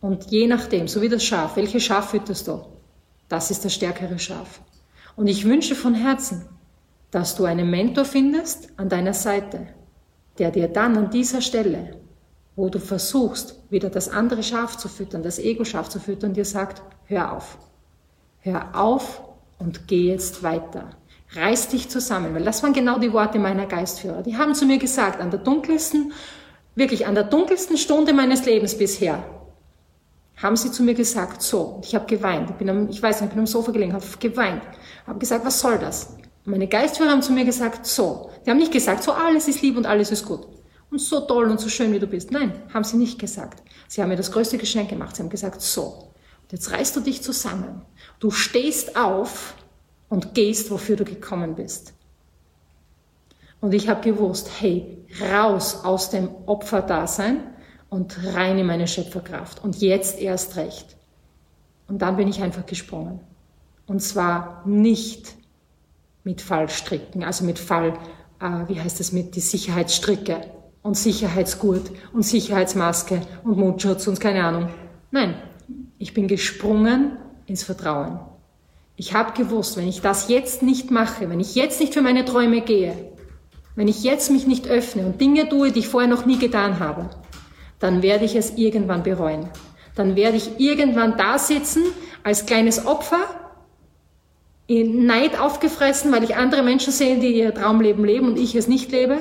Und 0.00 0.30
je 0.30 0.46
nachdem, 0.46 0.86
so 0.86 1.02
wie 1.02 1.08
das 1.08 1.24
Schaf, 1.24 1.56
welches 1.56 1.84
Schaf 1.84 2.10
fütterst 2.10 2.46
du? 2.46 2.64
Das 3.28 3.50
ist 3.50 3.64
das 3.64 3.74
stärkere 3.74 4.18
Schaf. 4.18 4.60
Und 5.16 5.26
ich 5.26 5.44
wünsche 5.44 5.74
von 5.74 5.94
Herzen, 5.94 6.48
dass 7.10 7.34
du 7.34 7.44
einen 7.44 7.70
Mentor 7.70 8.04
findest 8.04 8.68
an 8.76 8.88
deiner 8.88 9.14
Seite, 9.14 9.66
der 10.38 10.50
dir 10.50 10.68
dann 10.68 10.96
an 10.96 11.10
dieser 11.10 11.40
Stelle, 11.40 11.96
wo 12.56 12.68
du 12.68 12.78
versuchst, 12.78 13.58
wieder 13.70 13.90
das 13.90 14.08
andere 14.08 14.42
Schaf 14.42 14.76
zu 14.76 14.88
füttern, 14.88 15.22
das 15.22 15.38
Ego-Schaf 15.38 15.88
zu 15.88 15.98
füttern, 15.98 16.34
dir 16.34 16.44
sagt, 16.44 16.82
hör 17.06 17.32
auf. 17.32 17.58
Hör 18.40 18.74
auf 18.74 19.22
und 19.58 19.88
geh 19.88 20.08
jetzt 20.08 20.42
weiter. 20.42 20.90
Reiß 21.34 21.68
dich 21.68 21.88
zusammen, 21.88 22.34
weil 22.34 22.44
das 22.44 22.62
waren 22.62 22.72
genau 22.72 22.98
die 22.98 23.12
Worte 23.12 23.38
meiner 23.38 23.66
Geistführer. 23.66 24.22
Die 24.22 24.36
haben 24.36 24.54
zu 24.54 24.66
mir 24.66 24.78
gesagt, 24.78 25.20
an 25.20 25.30
der 25.30 25.40
dunkelsten, 25.40 26.12
wirklich 26.74 27.06
an 27.06 27.14
der 27.14 27.24
dunkelsten 27.24 27.76
Stunde 27.78 28.12
meines 28.12 28.44
Lebens 28.44 28.76
bisher, 28.76 29.24
haben 30.36 30.56
sie 30.56 30.70
zu 30.70 30.82
mir 30.82 30.94
gesagt, 30.94 31.42
so, 31.42 31.80
ich 31.84 31.94
habe 31.94 32.06
geweint, 32.06 32.50
ich, 32.50 32.56
bin 32.56 32.68
am, 32.68 32.88
ich 32.88 33.02
weiß 33.02 33.20
nicht, 33.20 33.28
ich 33.28 33.34
bin 33.34 33.40
am 33.40 33.46
Sofa 33.46 33.70
gelegen, 33.70 33.92
habe 33.92 34.04
geweint, 34.18 34.62
habe 35.06 35.18
gesagt, 35.18 35.44
was 35.44 35.60
soll 35.60 35.78
das? 35.78 36.16
meine 36.44 36.66
Geistführer 36.66 37.10
haben 37.10 37.22
zu 37.22 37.32
mir 37.32 37.44
gesagt, 37.44 37.86
so, 37.86 38.30
die 38.44 38.50
haben 38.50 38.58
nicht 38.58 38.72
gesagt, 38.72 39.04
so, 39.04 39.12
alles 39.12 39.46
ist 39.46 39.62
lieb 39.62 39.76
und 39.76 39.86
alles 39.86 40.10
ist 40.10 40.26
gut 40.26 40.44
und 40.92 41.00
so 41.00 41.20
toll 41.20 41.50
und 41.50 41.58
so 41.58 41.68
schön, 41.68 41.92
wie 41.92 41.98
du 41.98 42.06
bist. 42.06 42.30
Nein, 42.30 42.52
haben 42.72 42.84
sie 42.84 42.98
nicht 42.98 43.18
gesagt. 43.18 43.62
Sie 43.88 44.02
haben 44.02 44.10
mir 44.10 44.16
das 44.16 44.30
größte 44.30 44.58
Geschenk 44.58 44.90
gemacht. 44.90 45.16
Sie 45.16 45.22
haben 45.22 45.30
gesagt, 45.30 45.62
so, 45.62 46.12
jetzt 46.50 46.70
reißt 46.70 46.94
du 46.94 47.00
dich 47.00 47.22
zusammen. 47.22 47.82
Du 48.20 48.30
stehst 48.30 48.94
auf 48.94 49.54
und 50.12 50.34
gehst, 50.34 50.70
wofür 50.70 50.96
du 50.96 51.04
gekommen 51.04 51.54
bist. 51.54 51.94
Und 53.62 53.72
ich 53.72 53.88
habe 53.88 54.02
gewusst, 54.02 54.50
hey, 54.60 54.98
raus 55.32 55.86
aus 55.86 56.10
dem 56.10 56.28
Opferdasein 56.44 57.40
und 57.88 58.18
rein 58.34 58.58
in 58.58 58.66
meine 58.66 58.86
Schöpferkraft. 58.86 59.64
Und 59.64 59.80
jetzt 59.80 60.20
erst 60.20 60.56
recht. 60.56 60.98
Und 61.88 62.02
dann 62.02 62.16
bin 62.16 62.28
ich 62.28 62.42
einfach 62.42 62.66
gesprungen. 62.66 63.20
Und 63.86 64.02
zwar 64.02 64.62
nicht 64.66 65.34
mit 66.24 66.42
Fallstricken, 66.42 67.24
also 67.24 67.46
mit 67.46 67.58
Fall, 67.58 67.94
äh, 68.38 68.68
wie 68.68 68.78
heißt 68.78 69.00
das, 69.00 69.12
mit 69.12 69.34
die 69.34 69.40
Sicherheitsstricke 69.40 70.42
und 70.82 70.94
Sicherheitsgurt 70.94 71.90
und 72.12 72.22
Sicherheitsmaske 72.22 73.22
und 73.44 73.56
Mundschutz 73.56 74.06
und 74.06 74.20
keine 74.20 74.44
Ahnung. 74.44 74.68
Nein, 75.10 75.36
ich 75.96 76.12
bin 76.12 76.28
gesprungen 76.28 77.16
ins 77.46 77.62
Vertrauen. 77.62 78.20
Ich 78.96 79.14
habe 79.14 79.32
gewusst, 79.32 79.76
wenn 79.76 79.88
ich 79.88 80.00
das 80.00 80.28
jetzt 80.28 80.62
nicht 80.62 80.90
mache, 80.90 81.30
wenn 81.30 81.40
ich 81.40 81.54
jetzt 81.54 81.80
nicht 81.80 81.94
für 81.94 82.02
meine 82.02 82.24
Träume 82.24 82.60
gehe, 82.60 83.12
wenn 83.74 83.88
ich 83.88 84.02
jetzt 84.02 84.30
mich 84.30 84.46
nicht 84.46 84.68
öffne 84.68 85.06
und 85.06 85.20
Dinge 85.20 85.48
tue, 85.48 85.72
die 85.72 85.80
ich 85.80 85.88
vorher 85.88 86.10
noch 86.10 86.26
nie 86.26 86.38
getan 86.38 86.78
habe, 86.78 87.08
dann 87.78 88.02
werde 88.02 88.24
ich 88.24 88.36
es 88.36 88.56
irgendwann 88.56 89.02
bereuen. 89.02 89.48
Dann 89.94 90.14
werde 90.14 90.36
ich 90.36 90.60
irgendwann 90.60 91.16
da 91.16 91.38
sitzen 91.38 91.82
als 92.22 92.46
kleines 92.46 92.86
Opfer, 92.86 93.24
in 94.66 95.06
Neid 95.06 95.38
aufgefressen, 95.38 96.12
weil 96.12 96.24
ich 96.24 96.36
andere 96.36 96.62
Menschen 96.62 96.92
sehe, 96.92 97.18
die 97.18 97.38
ihr 97.38 97.52
Traumleben 97.52 98.04
leben 98.04 98.28
und 98.28 98.38
ich 98.38 98.54
es 98.54 98.68
nicht 98.68 98.92
lebe. 98.92 99.18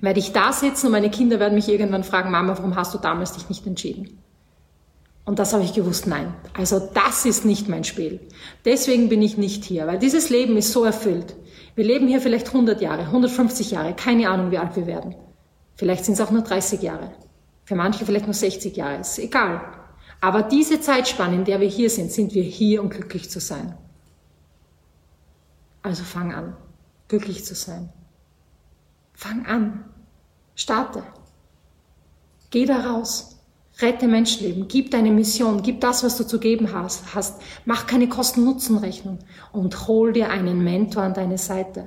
Werde 0.00 0.20
ich 0.20 0.32
da 0.32 0.52
sitzen 0.52 0.86
und 0.86 0.92
meine 0.92 1.10
Kinder 1.10 1.38
werden 1.38 1.54
mich 1.54 1.68
irgendwann 1.68 2.04
fragen, 2.04 2.30
Mama, 2.30 2.56
warum 2.56 2.76
hast 2.76 2.94
du 2.94 2.98
damals 2.98 3.32
dich 3.32 3.48
nicht 3.48 3.66
entschieden? 3.66 4.22
Und 5.28 5.38
das 5.38 5.52
habe 5.52 5.62
ich 5.62 5.74
gewusst, 5.74 6.06
nein. 6.06 6.32
Also 6.54 6.80
das 6.94 7.26
ist 7.26 7.44
nicht 7.44 7.68
mein 7.68 7.84
Spiel. 7.84 8.18
Deswegen 8.64 9.10
bin 9.10 9.20
ich 9.20 9.36
nicht 9.36 9.62
hier, 9.62 9.86
weil 9.86 9.98
dieses 9.98 10.30
Leben 10.30 10.56
ist 10.56 10.72
so 10.72 10.84
erfüllt. 10.84 11.36
Wir 11.74 11.84
leben 11.84 12.08
hier 12.08 12.22
vielleicht 12.22 12.46
100 12.46 12.80
Jahre, 12.80 13.02
150 13.02 13.72
Jahre, 13.72 13.94
keine 13.94 14.30
Ahnung, 14.30 14.50
wie 14.52 14.56
alt 14.56 14.74
wir 14.74 14.86
werden. 14.86 15.14
Vielleicht 15.76 16.06
sind 16.06 16.14
es 16.14 16.22
auch 16.22 16.30
nur 16.30 16.40
30 16.40 16.80
Jahre. 16.80 17.12
Für 17.66 17.74
manche 17.74 18.06
vielleicht 18.06 18.24
nur 18.24 18.32
60 18.32 18.74
Jahre, 18.74 19.00
ist 19.00 19.18
egal. 19.18 19.60
Aber 20.22 20.42
diese 20.44 20.80
Zeitspanne, 20.80 21.34
in 21.34 21.44
der 21.44 21.60
wir 21.60 21.68
hier 21.68 21.90
sind, 21.90 22.10
sind 22.10 22.32
wir 22.32 22.42
hier, 22.42 22.82
um 22.82 22.88
glücklich 22.88 23.28
zu 23.28 23.38
sein. 23.38 23.76
Also 25.82 26.04
fang 26.04 26.32
an, 26.32 26.56
glücklich 27.08 27.44
zu 27.44 27.54
sein. 27.54 27.90
Fang 29.12 29.44
an, 29.44 29.84
starte. 30.54 31.02
Geh 32.48 32.64
da 32.64 32.80
raus, 32.80 33.37
rette 33.80 34.08
Menschenleben, 34.08 34.66
gib 34.68 34.90
deine 34.90 35.10
Mission, 35.10 35.62
gib 35.62 35.80
das, 35.80 36.02
was 36.02 36.16
du 36.16 36.26
zu 36.26 36.40
geben 36.40 36.72
hast, 36.72 37.14
hast. 37.14 37.40
mach 37.64 37.86
keine 37.86 38.08
Kosten-Nutzen-Rechnung 38.08 39.18
und 39.52 39.86
hol 39.86 40.12
dir 40.12 40.30
einen 40.30 40.62
Mentor 40.64 41.04
an 41.04 41.14
deine 41.14 41.38
Seite, 41.38 41.86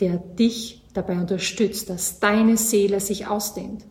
der 0.00 0.16
dich 0.16 0.82
dabei 0.94 1.14
unterstützt, 1.14 1.90
dass 1.90 2.20
deine 2.20 2.56
Seele 2.56 3.00
sich 3.00 3.26
ausdehnt 3.26 3.84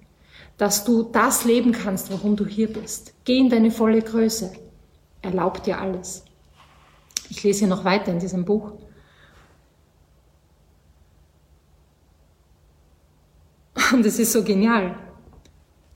dass 0.57 0.83
du 0.85 1.03
das 1.03 1.45
leben 1.45 1.71
kannst, 1.71 2.11
warum 2.11 2.35
du 2.35 2.45
hier 2.45 2.71
bist. 2.71 3.13
Geh 3.25 3.37
in 3.37 3.49
deine 3.49 3.71
volle 3.71 4.01
Größe. 4.01 4.53
Erlaub 5.21 5.63
dir 5.63 5.79
alles. 5.79 6.23
Ich 7.29 7.43
lese 7.43 7.59
hier 7.59 7.67
noch 7.67 7.83
weiter 7.83 8.11
in 8.11 8.19
diesem 8.19 8.45
Buch. 8.45 8.73
Und 13.91 14.05
es 14.05 14.19
ist 14.19 14.31
so 14.31 14.43
genial. 14.43 14.95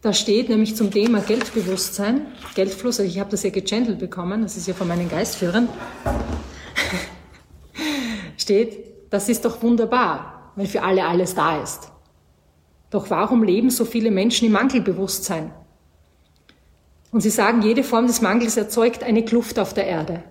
Da 0.01 0.13
steht 0.13 0.47
nämlich 0.47 0.77
zum 0.77 0.91
Thema 0.91 1.19
Geldbewusstsein, 1.19 2.27
Geldfluss, 2.55 3.01
also 3.01 3.11
ich 3.11 3.19
habe 3.19 3.31
das 3.31 3.43
ja 3.43 3.49
gechannelt 3.49 3.99
bekommen, 3.99 4.43
das 4.43 4.55
ist 4.55 4.65
ja 4.65 4.73
von 4.73 4.87
meinen 4.87 5.09
Geistführern, 5.09 5.67
steht, 8.37 8.85
das 9.09 9.27
ist 9.27 9.43
doch 9.43 9.61
wunderbar, 9.61 10.53
wenn 10.55 10.67
für 10.67 10.83
alle 10.83 11.05
alles 11.05 11.35
da 11.35 11.61
ist. 11.61 11.91
Doch 12.91 13.09
warum 13.09 13.43
leben 13.43 13.69
so 13.69 13.83
viele 13.83 14.09
Menschen 14.09 14.45
im 14.45 14.53
Mangelbewusstsein? 14.53 15.53
Und 17.11 17.19
sie 17.19 17.29
sagen, 17.29 17.61
jede 17.61 17.83
Form 17.83 18.07
des 18.07 18.21
Mangels 18.21 18.55
erzeugt 18.55 19.03
eine 19.03 19.25
Kluft 19.25 19.59
auf 19.59 19.73
der 19.73 19.87
Erde. 19.87 20.23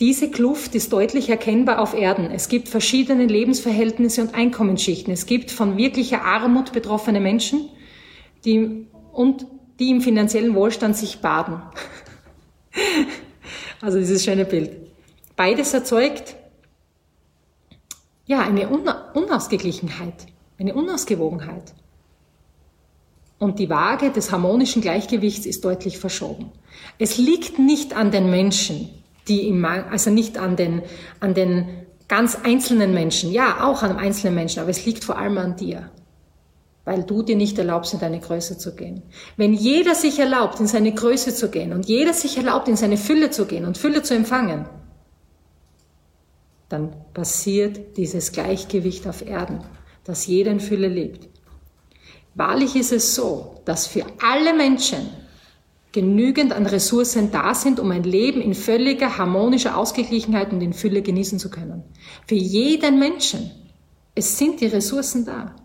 Diese 0.00 0.30
Kluft 0.30 0.74
ist 0.74 0.92
deutlich 0.92 1.28
erkennbar 1.28 1.80
auf 1.80 1.92
Erden. 1.92 2.30
Es 2.30 2.48
gibt 2.48 2.68
verschiedene 2.68 3.26
Lebensverhältnisse 3.26 4.22
und 4.22 4.34
Einkommensschichten. 4.34 5.12
Es 5.12 5.26
gibt 5.26 5.50
von 5.50 5.76
wirklicher 5.76 6.22
Armut 6.22 6.72
betroffene 6.72 7.20
Menschen 7.20 7.68
die, 8.46 8.86
und 9.12 9.46
die 9.78 9.90
im 9.90 10.00
finanziellen 10.00 10.54
Wohlstand 10.54 10.96
sich 10.96 11.20
baden. 11.20 11.60
also 13.82 13.98
dieses 13.98 14.24
schöne 14.24 14.46
Bild. 14.46 14.70
Beides 15.36 15.74
erzeugt 15.74 16.36
ja 18.24 18.40
eine 18.40 18.68
Unausgeglichenheit 18.68 20.26
eine 20.58 20.74
Unausgewogenheit. 20.74 21.74
Und 23.38 23.58
die 23.58 23.68
Waage 23.68 24.10
des 24.10 24.32
harmonischen 24.32 24.80
Gleichgewichts 24.80 25.44
ist 25.44 25.64
deutlich 25.64 25.98
verschoben. 25.98 26.50
Es 26.98 27.18
liegt 27.18 27.58
nicht 27.58 27.94
an 27.94 28.10
den 28.10 28.30
Menschen, 28.30 28.88
die 29.28 29.48
im, 29.48 29.64
also 29.64 30.10
nicht 30.10 30.38
an 30.38 30.56
den, 30.56 30.82
an 31.20 31.34
den 31.34 31.68
ganz 32.08 32.38
einzelnen 32.42 32.94
Menschen, 32.94 33.32
ja, 33.32 33.66
auch 33.66 33.82
an 33.82 33.90
einem 33.90 33.98
einzelnen 33.98 34.34
Menschen, 34.34 34.60
aber 34.60 34.70
es 34.70 34.86
liegt 34.86 35.04
vor 35.04 35.18
allem 35.18 35.36
an 35.36 35.56
dir, 35.56 35.90
weil 36.86 37.02
du 37.02 37.22
dir 37.22 37.36
nicht 37.36 37.58
erlaubst, 37.58 37.92
in 37.92 38.00
deine 38.00 38.20
Größe 38.20 38.56
zu 38.56 38.74
gehen. 38.74 39.02
Wenn 39.36 39.52
jeder 39.52 39.94
sich 39.94 40.18
erlaubt, 40.18 40.58
in 40.58 40.66
seine 40.66 40.94
Größe 40.94 41.34
zu 41.34 41.50
gehen 41.50 41.74
und 41.74 41.84
jeder 41.84 42.14
sich 42.14 42.38
erlaubt, 42.38 42.68
in 42.68 42.76
seine 42.76 42.96
Fülle 42.96 43.28
zu 43.28 43.44
gehen 43.44 43.66
und 43.66 43.76
Fülle 43.76 44.02
zu 44.02 44.14
empfangen, 44.14 44.64
dann 46.70 46.94
passiert 47.12 47.98
dieses 47.98 48.32
Gleichgewicht 48.32 49.06
auf 49.06 49.20
Erden 49.26 49.60
dass 50.06 50.26
jeder 50.26 50.52
in 50.52 50.60
Fülle 50.60 50.88
lebt. 50.88 51.28
Wahrlich 52.34 52.76
ist 52.76 52.92
es 52.92 53.14
so, 53.14 53.60
dass 53.64 53.86
für 53.86 54.04
alle 54.22 54.54
Menschen 54.54 55.08
genügend 55.92 56.52
an 56.52 56.66
Ressourcen 56.66 57.30
da 57.32 57.54
sind, 57.54 57.80
um 57.80 57.90
ein 57.90 58.04
Leben 58.04 58.40
in 58.40 58.54
völliger 58.54 59.18
harmonischer 59.18 59.76
Ausgeglichenheit 59.76 60.52
und 60.52 60.60
in 60.60 60.74
Fülle 60.74 61.02
genießen 61.02 61.38
zu 61.38 61.50
können. 61.50 61.82
Für 62.26 62.34
jeden 62.34 62.98
Menschen. 62.98 63.50
Es 64.14 64.38
sind 64.38 64.60
die 64.60 64.66
Ressourcen 64.66 65.24
da. 65.24 65.56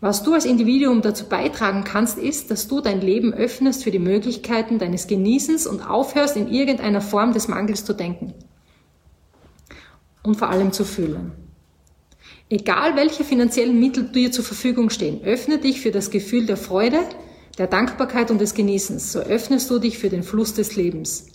Was 0.00 0.22
du 0.22 0.34
als 0.34 0.44
Individuum 0.44 1.02
dazu 1.02 1.24
beitragen 1.24 1.82
kannst, 1.82 2.18
ist, 2.18 2.52
dass 2.52 2.68
du 2.68 2.80
dein 2.80 3.00
Leben 3.00 3.34
öffnest 3.34 3.82
für 3.82 3.90
die 3.90 3.98
Möglichkeiten 3.98 4.78
deines 4.78 5.08
Genießens 5.08 5.66
und 5.66 5.80
aufhörst, 5.80 6.36
in 6.36 6.48
irgendeiner 6.48 7.00
Form 7.00 7.32
des 7.32 7.48
Mangels 7.48 7.84
zu 7.84 7.94
denken. 7.94 8.32
Und 10.22 10.36
vor 10.36 10.50
allem 10.50 10.72
zu 10.72 10.84
fühlen. 10.84 11.32
Egal 12.48 12.96
welche 12.96 13.24
finanziellen 13.24 13.78
Mittel 13.78 14.04
dir 14.04 14.30
zur 14.30 14.44
Verfügung 14.44 14.88
stehen, 14.90 15.22
öffne 15.24 15.58
dich 15.58 15.80
für 15.80 15.90
das 15.90 16.10
Gefühl 16.10 16.46
der 16.46 16.56
Freude, 16.56 17.00
der 17.58 17.66
Dankbarkeit 17.66 18.30
und 18.30 18.40
des 18.40 18.54
Genießens. 18.54 19.12
So 19.12 19.18
öffnest 19.18 19.68
du 19.68 19.80
dich 19.80 19.98
für 19.98 20.10
den 20.10 20.22
Fluss 20.22 20.54
des 20.54 20.76
Lebens. 20.76 21.26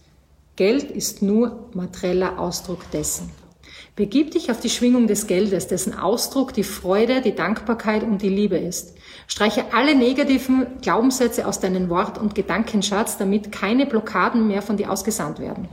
Geld 0.55 0.89
ist 0.89 1.21
nur 1.21 1.69
materieller 1.73 2.39
Ausdruck 2.39 2.89
dessen. 2.91 3.29
Begib 3.95 4.31
dich 4.31 4.49
auf 4.49 4.59
die 4.59 4.71
Schwingung 4.71 5.05
des 5.05 5.27
Geldes, 5.27 5.67
dessen 5.67 5.93
Ausdruck 5.93 6.51
die 6.51 6.63
Freude, 6.63 7.21
die 7.21 7.35
Dankbarkeit 7.35 8.01
und 8.01 8.23
die 8.23 8.29
Liebe 8.29 8.57
ist. 8.57 8.95
Streiche 9.27 9.71
alle 9.71 9.93
negativen 9.93 10.65
Glaubenssätze 10.81 11.47
aus 11.47 11.59
deinem 11.59 11.89
Wort- 11.89 12.17
und 12.17 12.33
Gedankenschatz, 12.33 13.17
damit 13.17 13.51
keine 13.51 13.85
Blockaden 13.85 14.47
mehr 14.47 14.63
von 14.63 14.77
dir 14.77 14.91
ausgesandt 14.91 15.37
werden. 15.39 15.67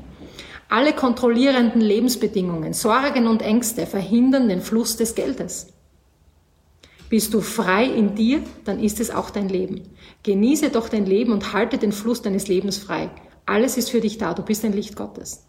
Alle 0.68 0.92
kontrollierenden 0.92 1.80
Lebensbedingungen, 1.80 2.74
Sorgen 2.74 3.26
und 3.26 3.40
Ängste 3.40 3.86
verhindern 3.86 4.50
den 4.50 4.60
Fluss 4.60 4.98
des 4.98 5.14
Geldes. 5.14 5.68
Bist 7.08 7.32
du 7.32 7.40
frei 7.40 7.86
in 7.86 8.14
dir, 8.14 8.42
dann 8.66 8.80
ist 8.80 9.00
es 9.00 9.10
auch 9.10 9.30
dein 9.30 9.48
Leben. 9.48 9.80
Genieße 10.24 10.68
doch 10.68 10.90
dein 10.90 11.06
Leben 11.06 11.32
und 11.32 11.54
halte 11.54 11.78
den 11.78 11.90
Fluss 11.90 12.20
deines 12.20 12.48
Lebens 12.48 12.76
frei. 12.76 13.10
Alles 13.46 13.78
ist 13.78 13.90
für 13.90 14.02
dich 14.02 14.18
da, 14.18 14.34
du 14.34 14.42
bist 14.42 14.62
ein 14.64 14.74
Licht 14.74 14.94
Gottes. 14.94 15.42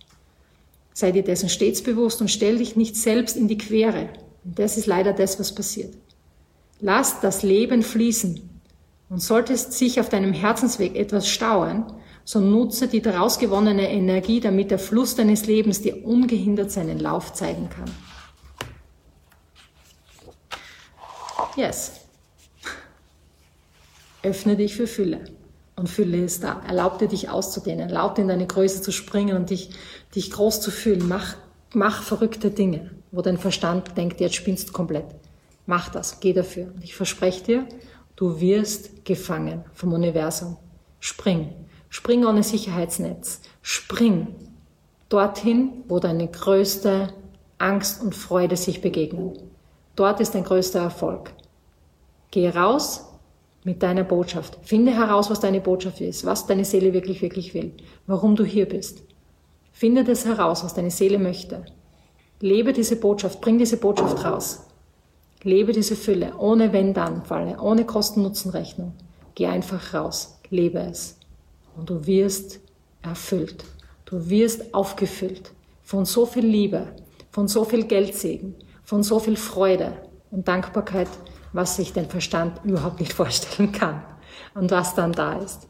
Sei 0.93 1.11
dir 1.11 1.23
dessen 1.23 1.49
stets 1.49 1.81
bewusst 1.81 2.21
und 2.21 2.29
stell 2.29 2.57
dich 2.57 2.75
nicht 2.75 2.95
selbst 2.95 3.37
in 3.37 3.47
die 3.47 3.57
Quere. 3.57 4.09
Und 4.43 4.59
das 4.59 4.77
ist 4.77 4.87
leider 4.87 5.13
das, 5.13 5.39
was 5.39 5.55
passiert. 5.55 5.93
Lass 6.79 7.21
das 7.21 7.43
Leben 7.43 7.83
fließen. 7.83 8.49
Und 9.09 9.21
solltest 9.21 9.73
sich 9.73 9.99
auf 9.99 10.09
deinem 10.09 10.33
Herzensweg 10.33 10.95
etwas 10.95 11.27
stauen, 11.27 11.85
so 12.23 12.39
nutze 12.39 12.87
die 12.87 13.01
daraus 13.01 13.39
gewonnene 13.39 13.89
Energie, 13.89 14.39
damit 14.39 14.71
der 14.71 14.79
Fluss 14.79 15.15
deines 15.15 15.45
Lebens 15.47 15.81
dir 15.81 16.05
ungehindert 16.05 16.71
seinen 16.71 16.99
Lauf 16.99 17.33
zeigen 17.33 17.69
kann. 17.69 17.91
Yes. 21.55 21.91
Öffne 24.23 24.55
dich 24.55 24.75
für 24.75 24.87
Fülle. 24.87 25.25
Und 25.75 25.89
Fülle 25.89 26.17
ist 26.17 26.43
da. 26.43 26.61
Erlaub 26.67 26.99
dir, 26.99 27.07
dich 27.07 27.29
auszudehnen. 27.29 27.89
Erlaub 27.89 28.15
dir, 28.15 28.23
in 28.23 28.27
deine 28.27 28.47
Größe 28.47 28.81
zu 28.81 28.91
springen 28.91 29.35
und 29.35 29.49
dich, 29.49 29.71
dich 30.15 30.31
groß 30.31 30.61
zu 30.61 30.71
fühlen. 30.71 31.07
Mach, 31.07 31.35
mach 31.73 32.03
verrückte 32.03 32.51
Dinge, 32.51 32.91
wo 33.11 33.21
dein 33.21 33.37
Verstand 33.37 33.97
denkt, 33.97 34.19
jetzt 34.19 34.35
spinnst 34.35 34.69
du 34.69 34.73
komplett. 34.73 35.05
Mach 35.65 35.89
das. 35.89 36.19
Geh 36.19 36.33
dafür. 36.33 36.71
Und 36.75 36.83
ich 36.83 36.95
verspreche 36.95 37.43
dir, 37.43 37.67
du 38.15 38.39
wirst 38.39 39.05
gefangen 39.05 39.63
vom 39.73 39.93
Universum. 39.93 40.57
Spring. 40.99 41.53
Spring 41.89 42.25
ohne 42.25 42.43
Sicherheitsnetz. 42.43 43.41
Spring 43.61 44.27
dorthin, 45.09 45.83
wo 45.87 45.99
deine 45.99 46.27
größte 46.27 47.13
Angst 47.57 48.01
und 48.01 48.15
Freude 48.15 48.55
sich 48.55 48.81
begegnen. 48.81 49.37
Dort 49.95 50.19
ist 50.19 50.33
dein 50.35 50.43
größter 50.43 50.79
Erfolg. 50.79 51.33
Geh 52.31 52.49
raus 52.49 53.10
mit 53.63 53.83
deiner 53.83 54.03
Botschaft. 54.03 54.57
Finde 54.63 54.93
heraus, 54.93 55.29
was 55.29 55.39
deine 55.39 55.61
Botschaft 55.61 56.01
ist, 56.01 56.25
was 56.25 56.47
deine 56.47 56.65
Seele 56.65 56.93
wirklich, 56.93 57.21
wirklich 57.21 57.53
will, 57.53 57.73
warum 58.07 58.35
du 58.35 58.43
hier 58.43 58.67
bist. 58.67 59.03
Finde 59.71 60.03
das 60.03 60.25
heraus, 60.25 60.63
was 60.63 60.73
deine 60.73 60.91
Seele 60.91 61.19
möchte. 61.19 61.65
Lebe 62.39 62.73
diese 62.73 62.95
Botschaft, 62.95 63.41
bring 63.41 63.57
diese 63.57 63.77
Botschaft 63.77 64.25
raus. 64.25 64.65
Lebe 65.43 65.73
diese 65.73 65.95
Fülle, 65.95 66.33
ohne 66.37 66.73
Wenn-Dann-Falle, 66.73 67.59
ohne 67.59 67.85
Kosten-Nutzen-Rechnung. 67.85 68.93
Geh 69.35 69.47
einfach 69.47 69.93
raus, 69.93 70.39
lebe 70.49 70.79
es. 70.79 71.17
Und 71.75 71.89
du 71.89 72.05
wirst 72.05 72.59
erfüllt. 73.01 73.63
Du 74.05 74.29
wirst 74.29 74.73
aufgefüllt 74.73 75.51
von 75.83 76.05
so 76.05 76.25
viel 76.25 76.45
Liebe, 76.45 76.87
von 77.31 77.47
so 77.47 77.63
viel 77.63 77.85
Geldsegen, 77.85 78.55
von 78.83 79.03
so 79.03 79.19
viel 79.19 79.37
Freude 79.37 79.93
und 80.31 80.47
Dankbarkeit, 80.47 81.09
was 81.53 81.75
sich 81.75 81.93
dein 81.93 82.09
Verstand 82.09 82.61
überhaupt 82.63 82.99
nicht 82.99 83.13
vorstellen 83.21 83.71
kann 83.71 84.03
und 84.53 84.71
was 84.71 84.95
dann 84.95 85.11
da 85.11 85.33
ist. 85.33 85.67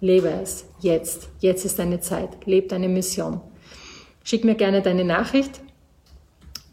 Lebe 0.00 0.30
es 0.30 0.64
jetzt. 0.80 1.28
Jetzt 1.38 1.64
ist 1.64 1.78
deine 1.78 2.00
Zeit. 2.00 2.44
Lebe 2.44 2.66
deine 2.66 2.88
Mission. 2.88 3.40
Schick 4.24 4.44
mir 4.44 4.56
gerne 4.56 4.82
deine 4.82 5.04
Nachricht. 5.04 5.60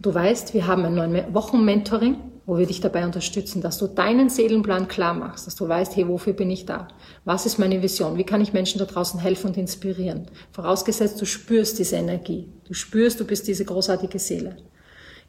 Du 0.02 0.14
weißt, 0.14 0.54
wir 0.54 0.66
haben 0.66 0.86
ein 0.86 0.96
neun 0.96 1.34
Wochen 1.34 1.64
Mentoring, 1.64 2.18
wo 2.46 2.58
wir 2.58 2.66
dich 2.66 2.82
dabei 2.82 3.06
unterstützen, 3.06 3.62
dass 3.62 3.78
du 3.78 3.86
deinen 3.86 4.30
Seelenplan 4.30 4.88
klar 4.88 5.14
machst, 5.14 5.46
dass 5.46 5.56
du 5.56 5.68
weißt, 5.68 5.96
hey, 5.96 6.08
wofür 6.08 6.34
bin 6.34 6.50
ich 6.50 6.66
da? 6.66 6.88
Was 7.26 7.46
ist 7.46 7.60
meine 7.60 7.84
Vision? 7.84 8.18
Wie 8.18 8.24
kann 8.24 8.42
ich 8.42 8.54
Menschen 8.54 8.80
da 8.80 8.86
draußen 8.86 9.20
helfen 9.20 9.48
und 9.48 9.58
inspirieren? 9.58 10.26
Vorausgesetzt, 10.52 11.22
du 11.22 11.26
spürst 11.26 11.78
diese 11.78 11.98
Energie. 11.98 12.50
Du 12.66 12.74
spürst, 12.74 13.20
du 13.20 13.26
bist 13.26 13.48
diese 13.48 13.66
großartige 13.66 14.18
Seele. 14.18 14.58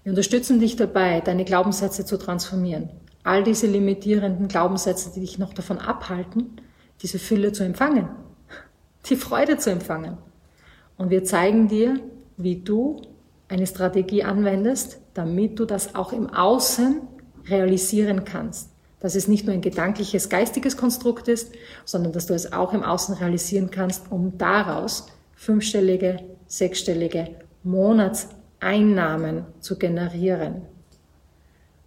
Wir 0.04 0.12
unterstützen 0.12 0.60
dich 0.60 0.76
dabei, 0.76 1.20
deine 1.20 1.44
Glaubenssätze 1.44 2.06
zu 2.06 2.16
transformieren 2.16 2.88
all 3.22 3.42
diese 3.44 3.66
limitierenden 3.66 4.48
Glaubenssätze, 4.48 5.10
die 5.14 5.20
dich 5.20 5.38
noch 5.38 5.52
davon 5.52 5.78
abhalten, 5.78 6.60
diese 7.02 7.18
Fülle 7.18 7.52
zu 7.52 7.64
empfangen, 7.64 8.08
die 9.08 9.16
Freude 9.16 9.58
zu 9.58 9.70
empfangen. 9.70 10.18
Und 10.96 11.10
wir 11.10 11.24
zeigen 11.24 11.68
dir, 11.68 12.00
wie 12.36 12.56
du 12.56 13.02
eine 13.48 13.66
Strategie 13.66 14.22
anwendest, 14.22 15.00
damit 15.14 15.58
du 15.58 15.64
das 15.64 15.94
auch 15.94 16.12
im 16.12 16.30
Außen 16.30 17.00
realisieren 17.46 18.24
kannst. 18.24 18.70
Dass 19.00 19.14
es 19.14 19.28
nicht 19.28 19.46
nur 19.46 19.54
ein 19.54 19.62
gedankliches, 19.62 20.28
geistiges 20.28 20.76
Konstrukt 20.76 21.26
ist, 21.26 21.52
sondern 21.84 22.12
dass 22.12 22.26
du 22.26 22.34
es 22.34 22.52
auch 22.52 22.74
im 22.74 22.82
Außen 22.82 23.14
realisieren 23.14 23.70
kannst, 23.70 24.12
um 24.12 24.36
daraus 24.36 25.06
fünfstellige, 25.34 26.20
sechsstellige 26.46 27.36
Monatseinnahmen 27.62 29.46
zu 29.60 29.78
generieren. 29.78 30.66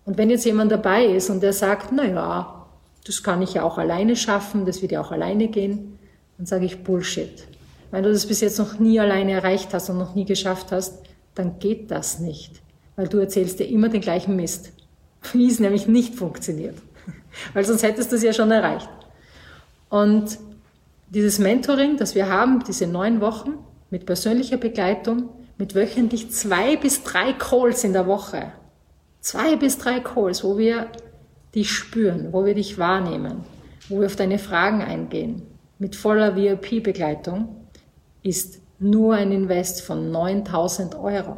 Und 0.05 0.17
wenn 0.17 0.29
jetzt 0.29 0.45
jemand 0.45 0.71
dabei 0.71 1.05
ist 1.05 1.29
und 1.29 1.41
der 1.41 1.53
sagt, 1.53 1.91
na 1.91 2.05
ja, 2.05 2.65
das 3.05 3.23
kann 3.23 3.41
ich 3.41 3.53
ja 3.53 3.63
auch 3.63 3.77
alleine 3.77 4.15
schaffen, 4.15 4.65
das 4.65 4.81
wird 4.81 4.91
ja 4.91 5.01
auch 5.01 5.11
alleine 5.11 5.47
gehen, 5.47 5.99
dann 6.37 6.45
sage 6.45 6.65
ich 6.65 6.83
Bullshit. 6.83 7.47
Wenn 7.91 8.03
du 8.03 8.11
das 8.11 8.25
bis 8.25 8.41
jetzt 8.41 8.59
noch 8.59 8.79
nie 8.79 8.99
alleine 8.99 9.33
erreicht 9.33 9.73
hast 9.73 9.89
und 9.89 9.97
noch 9.97 10.15
nie 10.15 10.25
geschafft 10.25 10.71
hast, 10.71 10.99
dann 11.35 11.59
geht 11.59 11.91
das 11.91 12.19
nicht, 12.19 12.61
weil 12.95 13.07
du 13.07 13.17
erzählst 13.19 13.59
dir 13.59 13.67
immer 13.67 13.89
den 13.89 14.01
gleichen 14.01 14.35
Mist, 14.35 14.71
wie 15.33 15.47
es 15.47 15.59
nämlich 15.59 15.87
nicht 15.87 16.15
funktioniert, 16.15 16.75
weil 17.53 17.65
sonst 17.65 17.83
hättest 17.83 18.11
du 18.11 18.15
es 18.15 18.23
ja 18.23 18.33
schon 18.33 18.51
erreicht. 18.51 18.89
Und 19.89 20.39
dieses 21.09 21.37
Mentoring, 21.37 21.97
das 21.97 22.15
wir 22.15 22.27
haben, 22.29 22.63
diese 22.67 22.87
neun 22.87 23.21
Wochen 23.21 23.53
mit 23.91 24.07
persönlicher 24.07 24.57
Begleitung, 24.57 25.29
mit 25.59 25.75
wöchentlich 25.75 26.31
zwei 26.31 26.75
bis 26.75 27.03
drei 27.03 27.33
Calls 27.33 27.83
in 27.83 27.93
der 27.93 28.07
Woche, 28.07 28.51
Zwei 29.23 29.55
bis 29.55 29.77
drei 29.77 30.01
Calls, 30.01 30.43
wo 30.43 30.57
wir 30.57 30.87
dich 31.55 31.71
spüren, 31.71 32.33
wo 32.33 32.43
wir 32.43 32.55
dich 32.55 32.77
wahrnehmen, 32.77 33.45
wo 33.87 34.01
wir 34.01 34.07
auf 34.07 34.17
deine 34.17 34.37
Fragen 34.37 34.81
eingehen, 34.81 35.43
mit 35.79 35.95
voller 35.95 36.35
VIP-Begleitung, 36.35 37.55
ist 38.21 38.59
nur 38.79 39.15
ein 39.15 39.31
Invest 39.31 39.81
von 39.81 40.11
9000 40.11 40.95
Euro. 40.95 41.37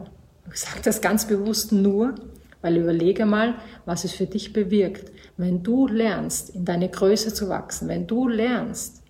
Ich 0.52 0.62
sage 0.62 0.82
das 0.84 1.00
ganz 1.00 1.28
bewusst 1.28 1.72
nur, 1.72 2.16
weil 2.64 2.78
überlege 2.78 3.28
mal, 3.28 3.54
was 3.86 4.04
es 4.04 4.14
für 4.14 4.26
dich 4.26 4.52
bewirkt, 4.52 5.12
wenn 5.38 5.62
du 5.62 5.88
lernst, 5.88 6.50
in 6.50 6.66
deine 6.66 6.90
Größe 6.90 7.36
zu 7.36 7.50
wachsen, 7.50 7.88
wenn 7.88 8.08
du 8.08 8.28
lernst, 8.28 9.04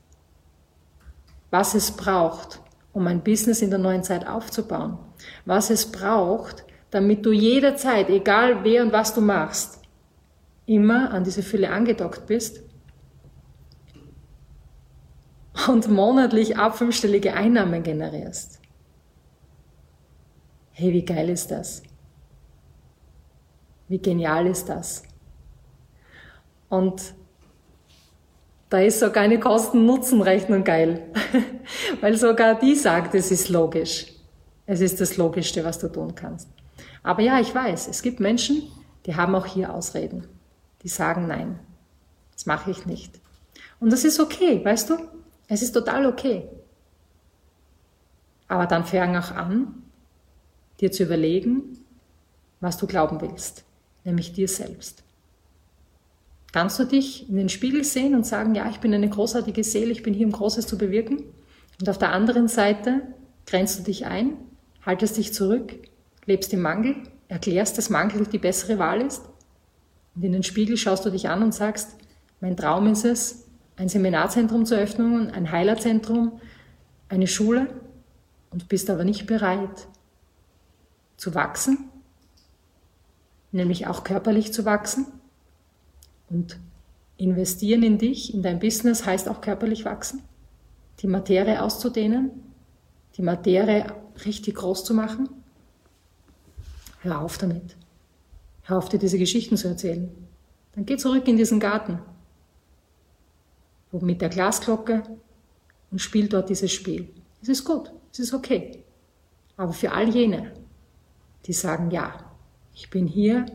was 1.49 1.75
es 1.75 1.91
braucht, 1.91 2.59
um 2.91 3.07
ein 3.07 3.23
Business 3.23 3.61
in 3.61 3.69
der 3.69 3.79
neuen 3.79 4.03
Zeit 4.03 4.27
aufzubauen, 4.27 4.97
was 5.45 5.69
es 5.69 5.89
braucht, 5.89 6.65
damit 6.95 7.25
du 7.25 7.33
jederzeit, 7.33 8.09
egal 8.09 8.63
wer 8.63 8.81
und 8.81 8.93
was 8.93 9.13
du 9.13 9.19
machst, 9.19 9.81
immer 10.65 11.11
an 11.11 11.25
diese 11.25 11.43
Fülle 11.43 11.69
angedockt 11.69 12.25
bist 12.25 12.61
und 15.67 15.89
monatlich 15.89 16.57
ab 16.57 16.77
fünfstellige 16.77 17.33
Einnahmen 17.33 17.83
generierst. 17.83 18.61
Hey, 20.71 20.93
wie 20.93 21.03
geil 21.03 21.29
ist 21.29 21.51
das? 21.51 21.83
Wie 23.89 23.99
genial 23.99 24.47
ist 24.47 24.69
das? 24.69 25.03
Und 26.69 27.13
da 28.69 28.79
ist 28.79 29.01
sogar 29.01 29.23
eine 29.23 29.37
Kosten-Nutzen-Rechnung 29.41 30.63
geil, 30.63 31.11
weil 31.99 32.15
sogar 32.15 32.57
die 32.57 32.75
sagt, 32.75 33.15
es 33.15 33.31
ist 33.31 33.49
logisch. 33.49 34.13
Es 34.65 34.79
ist 34.79 35.01
das 35.01 35.17
Logischste, 35.17 35.65
was 35.65 35.77
du 35.77 35.89
tun 35.89 36.15
kannst. 36.15 36.54
Aber 37.05 37.21
ja, 37.21 37.39
ich 37.39 37.53
weiß, 37.53 37.87
es 37.87 38.01
gibt 38.01 38.19
Menschen, 38.19 38.63
die 39.05 39.15
haben 39.15 39.35
auch 39.35 39.45
hier 39.45 39.71
Ausreden. 39.71 40.27
Die 40.81 40.87
sagen 40.87 41.27
nein, 41.27 41.59
das 42.33 42.47
mache 42.47 42.71
ich 42.71 42.87
nicht. 42.87 43.21
Und 43.79 43.93
das 43.93 44.03
ist 44.03 44.19
okay, 44.19 44.65
weißt 44.65 44.89
du? 44.89 44.97
Es 45.47 45.61
ist 45.61 45.73
total 45.73 46.07
okay. 46.07 46.49
Aber 48.47 48.65
dann 48.65 48.85
fang 48.85 49.15
auch 49.15 49.29
an, 49.29 49.83
dir 50.81 50.91
zu 50.91 51.03
überlegen, 51.03 51.77
was 52.59 52.77
du 52.77 52.87
glauben 52.87 53.21
willst, 53.21 53.65
nämlich 54.03 54.33
dir 54.33 54.47
selbst. 54.47 55.03
Kannst 56.53 56.79
du 56.79 56.85
dich 56.85 57.29
in 57.29 57.35
den 57.35 57.49
Spiegel 57.49 57.83
sehen 57.83 58.15
und 58.15 58.25
sagen, 58.25 58.55
ja, 58.55 58.67
ich 58.67 58.79
bin 58.79 58.91
eine 58.95 59.09
großartige 59.09 59.63
Seele, 59.63 59.91
ich 59.91 60.01
bin 60.01 60.15
hier, 60.15 60.25
um 60.25 60.31
Großes 60.31 60.65
zu 60.65 60.75
bewirken? 60.75 61.23
Und 61.79 61.87
auf 61.87 61.99
der 61.99 62.13
anderen 62.13 62.47
Seite 62.47 63.03
grenzt 63.45 63.77
du 63.77 63.83
dich 63.83 64.07
ein, 64.07 64.37
haltest 64.83 65.17
dich 65.17 65.35
zurück 65.35 65.77
lebst 66.25 66.53
im 66.53 66.61
Mangel, 66.61 66.95
erklärst, 67.27 67.77
dass 67.77 67.89
Mangel 67.89 68.25
die 68.27 68.37
bessere 68.37 68.79
Wahl 68.79 69.01
ist. 69.01 69.23
Und 70.15 70.23
in 70.23 70.31
den 70.31 70.43
Spiegel 70.43 70.77
schaust 70.77 71.05
du 71.05 71.09
dich 71.09 71.29
an 71.29 71.43
und 71.43 71.53
sagst, 71.53 71.95
mein 72.39 72.57
Traum 72.57 72.87
ist 72.87 73.05
es, 73.05 73.45
ein 73.75 73.89
Seminarzentrum 73.89 74.65
zu 74.65 74.75
öffnen, 74.75 75.31
ein 75.31 75.51
Heilerzentrum, 75.51 76.39
eine 77.09 77.27
Schule 77.27 77.67
und 78.49 78.69
bist 78.69 78.89
aber 78.89 79.03
nicht 79.03 79.27
bereit 79.27 79.87
zu 81.17 81.35
wachsen, 81.35 81.89
nämlich 83.51 83.87
auch 83.87 84.03
körperlich 84.03 84.53
zu 84.53 84.65
wachsen. 84.65 85.07
Und 86.29 86.57
investieren 87.17 87.83
in 87.83 87.97
dich, 87.97 88.33
in 88.33 88.41
dein 88.41 88.59
Business 88.59 89.05
heißt 89.05 89.29
auch 89.29 89.41
körperlich 89.41 89.85
wachsen, 89.85 90.23
die 90.99 91.07
Materie 91.07 91.61
auszudehnen, 91.61 92.31
die 93.17 93.21
Materie 93.21 93.85
richtig 94.25 94.55
groß 94.55 94.83
zu 94.83 94.93
machen 94.93 95.29
Hör 97.05 97.21
auf 97.21 97.37
damit. 97.37 97.77
Hör 98.63 98.79
auf, 98.79 98.89
dir 98.89 98.97
diese 98.97 99.19
Geschichten 99.19 99.57
zu 99.57 99.67
erzählen. 99.67 100.09
Dann 100.73 100.87
geh 100.87 100.97
zurück 100.97 101.27
in 101.27 101.37
diesen 101.37 101.59
Garten 101.59 101.99
mit 103.91 104.21
der 104.21 104.29
Glasglocke 104.29 105.03
und 105.91 105.99
spiel 105.99 106.27
dort 106.27 106.49
dieses 106.49 106.71
Spiel. 106.71 107.07
Es 107.41 107.47
ist 107.47 107.63
gut, 107.63 107.91
es 108.11 108.19
ist 108.19 108.33
okay. 108.33 108.83
Aber 109.55 109.71
für 109.71 109.91
all 109.91 110.09
jene, 110.09 110.51
die 111.45 111.53
sagen, 111.53 111.91
ja, 111.91 112.13
ich 112.73 112.89
bin 112.89 113.07
hier, 113.07 113.45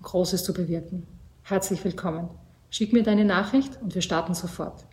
um 0.00 0.02
Großes 0.02 0.44
zu 0.44 0.52
bewirken, 0.52 1.06
herzlich 1.44 1.82
willkommen. 1.82 2.28
Schick 2.70 2.92
mir 2.92 3.04
deine 3.04 3.24
Nachricht 3.24 3.80
und 3.80 3.94
wir 3.94 4.02
starten 4.02 4.34
sofort. 4.34 4.84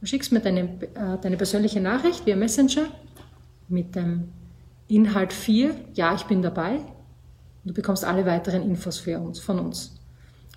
Du 0.00 0.06
schickst 0.06 0.32
mir 0.32 0.40
deine, 0.40 0.62
äh, 0.94 1.18
deine 1.22 1.36
persönliche 1.36 1.80
Nachricht 1.80 2.26
via 2.26 2.36
Messenger 2.36 2.88
mit 3.68 3.94
dem 3.94 4.32
Inhalt 4.88 5.32
4, 5.32 5.74
ja, 5.94 6.14
ich 6.14 6.24
bin 6.24 6.42
dabei. 6.42 6.80
Du 7.64 7.74
bekommst 7.74 8.04
alle 8.04 8.24
weiteren 8.24 8.62
Infos 8.62 8.98
für 8.98 9.18
uns, 9.18 9.38
von 9.40 9.58
uns. 9.58 10.00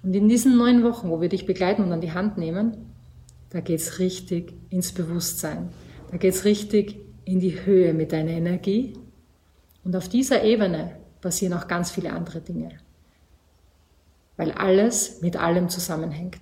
Und 0.04 0.14
in 0.14 0.28
diesen 0.28 0.58
neun 0.58 0.84
Wochen, 0.84 1.10
wo 1.10 1.22
wir 1.22 1.30
dich 1.30 1.46
begleiten 1.46 1.84
und 1.84 1.92
an 1.92 2.02
die 2.02 2.14
Hand 2.14 2.38
nehmen, 2.38 2.78
da 3.50 3.60
geht's 3.60 4.00
richtig 4.00 4.54
ins 4.70 4.92
Bewusstsein. 4.92 5.70
Da 6.12 6.18
geht's 6.18 6.44
richtig 6.46 7.00
in 7.26 7.40
die 7.40 7.66
Höhe 7.66 7.94
mit 7.94 8.12
deiner 8.12 8.32
Energie. 8.32 8.94
Und 9.84 9.96
auf 9.96 10.10
dieser 10.10 10.44
Ebene 10.44 10.96
passieren 11.22 11.54
auch 11.54 11.68
ganz 11.68 11.92
viele 11.92 12.12
andere 12.14 12.42
Dinge. 12.42 12.70
Weil 14.38 14.52
alles 14.52 15.22
mit 15.22 15.38
allem 15.38 15.70
zusammenhängt. 15.70 16.40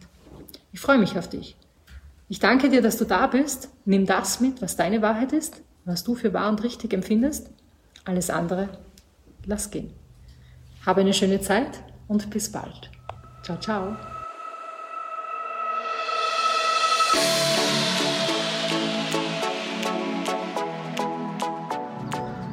Ich 0.71 0.79
freue 0.79 0.97
mich 0.97 1.17
auf 1.17 1.27
dich. 1.27 1.55
Ich 2.29 2.39
danke 2.39 2.69
dir, 2.69 2.81
dass 2.81 2.97
du 2.97 3.05
da 3.05 3.27
bist. 3.27 3.69
Nimm 3.85 4.05
das 4.05 4.39
mit, 4.39 4.61
was 4.61 4.77
deine 4.77 5.01
Wahrheit 5.01 5.33
ist, 5.33 5.61
was 5.85 6.03
du 6.03 6.15
für 6.15 6.33
wahr 6.33 6.49
und 6.49 6.63
richtig 6.63 6.93
empfindest. 6.93 7.49
Alles 8.05 8.29
andere, 8.29 8.69
lass 9.45 9.69
gehen. 9.69 9.91
Habe 10.85 11.01
eine 11.01 11.13
schöne 11.13 11.41
Zeit 11.41 11.83
und 12.07 12.29
bis 12.29 12.51
bald. 12.51 12.89
Ciao, 13.43 13.57
ciao. 13.59 13.95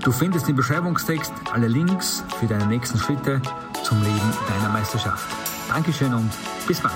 Du 0.03 0.13
findest 0.13 0.49
im 0.49 0.57
Beschreibungstext 0.57 1.33
alle 1.53 1.69
Links 1.69 2.25
für 2.41 2.47
deine 2.47 2.67
nächsten 2.67 2.99
Schritte 2.99 3.43
zum 3.83 4.03
Leben 4.03 4.33
deiner 4.49 4.71
Meisterschaft. 4.71 5.27
Dankeschön 5.69 6.15
und 6.15 6.31
bis 6.67 6.81
bald. 6.81 6.95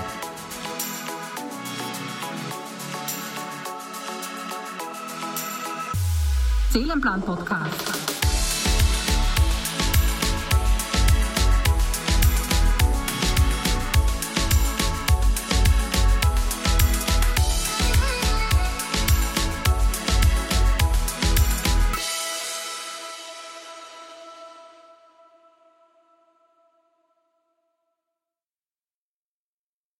Seelenplan 6.71 7.21
Podcast. 7.21 8.02